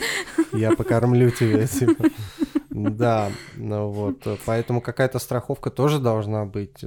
я 0.52 0.74
покормлю 0.74 1.30
тебя, 1.30 1.68
типа. 1.68 2.07
Да, 2.70 3.30
ну 3.55 3.90
вот, 3.90 4.26
поэтому 4.44 4.80
какая-то 4.80 5.20
страховка 5.20 5.70
тоже 5.70 6.00
должна 6.00 6.44
быть. 6.44 6.82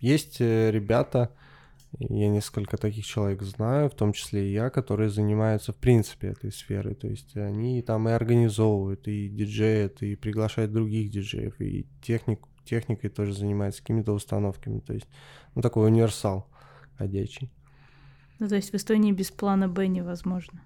Есть 0.00 0.36
э, 0.40 0.70
ребята, 0.70 1.32
Я 1.98 2.28
несколько 2.28 2.76
таких 2.76 3.06
человек 3.06 3.42
знаю, 3.42 3.88
в 3.88 3.94
том 3.94 4.12
числе 4.12 4.48
и 4.48 4.52
я, 4.52 4.70
которые 4.70 5.10
занимаются 5.10 5.72
в 5.72 5.76
принципе 5.76 6.28
этой 6.28 6.50
сферой. 6.50 6.94
То 6.94 7.08
есть 7.08 7.36
они 7.36 7.82
там 7.82 8.08
и 8.08 8.12
организовывают, 8.12 9.06
и 9.06 9.28
диджеют, 9.28 10.02
и 10.02 10.16
приглашают 10.16 10.72
других 10.72 11.10
диджеев, 11.10 11.60
и 11.60 11.86
техник, 12.02 12.40
техникой 12.64 13.10
тоже 13.10 13.32
занимаются, 13.32 13.82
какими-то 13.82 14.12
установками. 14.12 14.80
То 14.80 14.94
есть, 14.94 15.06
ну, 15.54 15.62
такой 15.62 15.86
универсал 15.86 16.50
ходячий. 16.96 17.52
Ну, 18.40 18.48
то 18.48 18.56
есть 18.56 18.72
в 18.72 18.74
Эстонии 18.74 19.12
без 19.12 19.30
плана 19.30 19.68
Б 19.68 19.86
невозможно. 19.86 20.62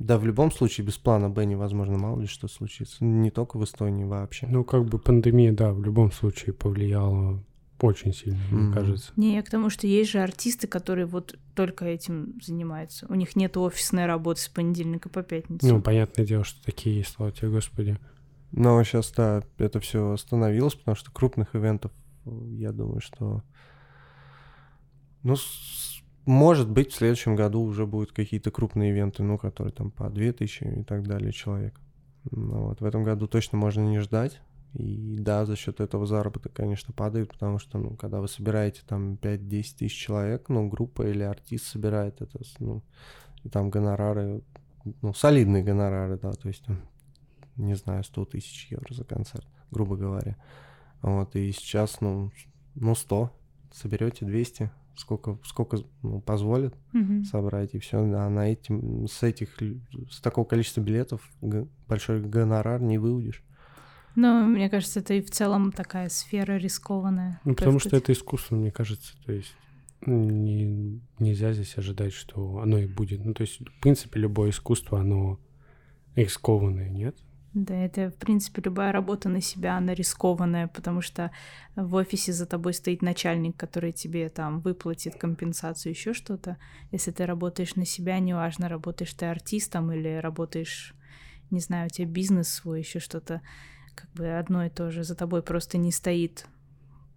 Да, 0.00 0.18
в 0.18 0.26
любом 0.26 0.50
случае 0.50 0.84
без 0.84 0.98
плана 0.98 1.30
Б 1.30 1.44
невозможно, 1.44 1.96
мало 1.96 2.20
ли 2.20 2.26
что 2.26 2.48
случится. 2.48 3.04
Не 3.04 3.30
только 3.30 3.56
в 3.56 3.64
Эстонии 3.64 4.04
вообще. 4.04 4.48
Ну, 4.48 4.64
как 4.64 4.84
бы 4.84 4.98
пандемия, 4.98 5.52
да, 5.52 5.72
в 5.72 5.80
любом 5.80 6.10
случае 6.10 6.54
повлияла 6.54 7.40
очень 7.80 8.12
сильно, 8.12 8.38
мне 8.50 8.62
Мгм. 8.64 8.72
кажется. 8.74 9.12
Не, 9.16 9.34
я 9.34 9.42
к 9.42 9.50
тому, 9.50 9.68
что 9.70 9.86
есть 9.86 10.10
же 10.10 10.20
артисты, 10.20 10.66
которые 10.68 11.06
вот 11.06 11.38
только 11.54 11.84
этим 11.84 12.38
занимаются. 12.40 13.06
У 13.08 13.14
них 13.14 13.34
нет 13.36 13.56
офисной 13.56 14.06
работы 14.06 14.40
с 14.40 14.48
понедельника 14.48 15.08
по 15.08 15.22
пятницу. 15.22 15.66
Ну, 15.66 15.82
понятное 15.82 16.24
дело, 16.24 16.44
что 16.44 16.62
такие 16.64 16.96
есть, 16.98 17.10
слава 17.12 17.32
тебе, 17.32 17.48
Господи. 17.50 17.98
Но 18.52 18.82
сейчас, 18.84 19.10
да, 19.12 19.42
это 19.58 19.80
все 19.80 20.12
остановилось, 20.12 20.74
потому 20.74 20.94
что 20.94 21.10
крупных 21.10 21.56
ивентов, 21.56 21.90
я 22.24 22.70
думаю, 22.72 23.00
что... 23.00 23.42
Ну, 25.22 25.36
с- 25.36 26.02
может 26.26 26.68
быть, 26.70 26.92
в 26.92 26.96
следующем 26.96 27.34
году 27.34 27.62
уже 27.62 27.86
будут 27.86 28.12
какие-то 28.12 28.50
крупные 28.50 28.90
ивенты, 28.90 29.22
ну, 29.22 29.38
которые 29.38 29.72
там 29.72 29.90
по 29.90 30.08
2000 30.10 30.80
и 30.80 30.84
так 30.84 31.06
далее 31.06 31.32
человек. 31.32 31.80
Ну, 32.30 32.66
вот, 32.68 32.80
в 32.80 32.84
этом 32.84 33.02
году 33.02 33.26
точно 33.26 33.58
можно 33.58 33.80
не 33.80 33.98
ждать. 33.98 34.40
И 34.74 35.16
да, 35.18 35.44
за 35.44 35.54
счет 35.54 35.80
этого 35.80 36.06
заработок, 36.06 36.52
конечно, 36.54 36.94
падает, 36.94 37.30
потому 37.30 37.58
что, 37.58 37.78
ну, 37.78 37.94
когда 37.96 38.20
вы 38.20 38.28
собираете 38.28 38.82
там 38.86 39.16
5-10 39.16 39.76
тысяч 39.78 39.98
человек, 39.98 40.48
ну, 40.48 40.68
группа 40.68 41.02
или 41.02 41.22
артист 41.22 41.66
собирает 41.66 42.22
это, 42.22 42.40
ну, 42.58 42.82
и 43.44 43.48
там 43.50 43.68
гонорары, 43.68 44.42
ну, 45.02 45.12
солидные 45.12 45.62
гонорары, 45.62 46.18
да, 46.18 46.32
то 46.32 46.48
есть, 46.48 46.64
не 47.56 47.74
знаю, 47.74 48.02
100 48.02 48.24
тысяч 48.24 48.68
евро 48.70 48.94
за 48.94 49.04
концерт, 49.04 49.46
грубо 49.70 49.96
говоря. 49.96 50.36
Вот, 51.02 51.36
и 51.36 51.52
сейчас, 51.52 52.00
ну, 52.00 52.32
ну 52.74 52.94
100, 52.94 53.30
соберете 53.72 54.24
200, 54.24 54.70
сколько, 54.96 55.38
сколько 55.44 55.78
ну, 56.02 56.20
позволит 56.20 56.74
Мгм. 56.92 57.24
собрать, 57.24 57.74
и 57.74 57.78
все. 57.78 57.98
А 57.98 58.28
на 58.28 58.50
этим, 58.50 59.06
с 59.06 59.22
этих, 59.22 59.58
с 60.10 60.20
такого 60.20 60.44
количества 60.44 60.80
билетов 60.80 61.30
большой 61.88 62.22
гонорар 62.22 62.80
не 62.80 62.98
выудишь. 62.98 63.42
Но 64.14 64.46
мне 64.46 64.68
кажется, 64.68 65.00
это 65.00 65.14
и 65.14 65.22
в 65.22 65.30
целом 65.30 65.72
такая 65.72 66.08
сфера 66.08 66.56
рискованная. 66.56 67.40
Ну, 67.44 67.54
То 67.54 67.58
потому 67.58 67.78
что 67.78 67.96
это 67.96 68.12
искусство, 68.12 68.56
мне 68.56 68.70
кажется. 68.70 69.14
То 69.24 69.32
есть 69.32 69.54
не, 70.06 71.00
нельзя 71.18 71.52
здесь 71.52 71.78
ожидать, 71.78 72.12
что 72.12 72.58
оно 72.58 72.78
и 72.78 72.86
будет. 72.86 73.24
Ну, 73.24 73.34
то 73.34 73.42
есть, 73.42 73.60
в 73.60 73.80
принципе, 73.80 74.20
любое 74.20 74.50
искусство, 74.50 75.00
оно 75.00 75.40
рискованное, 76.14 76.88
нет? 76.88 77.16
Да, 77.54 77.74
это, 77.74 78.10
в 78.10 78.16
принципе, 78.16 78.62
любая 78.64 78.92
работа 78.92 79.28
на 79.28 79.42
себя, 79.42 79.76
она 79.76 79.92
рискованная, 79.92 80.68
потому 80.68 81.02
что 81.02 81.30
в 81.76 81.94
офисе 81.96 82.32
за 82.32 82.46
тобой 82.46 82.72
стоит 82.72 83.02
начальник, 83.02 83.56
который 83.56 83.92
тебе 83.92 84.30
там 84.30 84.60
выплатит 84.60 85.16
компенсацию, 85.16 85.92
еще 85.92 86.14
что-то. 86.14 86.56
Если 86.92 87.10
ты 87.10 87.26
работаешь 87.26 87.74
на 87.74 87.84
себя, 87.84 88.18
неважно, 88.20 88.70
работаешь 88.70 89.12
ты 89.12 89.26
артистом 89.26 89.92
или 89.92 90.16
работаешь, 90.16 90.94
не 91.50 91.60
знаю, 91.60 91.86
у 91.86 91.90
тебя 91.90 92.08
бизнес 92.08 92.48
свой, 92.48 92.80
еще 92.80 93.00
что-то, 93.00 93.42
как 93.94 94.10
бы 94.12 94.38
одно 94.38 94.64
и 94.64 94.70
то 94.70 94.90
же. 94.90 95.04
За 95.04 95.14
тобой 95.14 95.42
просто 95.42 95.78
не 95.78 95.92
стоит 95.92 96.46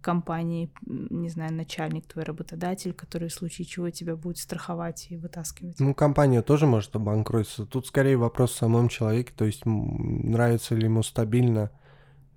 компании, 0.00 0.70
не 0.86 1.28
знаю, 1.28 1.52
начальник, 1.52 2.06
твой 2.06 2.24
работодатель, 2.24 2.92
который 2.92 3.28
в 3.28 3.32
случае 3.32 3.66
чего 3.66 3.90
тебя 3.90 4.14
будет 4.14 4.38
страховать 4.38 5.08
и 5.10 5.16
вытаскивать. 5.16 5.80
Ну, 5.80 5.94
компания 5.94 6.42
тоже 6.42 6.66
может 6.66 6.94
обанкротиться. 6.94 7.66
Тут 7.66 7.88
скорее 7.88 8.16
вопрос 8.16 8.52
в 8.52 8.56
самом 8.56 8.88
человеке, 8.88 9.32
то 9.36 9.44
есть 9.44 9.62
нравится 9.66 10.76
ли 10.76 10.84
ему 10.84 11.02
стабильно 11.02 11.72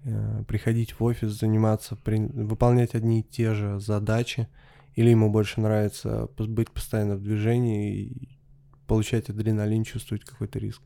э, 0.03 0.43
приходить 0.47 0.99
в 0.99 1.03
офис, 1.03 1.31
заниматься, 1.39 1.95
при- 1.95 2.25
выполнять 2.25 2.95
одни 2.95 3.19
и 3.19 3.23
те 3.23 3.53
же 3.53 3.79
задачи, 3.79 4.47
или 4.95 5.11
ему 5.11 5.29
больше 5.29 5.61
нравится 5.61 6.27
быть 6.37 6.71
постоянно 6.71 7.17
в 7.17 7.21
движении 7.21 7.99
и 7.99 8.39
получать 8.87 9.29
адреналин, 9.29 9.83
чувствовать 9.83 10.25
какой-то 10.25 10.57
риск. 10.57 10.81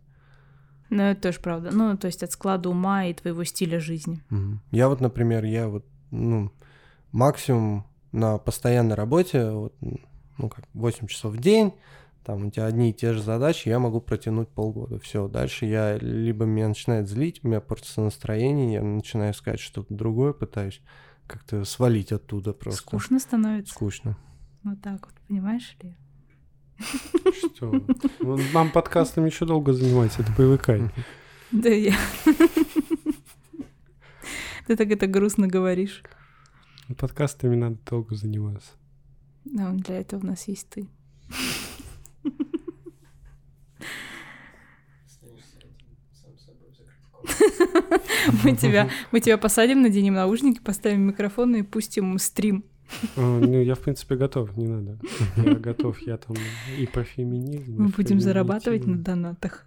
Ну, 0.94 1.02
это 1.02 1.22
тоже 1.24 1.40
правда. 1.40 1.72
Ну, 1.72 1.98
то 1.98 2.06
есть 2.06 2.22
от 2.22 2.32
склада 2.32 2.70
ума 2.70 3.06
и 3.06 3.14
твоего 3.14 3.44
стиля 3.44 3.80
жизни. 3.80 4.22
Я 4.70 4.90
вот, 4.90 5.02
например, 5.02 5.44
я 5.44 5.68
вот, 5.68 5.86
ну, 6.12 6.52
максимум 7.12 7.86
на 8.12 8.38
постоянной 8.38 8.96
работе, 8.96 9.50
вот, 9.50 9.76
ну, 10.38 10.50
как 10.50 10.66
8 10.76 11.08
часов 11.08 11.34
в 11.34 11.40
день, 11.40 11.74
там 12.24 12.46
у 12.46 12.52
тебя 12.52 12.68
одни 12.68 12.92
и 12.92 12.94
те 12.94 13.12
же 13.12 13.24
задачи, 13.24 13.70
я 13.70 13.80
могу 13.80 14.02
протянуть 14.02 14.50
полгода. 14.50 15.00
Все, 15.00 15.28
дальше 15.28 15.66
я 15.66 15.98
либо 15.98 16.46
меня 16.46 16.68
начинает 16.68 17.10
злить, 17.10 17.40
у 17.44 17.48
меня 17.48 17.60
портится 17.60 18.02
настроение, 18.02 18.74
я 18.74 18.84
начинаю 18.84 19.34
искать 19.34 19.60
что-то 19.60 19.94
другое, 19.96 20.32
пытаюсь 20.34 20.80
как-то 21.26 21.66
свалить 21.66 22.12
оттуда 22.12 22.54
просто. 22.54 22.82
Скучно 22.82 23.20
становится. 23.20 23.74
Скучно. 23.74 24.16
Вот 24.64 24.80
так 24.82 25.06
вот, 25.08 25.16
понимаешь 25.28 25.76
ли? 25.82 25.96
Что? 26.80 27.84
Нам 28.54 28.72
подкастом 28.72 29.26
еще 29.26 29.46
долго 29.46 29.74
заниматься, 29.74 30.22
это 30.22 30.34
привыкай. 30.34 30.90
Да 31.52 31.70
я... 31.70 31.96
Ты 34.68 34.78
так 34.78 34.90
это 34.92 35.08
грустно 35.08 35.48
говоришь. 35.48 36.04
Подкастами 36.98 37.56
надо 37.56 37.78
долго 37.90 38.16
заниматься. 38.16 38.72
Да, 39.46 39.72
для 39.72 40.00
этого 40.00 40.22
у 40.22 40.26
нас 40.26 40.48
есть 40.48 40.70
ты. 40.70 40.88
Мы 48.44 48.56
тебя, 48.56 48.90
мы 49.12 49.20
тебя 49.20 49.38
посадим, 49.38 49.82
наденем 49.82 50.14
наушники, 50.14 50.60
поставим 50.60 51.02
микрофон 51.02 51.56
и 51.56 51.62
пустим 51.62 52.18
стрим. 52.20 52.64
А, 53.16 53.40
Ну, 53.40 53.62
я, 53.62 53.76
в 53.76 53.80
принципе, 53.80 54.16
готов, 54.16 54.58
не 54.58 54.68
надо. 54.68 55.00
Я 55.38 55.56
готов, 55.56 56.00
я 56.02 56.18
там 56.18 56.36
и 56.78 56.86
про 56.86 57.04
феминизм. 57.04 57.76
Мы 57.78 57.88
будем 57.90 58.20
зарабатывать 58.20 58.86
на 58.86 58.98
донатах. 58.98 59.66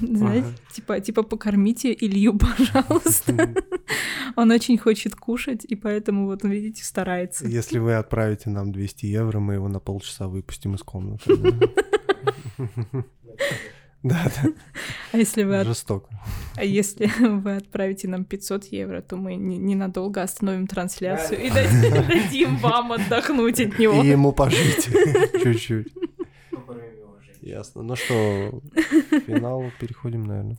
Знаете, 0.00 0.48
типа, 0.72 1.00
типа 1.00 1.22
покормите 1.22 1.92
Илью, 1.92 2.38
пожалуйста. 2.38 3.54
Он 4.36 4.50
очень 4.50 4.78
хочет 4.78 5.14
кушать, 5.14 5.64
и 5.64 5.76
поэтому 5.76 6.26
вот, 6.26 6.44
видите, 6.44 6.84
старается. 6.84 7.46
Если 7.46 7.78
вы 7.78 7.94
отправите 7.94 8.50
нам 8.50 8.72
200 8.72 9.06
евро, 9.06 9.40
мы 9.40 9.54
его 9.54 9.68
на 9.68 9.80
полчаса 9.80 10.28
выпустим 10.28 10.74
из 10.74 10.82
комнаты. 10.82 11.34
Да, 14.02 14.30
да, 14.42 14.50
А 15.12 15.18
если 15.18 15.42
вы, 15.44 15.58
от- 15.60 15.66
жестоко. 15.66 16.08
а 16.56 16.64
если 16.64 17.06
вы 17.20 17.56
отправите 17.56 18.08
нам 18.08 18.24
500 18.24 18.64
евро, 18.72 19.02
то 19.02 19.16
мы 19.16 19.34
не- 19.34 19.58
ненадолго 19.58 20.22
остановим 20.22 20.66
трансляцию 20.66 21.42
и 21.44 21.50
дадим 21.50 22.56
вам 22.56 22.92
отдохнуть 22.92 23.60
от 23.60 23.78
него. 23.78 24.02
И 24.02 24.06
ему 24.08 24.32
пожить 24.32 24.88
чуть-чуть. 25.42 25.88
Ясно. 27.42 27.82
Ну 27.82 27.96
что, 27.96 28.60
к 29.10 29.20
финалу 29.26 29.70
переходим, 29.80 30.24
наверное. 30.24 30.56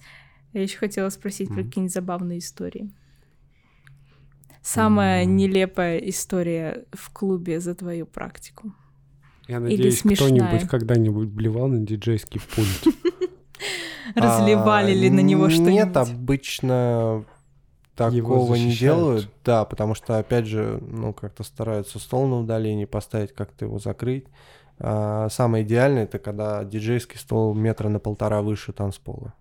Я 0.53 0.61
еще 0.63 0.77
хотела 0.77 1.09
спросить 1.09 1.47
про 1.49 1.63
какие-нибудь 1.63 1.93
забавные 1.93 2.39
истории. 2.39 2.91
Самая 4.61 5.25
нелепая 5.25 5.97
история 5.97 6.85
в 6.91 7.11
клубе 7.11 7.59
за 7.59 7.73
твою 7.75 8.05
практику. 8.05 8.73
Я 9.47 9.57
Или 9.57 9.63
надеюсь, 9.63 10.01
кто-нибудь 10.01 10.67
когда-нибудь 10.69 11.29
блевал 11.29 11.67
на 11.67 11.79
диджейский 11.79 12.39
пульт. 12.55 12.95
Разливали 14.15 14.91
А, 14.91 14.95
ли 14.95 15.09
на 15.09 15.19
него 15.19 15.49
что-нибудь? 15.49 15.73
Нет, 15.73 15.97
обычно 15.97 17.25
такого 17.95 18.55
не 18.55 18.73
делают. 18.73 19.29
Да, 19.43 19.65
потому 19.65 19.95
что, 19.95 20.17
опять 20.17 20.45
же, 20.47 20.79
ну, 20.81 21.13
как-то 21.13 21.43
стараются 21.43 21.99
стол 21.99 22.27
на 22.27 22.39
удалении 22.39 22.85
поставить, 22.85 23.33
как-то 23.33 23.65
его 23.65 23.79
закрыть. 23.79 24.25
А, 24.79 25.29
самое 25.29 25.63
идеальное, 25.63 26.03
это 26.05 26.17
когда 26.19 26.63
диджейский 26.63 27.19
стол 27.19 27.53
метра 27.53 27.89
на 27.89 27.99
полтора 27.99 28.41
выше 28.41 28.73
танцпола. 28.73 29.33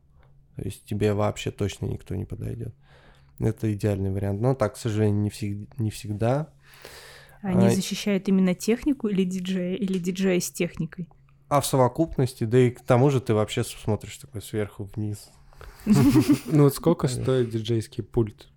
То 0.56 0.62
есть 0.62 0.84
тебе 0.84 1.14
вообще 1.14 1.50
точно 1.50 1.86
никто 1.86 2.14
не 2.14 2.26
подойдет. 2.26 2.74
Это 3.38 3.72
идеальный 3.72 4.10
вариант. 4.10 4.42
Но 4.42 4.54
так, 4.54 4.74
к 4.74 4.76
сожалению, 4.76 5.22
не, 5.22 5.30
всег- 5.30 5.68
не 5.78 5.90
всегда. 5.90 6.48
Они 7.40 7.68
А- 7.68 7.70
защищают 7.70 8.28
именно 8.28 8.54
технику 8.54 9.08
или 9.08 9.24
диджея, 9.24 9.76
или 9.76 9.98
диджея 9.98 10.40
с 10.40 10.50
техникой? 10.50 11.08
А 11.50 11.60
в 11.60 11.66
совокупности, 11.66 12.44
да 12.44 12.58
и 12.58 12.70
к 12.70 12.80
тому 12.80 13.10
же 13.10 13.20
ты 13.20 13.34
вообще 13.34 13.64
смотришь 13.64 14.16
такой 14.16 14.40
сверху 14.40 14.84
вниз. 14.94 15.28
Ну 16.46 16.64
вот 16.64 16.74
сколько 16.74 17.08
стоит 17.08 17.50
диджейский 17.50 18.02
пульт? 18.02 18.48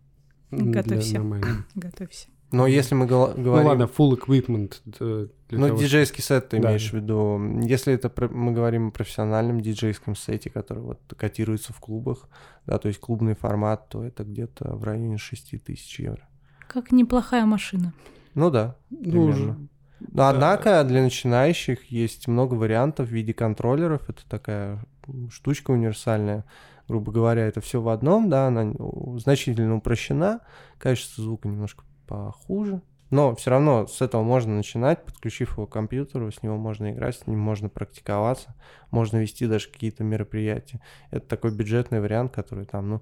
для 0.51 0.81
Готовься. 0.83 1.19
Готовься. 1.75 2.27
Но 2.51 2.67
если 2.67 2.93
мы 2.93 3.07
Ну 3.07 3.33
говорим... 3.35 3.67
ладно, 3.67 3.83
full 3.83 4.15
equipment. 4.19 4.75
э, 4.99 5.27
для 5.49 5.59
Ну, 5.59 5.67
того, 5.69 5.79
диджейский 5.79 6.21
сет 6.21 6.49
ты 6.49 6.59
Да. 6.59 6.67
имеешь 6.69 6.91
в 6.91 6.93
виду. 6.93 7.41
Если 7.63 7.93
это 7.95 8.09
про- 8.09 8.29
мы 8.29 8.51
говорим 8.51 8.89
о 8.89 8.91
профессиональном 8.91 9.59
диджейском 9.61 10.15
сете, 10.15 10.51
который 10.51 10.83
вот 10.83 10.99
котируется 11.17 11.73
в 11.73 11.79
клубах, 11.79 12.29
да, 12.67 12.77
то 12.77 12.89
есть 12.89 12.99
клубный 12.99 13.33
формат, 13.33 13.89
то 13.89 14.03
это 14.03 14.23
где-то 14.23 14.75
в 14.75 14.83
районе 14.83 15.17
6 15.17 15.57
тысяч 15.57 15.99
евро. 15.99 16.27
Как 16.67 16.91
неплохая 16.91 17.45
машина. 17.47 17.91
Ну 18.35 18.51
да, 18.51 18.75
Ну, 18.91 18.97
примерно. 18.99 19.67
Но, 20.11 20.27
однако 20.27 20.83
для 20.83 21.01
начинающих 21.01 21.85
есть 21.85 22.27
много 22.27 22.55
вариантов 22.55 23.07
в 23.07 23.11
виде 23.11 23.33
контроллеров. 23.33 24.09
Это 24.09 24.27
такая 24.27 24.83
штучка 25.31 25.71
универсальная. 25.71 26.45
Грубо 26.87 27.11
говоря, 27.11 27.47
это 27.47 27.61
все 27.61 27.81
в 27.81 27.89
одном, 27.89 28.29
да, 28.29 28.47
она 28.47 28.73
значительно 29.17 29.75
упрощена. 29.77 30.41
Качество 30.77 31.23
звука 31.23 31.47
немножко 31.47 31.83
похуже. 32.07 32.81
Но 33.09 33.35
все 33.35 33.51
равно 33.51 33.85
с 33.85 34.01
этого 34.01 34.23
можно 34.23 34.55
начинать, 34.55 35.05
подключив 35.05 35.51
его 35.51 35.67
к 35.67 35.71
компьютеру, 35.71 36.31
с 36.31 36.41
него 36.41 36.57
можно 36.57 36.91
играть, 36.91 37.15
с 37.15 37.27
ним 37.27 37.37
можно 37.39 37.69
практиковаться, 37.69 38.55
можно 38.89 39.17
вести 39.17 39.45
даже 39.45 39.69
какие-то 39.69 40.03
мероприятия. 40.03 40.81
Это 41.11 41.27
такой 41.27 41.55
бюджетный 41.55 42.01
вариант, 42.01 42.33
который 42.33 42.65
там, 42.65 43.01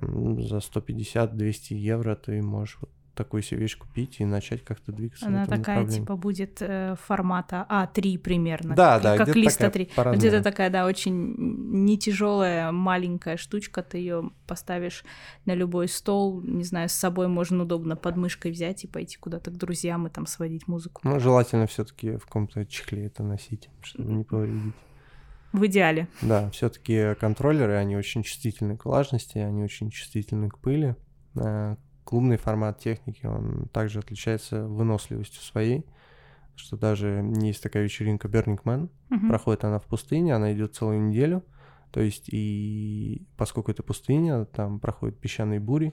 ну, 0.00 0.40
за 0.40 0.58
150-200 0.58 1.74
евро 1.74 2.14
ты 2.14 2.40
можешь 2.40 2.78
вот 2.80 2.90
такую 3.18 3.42
себе 3.42 3.62
вещь 3.62 3.76
купить 3.76 4.20
и 4.20 4.24
начать 4.24 4.64
как-то 4.64 4.92
двигаться. 4.92 5.26
Она 5.26 5.44
такая, 5.44 5.84
типа, 5.86 6.16
будет 6.16 6.58
э, 6.60 6.94
формата 7.04 7.66
А3 7.68 8.18
примерно. 8.18 8.76
Да, 8.76 8.94
как, 8.94 9.02
да, 9.02 9.24
как 9.24 9.36
лист 9.36 9.60
А3. 9.60 9.90
по 9.94 10.16
Где-то 10.16 10.40
такая, 10.42 10.70
да, 10.70 10.86
очень 10.86 11.34
не 11.36 11.98
тяжелая, 11.98 12.70
маленькая 12.70 13.36
штучка, 13.36 13.82
ты 13.82 13.98
ее 13.98 14.30
поставишь 14.46 15.04
на 15.46 15.54
любой 15.54 15.88
стол, 15.88 16.40
не 16.42 16.62
знаю, 16.62 16.88
с 16.88 16.92
собой 16.92 17.26
можно 17.26 17.64
удобно 17.64 17.96
под 17.96 18.16
мышкой 18.16 18.52
взять 18.52 18.84
и 18.84 18.86
пойти 18.86 19.18
куда-то 19.18 19.50
к 19.50 19.56
друзьям 19.56 20.06
и 20.06 20.10
там 20.10 20.26
сводить 20.26 20.68
музыку. 20.68 21.00
Ну, 21.02 21.18
желательно 21.18 21.66
все-таки 21.66 22.16
в 22.16 22.24
каком-то 22.24 22.64
чехле 22.66 23.06
это 23.06 23.24
носить, 23.24 23.68
чтобы 23.82 24.12
не 24.12 24.22
повредить. 24.22 24.74
В 25.52 25.66
идеале. 25.66 26.06
Да, 26.22 26.50
все-таки 26.50 27.14
контроллеры, 27.18 27.74
они 27.74 27.96
очень 27.96 28.22
чувствительны 28.22 28.76
к 28.76 28.84
влажности, 28.84 29.38
они 29.38 29.64
очень 29.64 29.90
чувствительны 29.90 30.50
к 30.50 30.58
пыли, 30.58 30.94
э, 31.34 31.76
клубный 32.08 32.38
формат 32.38 32.78
техники, 32.78 33.26
он 33.26 33.68
также 33.70 33.98
отличается 33.98 34.66
выносливостью 34.66 35.42
своей, 35.42 35.84
что 36.56 36.78
даже 36.78 37.22
есть 37.42 37.62
такая 37.62 37.84
вечеринка 37.84 38.28
Burning 38.28 38.62
Man, 38.64 38.88
Мгм. 39.10 39.28
проходит 39.28 39.64
она 39.64 39.78
в 39.78 39.84
пустыне, 39.84 40.34
она 40.34 40.54
идет 40.54 40.74
целую 40.74 41.02
неделю, 41.02 41.44
то 41.90 42.00
есть 42.00 42.30
и 42.30 43.26
поскольку 43.36 43.72
это 43.72 43.82
пустыня, 43.82 44.46
там 44.46 44.80
проходят 44.80 45.20
песчаные 45.20 45.60
бури, 45.60 45.92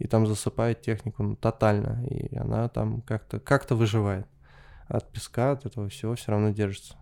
и 0.00 0.08
там 0.08 0.26
засыпает 0.26 0.80
технику 0.80 1.22
ну, 1.22 1.36
тотально, 1.36 2.04
и 2.06 2.34
она 2.34 2.68
там 2.68 3.00
как-то 3.02 3.38
как 3.38 3.70
выживает. 3.70 4.26
От 4.88 5.12
песка, 5.12 5.52
от 5.52 5.64
этого 5.64 5.88
всего 5.88 6.16
все 6.16 6.32
равно 6.32 6.50
держится. 6.50 6.96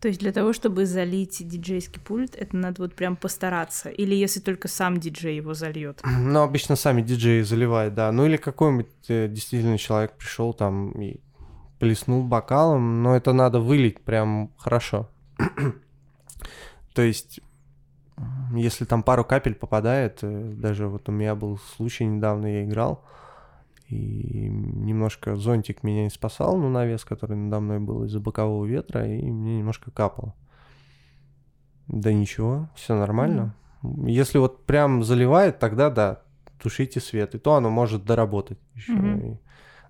То 0.00 0.08
есть 0.08 0.20
для 0.20 0.32
того, 0.32 0.52
чтобы 0.52 0.86
залить 0.86 1.46
диджейский 1.46 2.00
пульт, 2.00 2.34
это 2.36 2.56
надо 2.56 2.82
вот 2.82 2.94
прям 2.94 3.16
постараться. 3.16 3.88
Или 3.88 4.14
если 4.14 4.40
только 4.40 4.68
сам 4.68 4.98
диджей 4.98 5.36
его 5.36 5.54
зальет. 5.54 6.02
Ну, 6.04 6.40
обычно 6.40 6.76
сами 6.76 7.02
диджеи 7.02 7.42
заливают, 7.42 7.94
да. 7.94 8.12
Ну 8.12 8.26
или 8.26 8.36
какой-нибудь 8.36 8.88
э, 9.08 9.28
действительно 9.28 9.78
человек 9.78 10.12
пришел 10.12 10.52
там 10.52 10.90
и 10.92 11.20
плеснул 11.78 12.22
бокалом, 12.22 13.02
но 13.02 13.16
это 13.16 13.32
надо 13.32 13.60
вылить 13.60 14.00
прям 14.00 14.50
хорошо. 14.56 15.08
То 16.94 17.02
есть, 17.02 17.40
если 18.54 18.84
там 18.84 19.02
пару 19.02 19.24
капель 19.24 19.54
попадает, 19.54 20.18
э, 20.22 20.52
даже 20.56 20.88
вот 20.88 21.08
у 21.08 21.12
меня 21.12 21.34
был 21.34 21.58
случай 21.76 22.04
недавно, 22.04 22.46
я 22.46 22.64
играл, 22.64 23.04
и 23.88 24.48
немножко 24.48 25.36
зонтик 25.36 25.82
меня 25.82 26.04
не 26.04 26.10
спасал, 26.10 26.56
ну, 26.56 26.68
навес, 26.68 27.04
который 27.04 27.36
надо 27.36 27.60
мной 27.60 27.78
был 27.78 28.04
из-за 28.04 28.20
бокового 28.20 28.64
ветра, 28.64 29.06
и 29.06 29.30
мне 29.30 29.58
немножко 29.58 29.90
капало. 29.90 30.34
Да 31.86 32.12
ничего, 32.12 32.68
все 32.74 32.96
нормально. 32.96 33.54
Если 34.06 34.38
вот 34.38 34.66
прям 34.66 35.04
заливает, 35.04 35.58
тогда 35.58 35.90
да, 35.90 36.22
тушите 36.60 37.00
свет, 37.00 37.34
и 37.34 37.38
то 37.38 37.54
оно 37.54 37.70
может 37.70 38.04
доработать 38.04 38.58
еще. 38.74 38.92
Мгм. 38.92 39.38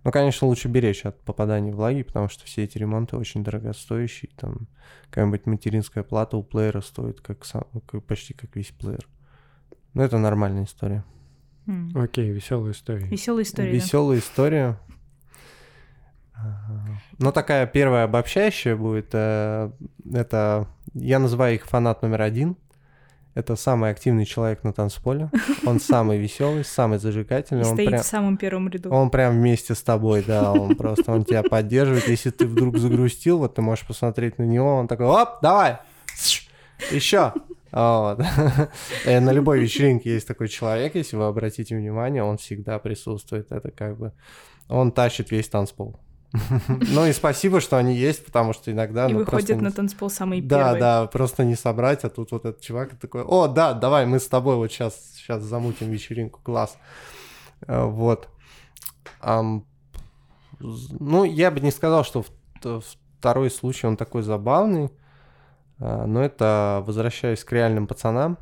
Ну, 0.04 0.12
конечно, 0.12 0.46
лучше 0.46 0.68
беречь 0.68 1.04
от 1.04 1.20
попадания 1.22 1.72
влаги, 1.72 2.02
потому 2.02 2.28
что 2.28 2.44
все 2.44 2.62
эти 2.62 2.78
ремонты 2.78 3.16
очень 3.16 3.42
дорогостоящие. 3.42 4.30
Там 4.36 4.68
какая-нибудь 5.06 5.46
материнская 5.46 6.04
плата 6.04 6.36
у 6.36 6.44
плеера 6.44 6.80
стоит 6.80 7.20
как, 7.20 7.44
сам- 7.44 7.66
как- 7.86 8.04
почти 8.04 8.32
как 8.32 8.54
весь 8.54 8.70
плеер. 8.70 9.08
Ну, 9.94 10.02
это 10.02 10.18
нормальная 10.18 10.64
история. 10.64 11.04
Окей, 11.94 12.30
веселая 12.30 12.72
история. 12.72 13.06
Веселая 13.06 13.44
история. 13.44 13.70
да. 13.70 13.74
Веселая 13.76 14.18
история. 14.18 14.78
Ага. 16.34 17.00
Ну, 17.18 17.32
такая 17.32 17.66
первая 17.66 18.04
обобщающая 18.04 18.76
будет. 18.76 19.08
э, 19.12 19.70
Это 20.14 20.66
я 20.94 21.18
называю 21.18 21.54
их 21.54 21.66
фанат 21.66 22.02
номер 22.02 22.22
один. 22.22 22.56
Это 23.34 23.54
самый 23.56 23.90
активный 23.90 24.24
человек 24.24 24.64
на 24.64 24.72
танцполе. 24.72 25.30
Он 25.66 25.78
самый 25.78 26.18
веселый, 26.18 26.64
самый 26.64 26.96
И 26.96 27.00
зажигательный. 27.00 27.64
Он 27.66 27.74
стоит 27.74 27.88
прям, 27.88 28.02
в 28.02 28.06
самом 28.06 28.36
первом 28.38 28.68
ряду. 28.68 28.90
он 28.90 29.10
прям 29.10 29.34
вместе 29.34 29.74
с 29.74 29.82
тобой, 29.82 30.24
да. 30.26 30.52
Он 30.52 30.74
просто 30.74 31.12
он 31.12 31.24
тебя 31.24 31.42
поддерживает. 31.42 32.08
Если 32.08 32.30
ты 32.30 32.46
вдруг 32.46 32.78
загрустил, 32.78 33.38
вот 33.38 33.54
ты 33.54 33.60
можешь 33.62 33.86
посмотреть 33.86 34.38
на 34.38 34.44
него, 34.44 34.76
он 34.76 34.88
такой, 34.88 35.06
оп, 35.06 35.40
давай, 35.42 35.78
еще. 36.90 37.32
Вот. 37.72 38.20
Э, 39.04 39.20
На 39.20 39.32
любой 39.32 39.60
вечеринке 39.60 40.14
есть 40.14 40.26
такой 40.28 40.48
человек, 40.48 40.94
если 40.94 41.16
вы 41.16 41.26
обратите 41.26 41.76
внимание, 41.76 42.22
он 42.22 42.36
всегда 42.38 42.78
присутствует. 42.78 43.52
Это 43.52 43.70
как 43.70 43.96
бы 43.98 44.12
он 44.68 44.92
тащит 44.92 45.30
весь 45.30 45.48
танцпол. 45.48 45.98
Ну 46.68 47.06
и 47.06 47.12
спасибо, 47.12 47.60
что 47.60 47.76
они 47.76 47.94
есть, 47.96 48.24
потому 48.24 48.52
что 48.52 48.70
иногда... 48.72 49.08
И 49.08 49.12
ну, 49.12 49.20
выходят 49.20 49.46
просто 49.48 49.64
на 49.64 49.72
танцпол 49.72 50.10
самые 50.10 50.42
Да, 50.42 50.58
первые. 50.58 50.80
да, 50.80 51.06
просто 51.06 51.44
не 51.44 51.54
собрать, 51.54 52.04
а 52.04 52.08
тут 52.10 52.32
вот 52.32 52.44
этот 52.44 52.60
чувак 52.60 52.96
такой, 52.98 53.22
о, 53.22 53.46
да, 53.48 53.74
давай, 53.74 54.06
мы 54.06 54.18
с 54.18 54.26
тобой 54.26 54.56
вот 54.56 54.70
сейчас, 54.72 54.94
сейчас 55.14 55.42
замутим 55.42 55.90
вечеринку, 55.90 56.40
класс. 56.42 56.76
Э, 57.66 57.84
Вот. 57.84 58.28
Ну, 60.58 61.24
я 61.24 61.50
бы 61.50 61.60
не 61.60 61.70
сказал, 61.70 62.04
что 62.04 62.24
второй 63.18 63.50
случай, 63.50 63.86
он 63.86 63.96
такой 63.96 64.22
забавный, 64.22 64.86
а, 64.86 64.90
но 65.78 66.22
это, 66.22 66.82
возвращаясь 66.86 67.44
к 67.44 67.52
реальным 67.52 67.86
пацанам, 67.86 68.38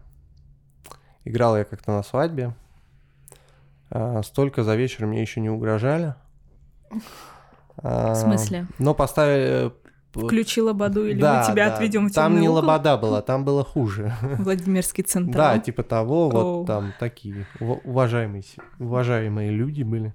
играл 1.25 1.57
я 1.57 1.65
как-то 1.65 1.93
на 1.93 2.03
свадьбе, 2.03 2.55
А, 3.91 4.23
столько 4.23 4.63
за 4.65 4.75
вечер 4.77 5.07
мне 5.07 5.21
еще 5.23 5.41
не 5.41 5.51
угрожали. 5.51 6.15
В 7.77 8.15
смысле? 8.15 8.67
Но 8.79 8.95
поставили... 8.95 9.73
Включи 10.13 10.63
лободу 10.63 11.05
или 11.09 11.21
Да, 11.21 11.41
мы 11.45 11.53
тебя 11.53 11.69
да. 11.69 11.75
отведем 11.75 12.09
в 12.09 12.13
Там 12.13 12.39
не 12.41 12.49
угол? 12.49 12.61
лобода 12.63 12.97
была, 12.97 13.21
там 13.21 13.45
было 13.45 13.65
хуже. 13.65 14.15
Владимирский 14.39 15.03
Да, 15.03 15.09
централ. 15.09 15.61
типа 15.61 15.83
того, 15.83 16.29
Оу. 16.29 16.59
вот 16.61 16.67
там 16.69 16.93
такие 17.01 17.47
ува- 17.59 17.81
уважаемые, 17.83 18.45
уважаемые 18.79 19.51
люди 19.51 19.83
были. 19.83 20.15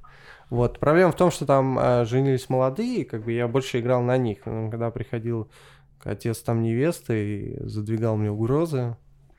Вот, 0.49 0.80
проблема 0.80 1.11
в 1.11 1.15
том, 1.17 1.32
что 1.32 1.45
там 1.45 1.78
э, 1.78 2.05
женились 2.05 2.47
молодые, 2.49 3.03
как 3.03 3.26
бы 3.26 3.34
я 3.34 3.49
больше 3.49 3.82
играл 3.82 4.01
на 4.01 4.15
них. 4.17 4.39
Когда 4.45 4.89
приходил 4.89 5.51
отец 6.04 6.39
там 6.39 6.62
невесты 6.62 7.14
и 7.28 7.68
задвигал 7.68 8.18
мне 8.18 8.32
угрозы, 8.32 8.95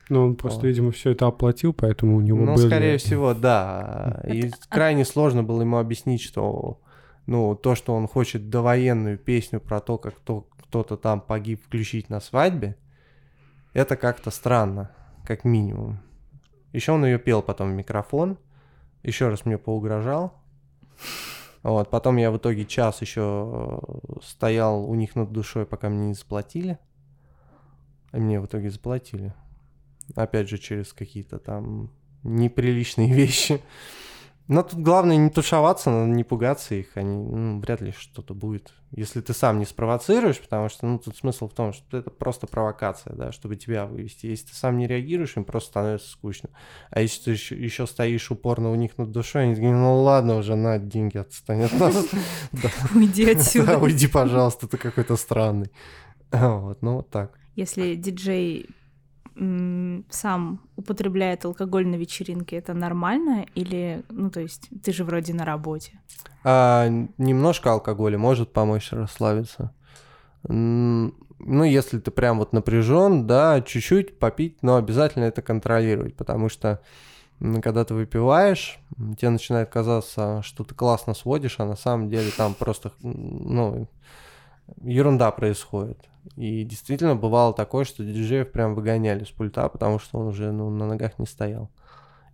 Ну, 0.09 0.25
он 0.25 0.37
просто, 0.37 0.67
О. 0.67 0.69
видимо, 0.69 0.91
все 0.91 1.11
это 1.11 1.27
оплатил, 1.27 1.73
поэтому 1.73 2.17
у 2.17 2.21
него 2.21 2.45
ну, 2.45 2.55
были... 2.57 2.67
скорее 2.67 2.99
всего, 2.99 3.33
да. 3.35 4.23
И 4.27 4.51
крайне 4.69 5.05
сложно 5.05 5.43
было 5.43 5.63
ему 5.63 5.79
объяснить, 5.79 6.21
что 6.21 6.81
ну, 7.27 7.55
то, 7.55 7.75
что 7.75 7.95
он 7.95 8.09
хочет 8.09 8.51
довоенную 8.51 9.17
песню 9.19 9.61
про 9.61 9.81
то, 9.81 9.99
как 9.99 10.17
кто- 10.17 10.49
кто-то 10.63 10.97
там 10.97 11.21
погиб 11.21 11.63
включить 11.65 12.11
на 12.11 12.21
свадьбе, 12.21 12.77
это 13.73 13.97
как-то 13.97 14.31
странно, 14.31 14.91
как 15.25 15.45
минимум. 15.45 16.01
Еще 16.73 16.93
он 16.93 17.05
ее 17.05 17.19
пел 17.19 17.43
потом 17.43 17.71
в 17.71 17.75
микрофон, 17.75 18.39
еще 19.03 19.29
раз 19.29 19.47
мне 19.47 19.59
поугрожал. 19.59 20.35
Вот, 21.63 21.91
потом 21.91 22.17
я 22.17 22.31
в 22.31 22.39
итоге 22.39 22.65
час 22.65 23.03
еще 23.03 23.81
стоял 24.23 24.89
у 24.89 24.95
них 24.95 25.15
над 25.15 25.31
душой, 25.31 25.67
пока 25.67 25.89
мне 25.89 26.09
не 26.09 26.15
заплатили. 26.15 26.79
И 28.13 28.17
мне 28.17 28.41
в 28.41 28.47
итоге 28.47 28.71
заплатили. 28.71 29.35
Опять 30.15 30.49
же, 30.49 30.59
через 30.59 30.93
какие-то 30.93 31.39
там 31.39 31.91
неприличные 32.23 33.13
вещи. 33.13 33.61
Но 34.51 34.65
тут 34.65 34.81
главное 34.81 35.17
не 35.17 35.31
тушеваться, 35.31 35.91
надо 35.91 36.11
не 36.11 36.25
пугаться 36.25 36.75
их, 36.75 36.97
они, 36.97 37.17
ну, 37.17 37.61
вряд 37.61 37.81
ли 37.83 37.95
что-то 37.97 38.35
будет. 38.35 38.73
Если 38.91 39.21
ты 39.21 39.33
сам 39.33 39.61
не 39.61 39.65
спровоцируешь, 39.65 40.41
потому 40.41 40.69
что, 40.69 40.87
ну, 40.87 40.99
тут 40.99 41.17
смысл 41.17 41.49
в 41.49 41.53
том, 41.53 41.73
что 41.73 41.99
это 41.99 42.11
просто 42.11 42.49
провокация, 42.49 43.15
да, 43.15 43.31
чтобы 43.31 43.55
тебя 43.55 43.87
вывести. 43.87 44.27
Если 44.27 44.49
ты 44.49 44.57
сам 44.57 44.77
не 44.77 44.89
реагируешь, 44.89 45.37
им 45.37 45.45
просто 45.45 45.71
становится 45.71 46.11
скучно. 46.11 46.51
А 46.91 47.01
если 47.01 47.23
ты 47.23 47.31
еще, 47.31 47.55
еще 47.55 47.87
стоишь 47.87 48.29
упорно 48.33 48.73
у 48.73 48.75
них 48.75 48.99
над 48.99 49.13
душой, 49.13 49.45
они 49.45 49.55
такие, 49.55 49.73
ну 49.73 50.03
ладно 50.03 50.35
уже, 50.35 50.57
на, 50.57 50.81
деньги 50.81 51.19
отстань 51.19 51.63
от 51.63 51.73
нас. 51.79 52.09
Уйди 52.93 53.27
Да, 53.27 53.41
отсюда. 53.41 53.79
уйди, 53.81 54.09
пожалуйста, 54.09 54.67
ты 54.67 54.79
какой-то 54.79 55.15
странный. 55.15 55.71
Вот, 56.33 56.83
ну 56.83 56.97
вот 56.97 57.09
так. 57.09 57.39
Если 57.55 57.95
диджей 57.95 58.69
сам 60.11 60.61
употребляет 60.77 61.47
алкоголь 61.47 61.87
на 61.87 61.95
вечеринке, 61.95 62.57
это 62.57 62.75
нормально? 62.75 63.47
Или, 63.55 64.05
ну, 64.11 64.31
то 64.31 64.41
есть, 64.41 64.69
ты 64.83 64.93
же 64.93 65.03
вроде 65.03 65.33
на 65.33 65.47
работе. 65.47 65.99
А, 66.45 66.87
немножко 67.17 67.73
алкоголя 67.73 68.19
может 68.19 68.53
помочь 68.53 68.93
расслабиться. 68.93 69.73
Ну, 70.43 71.65
если 71.65 71.99
ты 71.99 72.11
прям 72.11 72.39
вот 72.39 72.53
напряжен, 72.53 73.27
да, 73.27 73.63
чуть-чуть 73.63 74.19
попить, 74.19 74.63
но 74.63 74.77
обязательно 74.77 75.25
это 75.25 75.41
контролировать, 75.41 76.15
потому 76.15 76.51
что 76.51 76.83
когда 77.63 77.87
ты 77.87 77.95
выпиваешь, 77.95 78.79
тебе 79.19 79.31
начинает 79.31 79.71
казаться, 79.71 80.43
что 80.43 80.65
ты 80.65 80.75
классно 80.75 81.15
сводишь, 81.15 81.57
а 81.59 81.65
на 81.65 81.77
самом 81.77 82.11
деле 82.11 82.31
там 82.37 82.53
просто, 82.53 82.93
ну, 83.01 83.89
ерунда 84.83 85.31
происходит. 85.31 86.10
И 86.37 86.65
действительно 86.65 87.17
бывало 87.17 87.53
такое, 87.55 87.85
что 87.85 88.05
диджеев 88.05 88.53
прям 88.53 88.75
выгоняли 88.75 89.25
с 89.25 89.31
пульта, 89.31 89.69
потому 89.69 89.99
что 89.99 90.19
он 90.19 90.29
уже 90.29 90.53
ну, 90.53 90.71
на 90.71 90.87
ногах 90.87 91.19
не 91.19 91.27
стоял. 91.27 91.71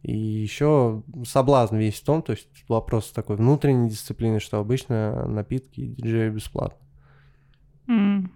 И 0.03 0.17
еще 0.17 1.03
соблазн 1.25 1.77
весь 1.77 2.01
в 2.01 2.05
том, 2.05 2.23
то 2.23 2.33
есть 2.33 2.49
вопрос 2.69 3.11
такой 3.11 3.37
внутренней 3.37 3.89
дисциплины, 3.89 4.41
что 4.41 4.59
обычно 4.59 5.27
напитки 5.27 5.87
диджеи 5.87 6.31
бесплатно. 6.31 6.79
М. 7.89 8.33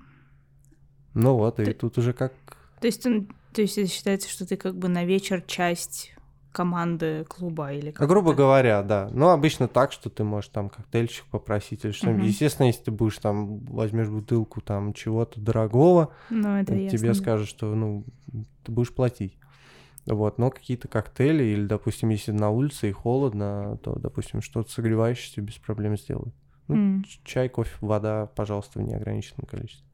Ну 1.15 1.37
вот, 1.37 1.61
и 1.61 1.65
Ты- 1.65 1.75
тут 1.75 1.99
уже 1.99 2.13
как... 2.13 2.33
То 2.81 2.87
есть, 2.87 3.05
он- 3.07 3.29
то 3.53 3.63
есть 3.63 3.79
это 3.79 3.89
считается, 3.91 4.29
что 4.29 4.47
ты 4.47 4.57
как 4.57 4.77
бы 4.77 4.89
на 4.89 5.05
вечер 5.05 5.43
часть 5.43 6.13
команды 6.53 7.25
клуба 7.29 7.73
или 7.73 7.91
как 7.91 8.03
А, 8.03 8.07
грубо 8.07 8.35
говоря, 8.35 8.83
да. 8.83 9.09
Ну, 9.13 9.29
обычно 9.31 9.69
так, 9.69 9.93
что 9.93 10.11
ты 10.11 10.25
можешь 10.25 10.51
там 10.51 10.69
коктейльчик 10.69 11.25
попросить 11.27 11.85
или 11.85 11.93
что-нибудь. 11.93 12.21
Мгм. 12.23 12.29
Естественно, 12.29 12.67
если 12.67 12.83
ты 12.85 12.91
будешь 12.91 13.19
там, 13.19 13.59
возьмешь 13.67 14.09
бутылку 14.09 14.61
там 14.61 14.93
чего-то 14.93 15.41
дорогого, 15.41 16.13
Ну, 16.31 16.57
это 16.57 16.75
ясно. 16.75 16.99
тебе 16.99 17.09
да. 17.09 17.15
скажут, 17.15 17.49
что, 17.49 17.75
ну, 17.75 18.05
ты 18.65 18.73
будешь 18.73 18.93
платить. 18.93 19.37
Вот, 20.07 20.39
но 20.39 20.51
какие-то 20.51 20.89
коктейли, 20.89 21.45
или, 21.45 21.67
допустим, 21.67 22.09
если 22.09 22.33
на 22.33 22.51
улице 22.51 22.89
и 22.89 22.93
холодно, 22.93 23.79
то, 23.83 23.99
допустим, 23.99 24.41
что-то 24.41 24.71
согревающее 24.71 25.35
тебе 25.35 25.47
без 25.47 25.57
проблем 25.59 25.97
сделают. 25.99 26.35
Ну, 26.69 27.03
ч- 27.03 27.21
чай, 27.25 27.49
кофе, 27.49 27.75
вода, 27.81 28.27
пожалуйста, 28.35 28.79
в 28.79 28.83
неограниченном 28.83 29.47
количестве. 29.47 29.87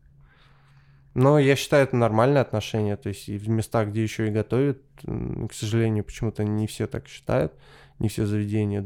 Но 1.16 1.38
я 1.38 1.56
считаю, 1.56 1.84
это 1.84 1.96
нормальное 1.96 2.42
отношение. 2.42 2.94
То 2.98 3.08
есть 3.08 3.30
и 3.30 3.38
в 3.38 3.48
местах, 3.48 3.88
где 3.88 4.02
еще 4.02 4.28
и 4.28 4.30
готовят, 4.30 4.82
к 5.02 5.52
сожалению, 5.54 6.04
почему-то 6.04 6.44
не 6.44 6.66
все 6.66 6.86
так 6.86 7.08
считают. 7.08 7.54
Не 7.98 8.10
все 8.10 8.26
заведения 8.26 8.84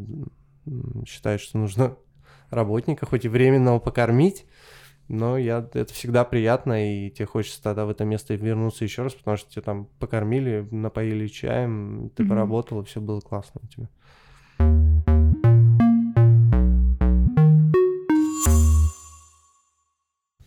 считают, 1.09 1.43
что 1.43 1.59
нужно 1.59 1.97
работника 2.51 3.05
хоть 3.05 3.24
и 3.24 3.28
временного 3.28 3.81
покормить. 3.81 4.47
Но 5.09 5.37
я, 5.37 5.68
это 5.74 5.93
всегда 5.93 6.24
приятно, 6.24 7.07
и 7.07 7.11
тебе 7.11 7.26
хочется 7.26 7.61
тогда 7.61 7.85
в 7.85 7.91
это 7.91 8.05
место 8.05 8.33
вернуться 8.35 8.85
еще 8.85 9.03
раз, 9.03 9.12
потому 9.14 9.37
что 9.37 9.51
тебя 9.51 9.62
там 9.62 9.87
покормили, 9.99 10.68
напоили 10.70 11.26
чаем, 11.26 12.12
ты 12.14 12.22
Мгм. 12.22 12.31
поработал, 12.31 12.81
и 12.81 12.85
все 12.85 13.01
было 13.01 13.18
классно 13.20 13.61
у 13.64 13.66
тебя. 13.66 13.89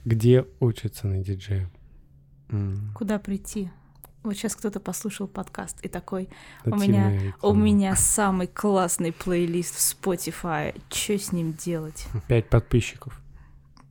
Где 0.06 0.46
учатся 0.60 1.08
на 1.08 1.20
диджея? 1.24 1.70
Куда 2.94 3.20
прийти? 3.20 3.70
Вот 4.24 4.36
сейчас 4.36 4.56
кто-то 4.56 4.80
послушал 4.80 5.28
подкаст 5.28 5.84
и 5.84 5.90
такой, 5.90 6.30
У 6.66 6.76
меня- 6.76 7.34
у 7.42 7.54
меня 7.54 7.96
самый 7.96 8.48
классный 8.48 9.12
плейлист 9.12 9.76
в 9.76 9.80
Spotify, 9.80 10.80
что 10.90 11.18
с 11.18 11.32
ним 11.34 11.54
делать? 11.54 12.06
Пять 12.28 12.50
подписчиков. 12.50 13.22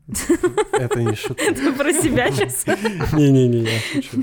Это 0.72 1.02
не 1.02 1.14
шутка. 1.14 1.42
Это 1.44 1.72
про 1.72 1.92
себя 1.92 2.30
сейчас? 2.32 2.64
Не-не-не, 3.12 3.62
я 3.62 3.78
шучу. 3.80 4.22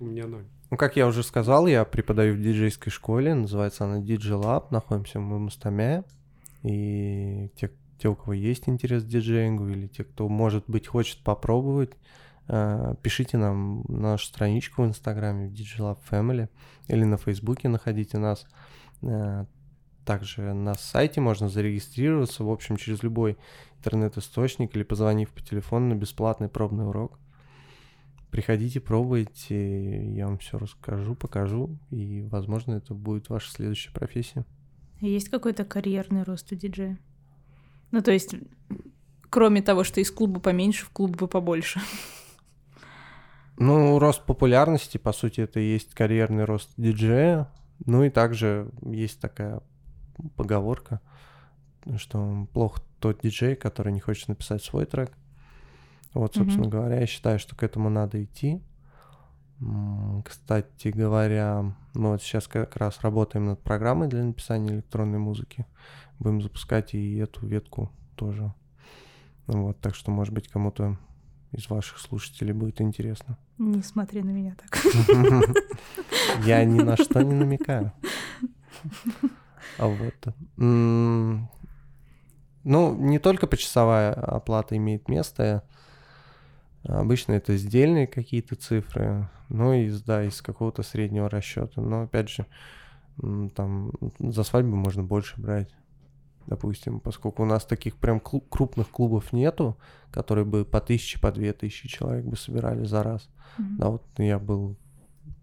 У 0.00 0.04
меня 0.04 0.26
ноль. 0.26 0.44
Ну, 0.70 0.76
как 0.76 0.96
я 0.96 1.06
уже 1.06 1.22
сказал, 1.22 1.66
я 1.66 1.84
преподаю 1.84 2.34
в 2.34 2.40
диджейской 2.40 2.92
школе, 2.92 3.34
называется 3.34 3.84
она 3.84 4.00
DJ 4.00 4.40
Lab, 4.40 4.66
находимся 4.70 5.18
мы 5.18 5.36
в 5.36 5.40
Мустаме, 5.40 6.04
и 6.62 7.50
те, 7.56 7.70
те, 8.00 8.08
у 8.08 8.16
кого 8.16 8.32
есть 8.32 8.68
интерес 8.68 9.04
к 9.04 9.06
диджеингу, 9.06 9.68
или 9.68 9.86
те, 9.86 10.04
кто, 10.04 10.28
может 10.28 10.64
быть, 10.66 10.86
хочет 10.86 11.18
попробовать, 11.22 11.92
э, 12.48 12.94
пишите 13.02 13.36
нам 13.36 13.82
на 13.88 14.12
нашу 14.12 14.26
страничку 14.26 14.82
в 14.82 14.86
Инстаграме 14.86 15.48
в 15.48 15.52
DJ 15.52 15.78
Lab 15.78 15.98
Family, 16.10 16.48
или 16.88 17.04
на 17.04 17.16
Фейсбуке 17.16 17.68
находите 17.68 18.18
нас. 18.18 18.46
Э, 19.02 19.44
Также 20.04 20.54
на 20.54 20.74
сайте 20.74 21.20
можно 21.20 21.48
зарегистрироваться, 21.48 22.42
в 22.42 22.50
общем, 22.50 22.76
через 22.76 23.02
любой 23.02 23.36
интернет-источник 23.78 24.74
или 24.74 24.82
позвонив 24.82 25.30
по 25.30 25.40
телефону 25.42 25.94
на 25.94 25.98
бесплатный 25.98 26.48
пробный 26.48 26.88
урок. 26.88 27.18
Приходите, 28.30 28.80
пробуйте, 28.80 30.14
я 30.14 30.26
вам 30.26 30.38
все 30.38 30.58
расскажу, 30.58 31.14
покажу, 31.14 31.78
и, 31.90 32.22
возможно, 32.22 32.74
это 32.74 32.94
будет 32.94 33.28
ваша 33.28 33.50
следующая 33.50 33.92
профессия. 33.92 34.44
Есть 35.00 35.28
какой-то 35.30 35.64
карьерный 35.64 36.22
рост 36.22 36.52
у 36.52 36.54
диджея? 36.54 36.98
Ну, 37.90 38.02
то 38.02 38.12
есть, 38.12 38.34
кроме 39.28 39.62
того, 39.62 39.84
что 39.84 40.00
из 40.00 40.10
клуба 40.10 40.40
поменьше, 40.40 40.84
в 40.86 40.90
клуб 40.90 41.16
бы 41.16 41.28
побольше. 41.28 41.80
Ну, 43.58 43.98
рост 43.98 44.24
популярности, 44.24 44.96
по 44.96 45.12
сути, 45.12 45.42
это 45.42 45.60
и 45.60 45.72
есть 45.72 45.94
карьерный 45.94 46.44
рост 46.44 46.70
диджея. 46.76 47.50
Ну 47.84 48.04
и 48.04 48.10
также 48.10 48.70
есть 48.82 49.20
такая 49.20 49.60
поговорка, 50.36 51.00
что 51.96 52.46
плохо 52.52 52.80
тот 53.00 53.20
диджей, 53.22 53.56
который 53.56 53.92
не 53.92 54.00
хочет 54.00 54.28
написать 54.28 54.62
свой 54.62 54.86
трек. 54.86 55.12
Вот, 56.14 56.34
собственно 56.34 56.68
Мгм. 56.68 56.70
говоря, 56.70 57.00
я 57.00 57.06
считаю, 57.06 57.38
что 57.38 57.54
к 57.54 57.62
этому 57.62 57.88
надо 57.90 58.22
идти. 58.22 58.62
Кстати 60.24 60.88
говоря, 60.88 61.74
мы 61.94 62.10
вот 62.10 62.22
сейчас 62.22 62.48
как 62.48 62.76
раз 62.76 63.00
работаем 63.02 63.44
над 63.44 63.60
программой 63.62 64.08
для 64.08 64.24
написания 64.24 64.70
электронной 64.70 65.18
музыки. 65.18 65.66
Будем 66.20 66.40
запускать 66.40 66.94
и 66.94 67.16
эту 67.16 67.46
ветку 67.46 67.90
тоже. 68.14 68.54
Вот, 69.46 69.80
так 69.80 69.96
что, 69.96 70.12
может 70.12 70.32
быть, 70.32 70.46
кому-то 70.48 70.96
из 71.50 71.68
ваших 71.68 71.98
слушателей 71.98 72.52
будет 72.52 72.80
интересно. 72.80 73.36
Не 73.58 73.82
смотри 73.82 74.22
на 74.22 74.30
меня 74.30 74.54
так. 74.54 74.78
Я 76.44 76.64
ни 76.64 76.80
на 76.80 76.96
что 76.96 77.22
не 77.22 77.34
намекаю. 77.34 77.92
А 79.78 79.86
вот. 79.88 80.34
Ну, 80.56 81.48
не 82.64 83.18
только 83.18 83.46
почасовая 83.46 84.12
оплата 84.12 84.76
имеет 84.76 85.08
место. 85.08 85.64
Обычно 86.84 87.32
это 87.32 87.56
сдельные 87.56 88.06
какие-то 88.06 88.56
цифры, 88.56 89.28
ну 89.50 89.74
и 89.74 89.90
да, 90.06 90.24
из 90.24 90.40
какого-то 90.40 90.82
среднего 90.82 91.28
расчета. 91.28 91.82
Но 91.82 92.02
опять 92.02 92.30
же, 92.30 92.46
там 93.54 93.92
за 94.18 94.44
свадьбу 94.44 94.76
можно 94.76 95.02
больше 95.02 95.38
брать. 95.38 95.74
Допустим, 96.46 97.00
поскольку 97.00 97.42
у 97.42 97.46
нас 97.46 97.64
таких 97.64 97.96
прям 97.96 98.18
клу- 98.18 98.44
крупных 98.48 98.88
клубов 98.88 99.32
нету, 99.32 99.76
которые 100.10 100.44
бы 100.44 100.64
по 100.64 100.80
тысяче, 100.80 101.20
по 101.20 101.30
две 101.30 101.52
тысячи 101.52 101.88
человек 101.88 102.24
бы 102.24 102.36
собирали 102.36 102.84
за 102.84 103.02
раз. 103.02 103.28
Мгм. 103.58 103.76
Да, 103.76 103.88
вот 103.88 104.04
я 104.18 104.38
был 104.38 104.76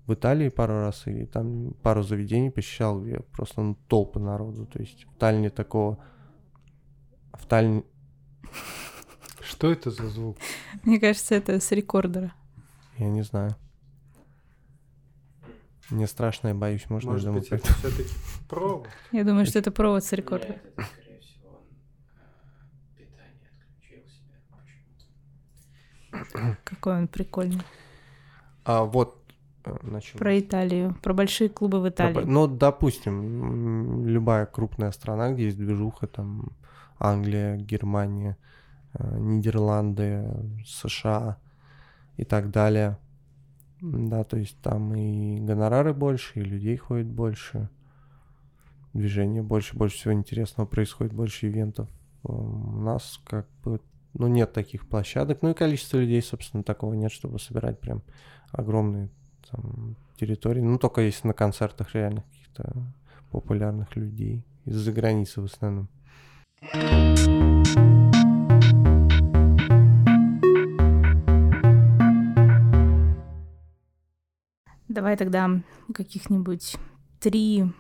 в 0.06 0.14
Италии 0.14 0.50
пару 0.50 0.74
раз, 0.74 1.06
и 1.08 1.26
там 1.26 1.74
пару 1.84 2.02
заведений 2.02 2.50
посещал, 2.50 3.02
где 3.02 3.20
просто 3.20 3.62
ну, 3.62 3.78
толпы 3.88 4.20
народу. 4.20 4.66
То 4.66 4.80
есть 4.80 5.06
в 5.06 5.16
Таллине 5.18 5.50
такого... 5.50 5.98
В 7.34 7.46
Таллине... 7.46 7.84
Что 9.42 9.72
это 9.72 9.92
за 9.92 10.08
звук? 10.10 10.38
Мне 10.84 11.00
кажется, 11.00 11.36
это 11.36 11.60
с 11.60 11.72
рекордера. 11.72 12.34
Я 12.98 13.10
не 13.10 13.22
знаю. 13.22 13.56
Мне 15.90 16.08
страшно, 16.08 16.50
я 16.50 16.54
боюсь, 16.54 16.90
можно 16.90 17.12
Может 17.12 17.26
дома 17.26 17.40
быть, 17.40 17.48
это 17.52 17.74
все-таки 17.74 18.10
провод? 18.50 18.88
Я 19.12 19.24
думаю, 19.24 19.46
что 19.46 19.60
это 19.60 19.72
провод 19.72 20.04
с 20.04 20.12
рекордера. 20.12 20.54
Нет, 20.54 20.62
это, 20.76 20.86
скорее 20.86 21.20
всего, 21.22 21.62
он, 26.12 26.20
э. 26.52 26.56
Какой 26.66 26.98
он 26.98 27.08
прикольный. 27.08 27.62
А 28.66 28.84
вот... 28.84 29.24
э, 29.64 29.76
на 29.84 30.02
чём? 30.02 30.20
Про 30.20 30.38
Италию, 30.40 30.96
про 31.02 31.14
большие 31.14 31.50
клубы 31.50 31.80
в 31.80 31.84
Про- 31.84 31.90
Италии. 31.90 32.26
Ну, 32.26 32.48
допустим, 32.48 34.06
любая 34.06 34.46
крупная 34.46 34.92
страна, 34.92 35.32
где 35.32 35.46
есть 35.46 35.58
движуха, 35.58 36.08
там 36.08 36.50
Англия, 37.00 37.56
Германия, 37.56 38.38
э, 38.94 39.18
Нидерланды, 39.20 40.26
США 40.66 41.38
и 42.18 42.26
так 42.26 42.52
далее. 42.52 42.98
Да, 43.82 44.24
то 44.24 44.38
есть 44.38 44.58
там 44.62 44.96
и 44.96 45.40
гонорары 45.40 45.94
больше, 45.94 46.40
и 46.40 46.44
людей 46.44 46.78
ходит 46.78 47.08
больше, 47.08 47.70
движения 48.94 49.44
больше, 49.44 49.78
больше 49.78 49.98
всего 49.98 50.14
интересного 50.14 50.66
происходит, 50.66 51.14
больше 51.14 51.48
ивентов. 51.48 51.88
Э, 52.24 52.32
У 52.32 52.82
нас 52.82 53.20
как 53.26 53.48
бы, 53.64 53.80
ну, 54.14 54.28
нет 54.28 54.54
таких 54.54 54.88
площадок, 54.88 55.42
ну 55.42 55.52
и 55.52 55.54
количество 55.54 55.98
людей, 55.98 56.22
собственно, 56.22 56.64
такого 56.64 56.94
нет, 56.96 57.12
чтобы 57.12 57.40
собирать 57.40 57.80
прям 57.80 58.02
огромные 58.52 59.10
там, 59.52 59.96
территории. 60.20 60.62
Ну, 60.62 60.80
только 60.80 61.02
если 61.02 61.28
на 61.28 61.34
концертах 61.34 61.94
реально 61.94 62.24
каких-то 62.24 62.74
популярных 63.32 63.96
людей 63.96 64.44
из-за 64.66 64.92
границы 64.92 65.42
в 65.42 65.46
основном. 65.46 65.88
Давай 74.98 75.16
тогда 75.16 75.48
каких-нибудь 75.94 76.76
три 77.20 77.72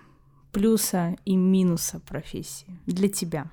плюса 0.51 1.15
и 1.25 1.35
минуса 1.35 1.99
профессии 1.99 2.67
для 2.85 3.09
тебя 3.09 3.49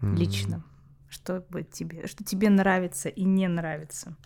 М. 0.00 0.14
лично. 0.14 0.64
Что 1.10 1.44
бы 1.50 1.64
тебе, 1.64 2.06
что 2.06 2.24
тебе 2.24 2.48
нравится 2.48 3.10
и 3.10 3.24
не 3.24 3.46
нравится. 3.46 4.16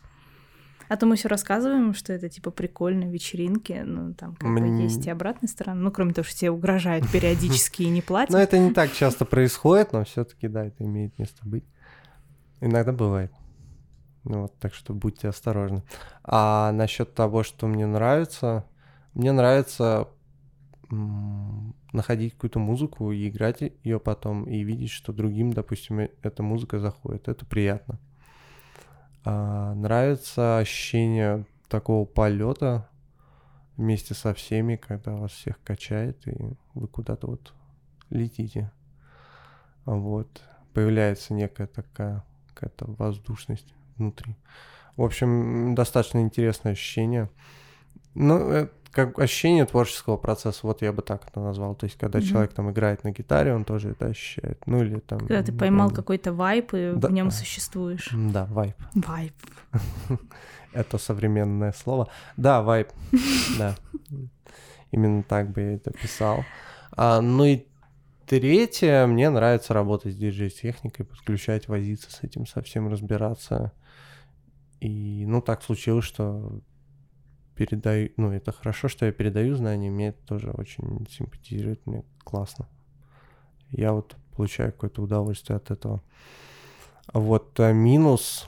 А 0.88 0.96
то 0.96 1.06
мы 1.06 1.16
все 1.16 1.26
рассказываем, 1.26 1.92
что 1.92 2.12
это 2.12 2.28
типа 2.28 2.52
прикольно, 2.52 3.10
вечеринки, 3.10 3.82
ну 3.84 4.14
там 4.14 4.36
как 4.36 4.48
бы 4.48 4.60
Мне- 4.60 4.84
есть 4.84 5.04
и 5.08 5.10
обратная 5.10 5.48
сторона. 5.48 5.80
Ну, 5.80 5.90
кроме 5.90 6.12
того, 6.12 6.24
что 6.24 6.36
тебе 6.38 6.52
угрожают 6.52 7.10
периодически 7.10 7.82
и 7.82 7.88
не 7.88 7.98
Но 8.00 8.06
платят. 8.06 8.36
это 8.36 8.60
не 8.60 8.72
так 8.72 8.92
часто 8.92 9.24
происходит, 9.24 9.92
но 9.92 10.04
все-таки, 10.04 10.46
да, 10.46 10.66
это 10.66 10.84
имеет 10.84 11.18
место 11.18 11.40
быть. 11.44 11.64
Иногда 12.60 12.92
бывает. 12.92 13.32
Ну, 14.24 14.42
вот, 14.42 14.58
так 14.58 14.74
что 14.74 14.94
будьте 14.94 15.28
осторожны. 15.28 15.82
А 16.22 16.72
насчет 16.72 17.14
того, 17.14 17.42
что 17.42 17.66
мне 17.66 17.86
нравится, 17.86 18.64
мне 19.12 19.32
нравится 19.32 20.08
находить 21.92 22.34
какую-то 22.34 22.58
музыку 22.58 23.12
и 23.12 23.28
играть 23.28 23.62
ее 23.82 24.00
потом, 24.00 24.44
и 24.44 24.62
видеть, 24.62 24.90
что 24.90 25.12
другим, 25.12 25.52
допустим, 25.52 26.00
э- 26.00 26.10
эта 26.22 26.42
музыка 26.42 26.78
заходит. 26.78 27.28
Это 27.28 27.44
приятно. 27.44 27.98
А, 29.24 29.74
нравится 29.74 30.58
ощущение 30.58 31.46
такого 31.68 32.04
полета 32.04 32.88
вместе 33.76 34.14
со 34.14 34.34
всеми, 34.34 34.76
когда 34.76 35.14
вас 35.14 35.32
всех 35.32 35.60
качает, 35.62 36.26
и 36.26 36.56
вы 36.74 36.88
куда-то 36.88 37.26
вот 37.26 37.54
летите. 38.10 38.70
Вот. 39.84 40.42
Появляется 40.72 41.34
некая 41.34 41.66
такая 41.66 42.24
какая-то 42.54 42.86
воздушность 42.98 43.74
внутри. 43.99 44.36
В 44.97 45.03
общем, 45.03 45.74
достаточно 45.74 46.20
интересное 46.20 46.72
ощущение. 46.72 47.28
Ну, 48.14 48.38
э, 48.51 48.68
как 48.92 49.18
ощущение 49.18 49.64
творческого 49.66 50.16
процесса, 50.16 50.61
вот 50.62 50.82
я 50.82 50.92
бы 50.92 51.03
так 51.03 51.26
это 51.28 51.40
назвал. 51.40 51.74
То 51.74 51.86
есть, 51.86 51.99
когда 51.99 52.20
Мгм. 52.20 52.28
человек 52.28 52.53
там 52.53 52.70
играет 52.70 53.03
на 53.03 53.11
гитаре, 53.11 53.53
он 53.53 53.64
тоже 53.64 53.90
это 53.90 54.07
ощущает. 54.07 54.64
Ну, 54.66 54.82
или 54.84 55.01
там... 55.01 55.18
Когда 55.18 55.42
ты 55.42 55.53
поймал 55.53 55.86
например, 55.88 55.97
какой-то 56.03 56.32
вайп 56.32 56.74
и 56.74 56.92
Да. 56.95 57.09
в 57.09 57.12
нем 57.12 57.30
существуешь. 57.32 58.09
Да, 58.12 58.47
вайп. 58.47 58.76
Вайп. 58.95 59.34
Это 60.72 60.99
современное 60.99 61.72
слово. 61.72 62.09
Да, 62.36 62.62
вайп. 62.62 62.88
Да. 63.59 63.74
Именно 64.92 65.24
так 65.24 65.51
бы 65.51 65.61
я 65.61 65.72
это 65.74 65.90
писал. 65.90 66.45
А, 66.97 67.20
ну 67.20 67.45
и 67.45 67.66
третье, 68.26 69.07
мне 69.07 69.28
нравится 69.28 69.74
работать 69.74 70.12
с 70.12 70.16
диджей-техникой, 70.16 71.05
подключать, 71.05 71.66
возиться 71.66 72.12
с 72.12 72.22
этим, 72.22 72.47
совсем 72.47 72.88
разбираться. 72.88 73.72
И, 74.85 75.24
ну, 75.24 75.41
так 75.41 75.62
случилось, 75.62 76.05
что 76.05 76.61
передаю, 77.57 78.11
ну, 78.18 78.32
это 78.32 78.53
хорошо, 78.53 78.89
что 78.89 79.07
я 79.07 79.12
передаю 79.12 79.55
знания, 79.55 79.91
мне 79.91 80.09
это 80.09 80.26
тоже 80.26 80.51
очень 80.51 81.07
симпатизирует, 81.09 81.87
мне 81.87 82.05
классно. 82.22 82.68
Я 83.70 83.95
вот 83.95 84.14
получаю 84.37 84.72
какое-то 84.72 85.01
удовольствие 85.01 85.57
от 85.57 85.70
этого. 85.70 86.03
Вот 87.14 87.59
а, 87.61 87.72
минус 87.72 88.47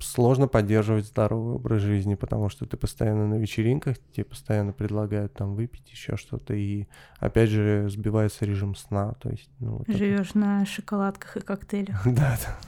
Сложно 0.00 0.48
поддерживать 0.48 1.06
здоровый 1.06 1.54
образ 1.54 1.80
жизни, 1.80 2.16
потому 2.16 2.48
что 2.48 2.66
ты 2.66 2.76
постоянно 2.76 3.26
на 3.28 3.34
вечеринках, 3.34 3.98
тебе 4.12 4.24
постоянно 4.24 4.72
предлагают 4.72 5.32
там 5.34 5.54
выпить 5.54 5.88
еще 5.90 6.16
что-то, 6.16 6.54
и 6.54 6.86
опять 7.20 7.50
же 7.50 7.88
сбивается 7.88 8.44
режим 8.46 8.74
сна, 8.74 9.12
то 9.20 9.30
есть, 9.30 9.48
ну, 9.60 9.76
вот 9.78 9.88
это- 9.88 9.96
Живешь 9.96 10.34
на 10.34 10.66
шоколадках 10.66 11.36
и 11.36 11.40
коктейлях. 11.40 12.02
Да, 12.04 12.36
да. 12.44 12.58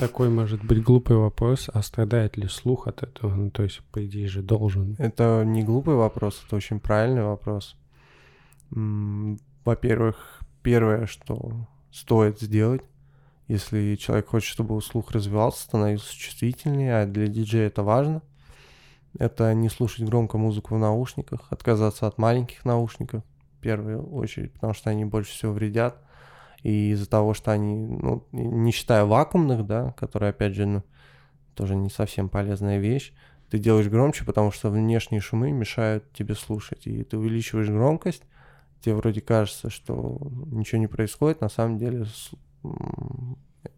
Такой 0.00 0.30
может 0.30 0.64
быть 0.64 0.82
глупый 0.82 1.16
вопрос, 1.16 1.68
а 1.72 1.82
страдает 1.82 2.36
ли 2.38 2.48
слух 2.48 2.88
от 2.88 3.02
этого? 3.02 3.34
Ну, 3.34 3.50
то 3.50 3.62
есть, 3.62 3.82
по 3.92 4.04
идее 4.04 4.26
же, 4.26 4.42
должен. 4.42 4.96
Это 4.98 5.44
не 5.46 5.62
глупый 5.62 5.94
вопрос, 5.96 6.42
это 6.46 6.56
очень 6.56 6.80
правильный 6.80 7.22
вопрос. 7.24 7.76
Во-первых, 8.70 10.40
первое, 10.62 11.06
что 11.06 11.66
стоит 11.92 12.40
сделать, 12.40 12.82
если 13.50 13.96
человек 13.96 14.28
хочет, 14.28 14.48
чтобы 14.48 14.80
слух 14.80 15.10
развивался, 15.10 15.62
становился 15.62 16.14
чувствительнее, 16.14 17.02
а 17.02 17.06
для 17.06 17.26
диджея 17.26 17.66
это 17.66 17.82
важно, 17.82 18.22
это 19.18 19.52
не 19.54 19.68
слушать 19.68 20.04
громко 20.04 20.38
музыку 20.38 20.76
в 20.76 20.78
наушниках, 20.78 21.48
отказаться 21.50 22.06
от 22.06 22.16
маленьких 22.16 22.64
наушников 22.64 23.24
в 23.58 23.60
первую 23.60 24.08
очередь, 24.08 24.52
потому 24.52 24.72
что 24.72 24.90
они 24.90 25.04
больше 25.04 25.32
всего 25.32 25.52
вредят. 25.52 25.96
И 26.62 26.90
из-за 26.92 27.10
того, 27.10 27.34
что 27.34 27.50
они, 27.50 27.88
ну, 27.88 28.24
не 28.30 28.70
считая 28.70 29.04
вакуумных, 29.04 29.66
да, 29.66 29.92
которые, 29.92 30.30
опять 30.30 30.54
же, 30.54 30.66
ну, 30.66 30.84
тоже 31.56 31.74
не 31.74 31.90
совсем 31.90 32.28
полезная 32.28 32.78
вещь, 32.78 33.12
ты 33.50 33.58
делаешь 33.58 33.88
громче, 33.88 34.24
потому 34.24 34.52
что 34.52 34.70
внешние 34.70 35.20
шумы 35.20 35.50
мешают 35.50 36.04
тебе 36.12 36.36
слушать. 36.36 36.86
И 36.86 37.02
ты 37.02 37.18
увеличиваешь 37.18 37.68
громкость, 37.68 38.22
тебе 38.80 38.94
вроде 38.94 39.20
кажется, 39.20 39.70
что 39.70 40.20
ничего 40.52 40.80
не 40.80 40.86
происходит, 40.86 41.40
на 41.40 41.48
самом 41.48 41.78
деле 41.78 42.06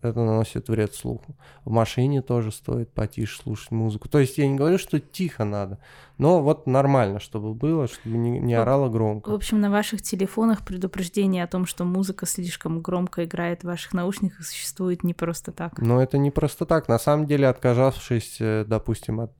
это 0.01 0.20
наносит 0.20 0.68
вред 0.68 0.95
слуху. 0.95 1.35
В 1.64 1.70
машине 1.70 2.22
тоже 2.22 2.51
стоит 2.53 2.93
потише 2.93 3.41
слушать 3.41 3.70
музыку. 3.72 4.09
То 4.09 4.18
есть 4.18 4.39
я 4.39 4.47
не 4.49 4.57
говорю, 4.57 4.78
что 4.78 5.01
тихо 5.01 5.45
надо, 5.45 5.78
но 6.18 6.41
вот 6.43 6.66
нормально, 6.66 7.18
чтобы 7.20 7.55
было, 7.55 7.89
чтобы 7.89 8.16
не, 8.16 8.39
не 8.39 8.57
В- 8.57 8.61
орало 8.61 8.89
В 8.89 8.93
громко. 8.93 9.33
общем, 9.35 9.61
на 9.61 9.70
ваших 9.70 10.03
телефонах 10.03 10.64
предупреждение 10.64 11.45
о 11.45 11.47
том, 11.49 11.66
что 11.66 11.85
музыка 11.85 12.26
слишком 12.26 12.80
громко 12.80 13.24
играет 13.24 13.62
в 13.62 13.66
ваших 13.66 13.93
наушниках, 13.93 14.45
существует 14.47 15.03
не 15.05 15.14
просто 15.14 15.53
так. 15.53 15.78
Но 15.80 16.03
это 16.03 16.18
не 16.18 16.30
просто 16.30 16.64
так. 16.66 16.89
На 16.89 16.99
самом 16.99 17.26
деле, 17.26 17.49
отказавшись, 17.49 18.37
э, 18.41 18.64
допустим, 18.66 19.20
от 19.20 19.33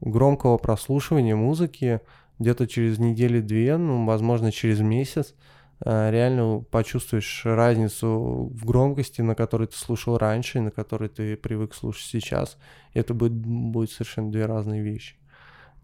громкого 0.00 0.58
прослушивания 0.58 1.34
музыки, 1.36 2.00
где-то 2.38 2.68
через 2.68 2.98
недели-две, 3.00 3.76
ну, 3.78 4.04
возможно, 4.06 4.52
через 4.52 4.78
месяц, 4.80 5.34
реально 5.84 6.64
почувствуешь 6.70 7.42
разницу 7.44 8.50
в 8.52 8.64
громкости, 8.64 9.20
на 9.22 9.34
которой 9.34 9.68
ты 9.68 9.76
слушал 9.76 10.18
раньше 10.18 10.58
и 10.58 10.62
на 10.62 10.70
которой 10.70 11.08
ты 11.08 11.36
привык 11.36 11.74
слушать 11.74 12.06
сейчас. 12.06 12.58
Это 12.94 13.14
будет, 13.14 13.34
будет 13.34 13.90
совершенно 13.90 14.32
две 14.32 14.46
разные 14.46 14.82
вещи. 14.82 15.16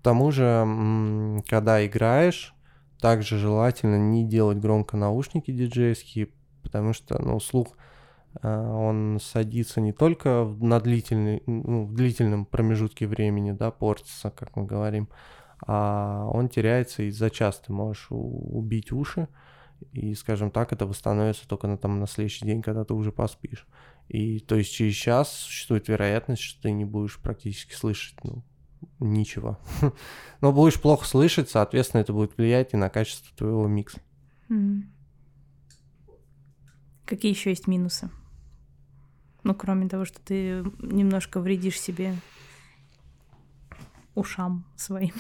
К 0.01 0.03
тому 0.03 0.31
же, 0.31 1.43
когда 1.49 1.85
играешь, 1.87 2.55
также 3.01 3.39
желательно 3.39 3.97
не 3.97 4.27
делать 4.27 4.59
громко 4.59 4.97
наушники 4.97 5.51
диджейские, 5.51 6.29
потому 6.63 6.93
что, 6.93 7.21
ну, 7.23 7.39
слух 7.39 7.77
а, 8.43 8.75
он 8.75 9.19
садится 9.21 9.81
не 9.81 9.93
только 9.93 10.45
на 10.61 10.81
длительный, 10.81 11.43
ну, 11.47 11.85
в 11.85 11.95
длительном 11.95 12.47
промежутке 12.47 13.07
времени, 13.07 13.53
да, 13.53 13.71
портится, 13.71 14.31
как 14.31 14.57
мы 14.57 14.65
говорим, 14.65 15.09
а 15.67 16.27
он 16.33 16.49
теряется, 16.49 17.03
и 17.03 17.11
за 17.11 17.31
час 17.31 17.63
ты 17.67 17.73
можешь 17.73 18.07
убить 18.11 18.93
уши, 18.93 19.29
и, 19.93 20.14
скажем 20.14 20.51
так, 20.51 20.72
это 20.72 20.87
восстановится 20.87 21.47
только 21.49 21.66
на, 21.66 21.76
там, 21.76 22.01
на 22.01 22.07
следующий 22.07 22.45
день, 22.45 22.62
когда 22.62 22.85
ты 22.85 22.95
уже 22.95 23.12
поспишь. 23.12 23.66
И 24.09 24.39
то 24.41 24.57
есть 24.57 24.72
через 24.72 24.95
час 24.95 25.32
существует 25.32 25.89
вероятность, 25.89 26.43
что 26.43 26.62
ты 26.62 26.72
не 26.72 26.85
будешь 26.85 27.18
практически 27.18 27.74
слышать 27.74 28.16
ну, 28.22 28.43
ничего. 29.01 29.59
Но 30.41 30.53
будешь 30.53 30.80
плохо 30.80 31.07
слышать, 31.07 31.49
соответственно, 31.49 32.03
это 32.03 32.12
будет 32.12 32.37
влиять 32.37 32.74
и 32.74 32.76
на 32.76 32.91
качество 32.91 33.35
твоего 33.37 33.66
микса. 33.66 34.01
Какие 37.07 37.32
еще 37.32 37.51
есть 37.51 37.66
минусы? 37.66 38.11
Ну, 39.43 39.55
кроме 39.55 39.89
того, 39.89 40.05
что 40.05 40.20
ты 40.20 40.64
немножко 40.80 41.41
вредишь 41.41 41.80
себе 41.80 42.14
ушам 44.14 44.64
своим 44.76 45.12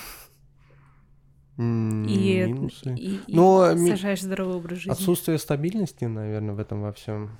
и, 1.56 2.46
минусы. 2.46 2.94
и- 2.94 3.20
и 3.26 3.34
Ну, 3.36 3.74
ми- 3.76 3.90
сажаешь 3.90 4.22
здоровый 4.22 4.56
образ 4.56 4.78
жизни. 4.78 4.90
Отсутствие 4.92 5.38
стабильности, 5.38 6.04
наверное, 6.04 6.54
в 6.54 6.58
этом 6.58 6.82
во 6.82 6.92
всем. 6.92 7.30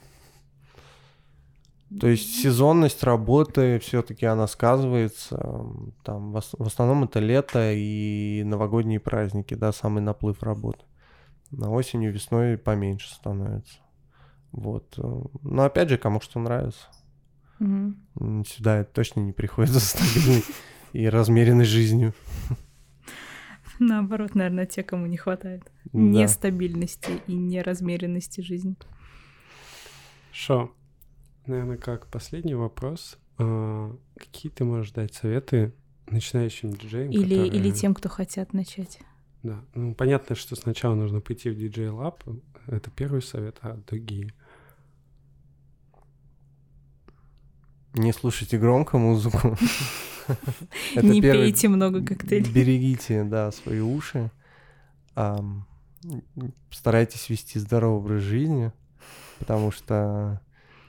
То 2.00 2.08
есть 2.08 2.40
сезонность 2.42 3.02
работы 3.04 3.78
все-таки 3.78 4.26
она 4.26 4.46
сказывается. 4.48 5.36
Там 6.02 6.32
в, 6.32 6.36
ос- 6.36 6.54
в 6.58 6.66
основном 6.66 7.04
это 7.04 7.20
лето 7.20 7.72
и 7.72 8.42
новогодние 8.44 8.98
праздники, 9.00 9.54
да, 9.54 9.70
самый 9.72 10.00
наплыв 10.02 10.42
работы. 10.42 10.84
На 11.50 11.70
осенью, 11.70 12.12
весной 12.12 12.58
поменьше 12.58 13.14
становится. 13.14 13.78
Вот. 14.50 14.98
Но 15.42 15.62
опять 15.64 15.88
же, 15.88 15.98
кому 15.98 16.20
что 16.20 16.40
нравится. 16.40 16.86
М, 17.60 18.44
Сюда 18.44 18.78
это 18.78 18.92
точно 18.92 19.20
не 19.20 19.32
приходит 19.32 19.70
за 19.72 19.80
стабильной 19.80 20.42
и 20.92 21.06
размеренной 21.08 21.64
жизнью. 21.64 22.12
Наоборот, 23.78 24.34
наверное, 24.34 24.66
те, 24.66 24.82
кому 24.82 25.06
не 25.06 25.16
хватает 25.16 25.62
Да. 25.84 25.98
нестабильности 25.98 27.20
и 27.26 27.34
неразмеренности 27.34 28.40
жизни. 28.40 28.76
Шо? 30.32 30.72
Наверное, 31.46 31.76
как 31.76 32.06
последний 32.06 32.54
вопрос. 32.54 33.18
а, 33.38 33.96
какие 34.16 34.50
ты 34.52 34.64
можешь 34.64 34.92
дать 34.92 35.12
советы 35.14 35.72
начинающим 36.08 36.70
диджеям? 36.72 37.10
Или, 37.10 37.34
или 37.34 37.46
которые- 37.48 37.72
тем, 37.72 37.94
кто 37.94 38.08
хотят 38.08 38.52
начать. 38.52 39.00
Да. 39.42 39.62
Ну, 39.74 39.94
понятно, 39.94 40.36
что 40.36 40.54
сначала 40.56 40.94
нужно 40.94 41.20
пойти 41.20 41.50
в 41.50 41.54
DJ 41.58 41.90
Lab. 41.90 42.40
Это 42.66 42.90
первый 42.90 43.22
совет, 43.22 43.58
а 43.62 43.76
другие. 43.88 44.32
Не 47.94 48.12
слушайте 48.12 48.58
громко 48.58 48.98
музыку. 48.98 49.56
Не 51.02 51.20
пейте 51.20 51.68
много 51.68 52.04
коктейлей. 52.04 52.50
Берегите, 52.50 53.24
да, 53.24 53.50
свои 53.52 53.80
уши. 53.80 54.30
Старайтесь 56.70 57.30
вести 57.30 57.58
здоровый 57.58 57.98
образ 57.98 58.22
жизни, 58.22 58.72
потому 59.38 59.70
что 59.70 60.40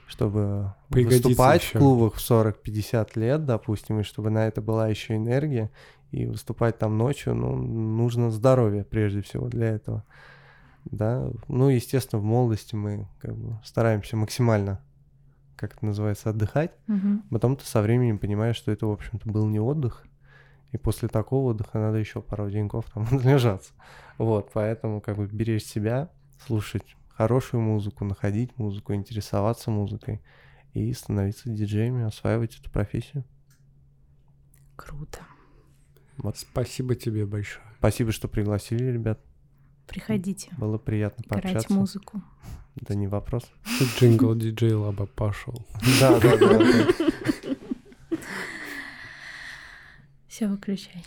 чтобы 0.06 0.72
Пригодится 0.88 1.28
выступать 1.28 1.62
ещё. 1.62 1.78
в 1.78 1.82
клубах 1.82 2.14
в 2.14 2.30
40-50 2.30 3.10
лет, 3.16 3.44
допустим, 3.44 4.00
и 4.00 4.02
чтобы 4.04 4.30
на 4.30 4.46
это 4.46 4.62
была 4.62 4.88
еще 4.88 5.16
энергия, 5.16 5.70
и 6.12 6.26
выступать 6.26 6.78
там 6.78 6.96
ночью, 6.96 7.34
ну, 7.34 7.56
нужно 7.56 8.30
здоровье 8.30 8.84
прежде 8.84 9.22
всего 9.22 9.48
для 9.48 9.66
этого. 9.66 10.04
Да, 10.84 11.28
ну, 11.48 11.68
естественно, 11.68 12.20
в 12.20 12.24
молодости 12.24 12.76
мы 12.76 13.08
как 13.18 13.36
бы 13.36 13.58
стараемся 13.64 14.16
максимально, 14.16 14.80
как 15.56 15.74
это 15.74 15.86
называется, 15.86 16.30
отдыхать. 16.30 16.72
Мгм. 16.86 17.24
Потом 17.30 17.56
ты 17.56 17.64
со 17.64 17.82
временем 17.82 18.18
понимаешь, 18.18 18.56
что 18.56 18.72
это, 18.72 18.86
в 18.86 18.92
общем-то, 18.92 19.28
был 19.28 19.46
не 19.48 19.60
отдых. 19.60 20.04
И 20.72 20.78
после 20.78 21.08
такого 21.08 21.50
отдыха 21.50 21.78
надо 21.78 21.98
еще 21.98 22.20
пару 22.20 22.50
деньков 22.50 22.86
там 22.92 23.04
отлежаться. 23.10 23.72
Вот, 24.18 24.50
поэтому 24.52 25.00
как 25.00 25.16
бы 25.16 25.26
беречь 25.26 25.64
себя, 25.64 26.10
слушать 26.46 26.96
хорошую 27.08 27.62
музыку, 27.62 28.04
находить 28.04 28.56
музыку, 28.58 28.94
интересоваться 28.94 29.70
музыкой 29.70 30.22
и 30.74 30.92
становиться 30.92 31.48
диджеями, 31.48 32.04
осваивать 32.04 32.58
эту 32.58 32.70
профессию. 32.70 33.24
Круто. 34.76 35.20
Вот. 36.18 36.36
Спасибо 36.36 36.94
тебе 36.94 37.24
большое. 37.24 37.66
Спасибо, 37.78 38.12
что 38.12 38.28
пригласили, 38.28 38.84
ребят. 38.84 39.20
Приходите, 39.86 40.50
Было 40.58 40.78
приятно 40.78 41.22
играть 41.26 41.42
пообщаться. 41.42 41.72
музыку. 41.72 42.22
Да 42.76 42.94
не 42.94 43.06
вопрос. 43.06 43.44
Джингл 43.98 44.34
диджей 44.34 44.74
Лаба 44.74 45.06
пошел. 45.06 45.64
Да, 46.00 46.18
да, 46.20 46.36
да. 46.36 46.88
Все, 50.28 50.48
выключай. 50.48 51.04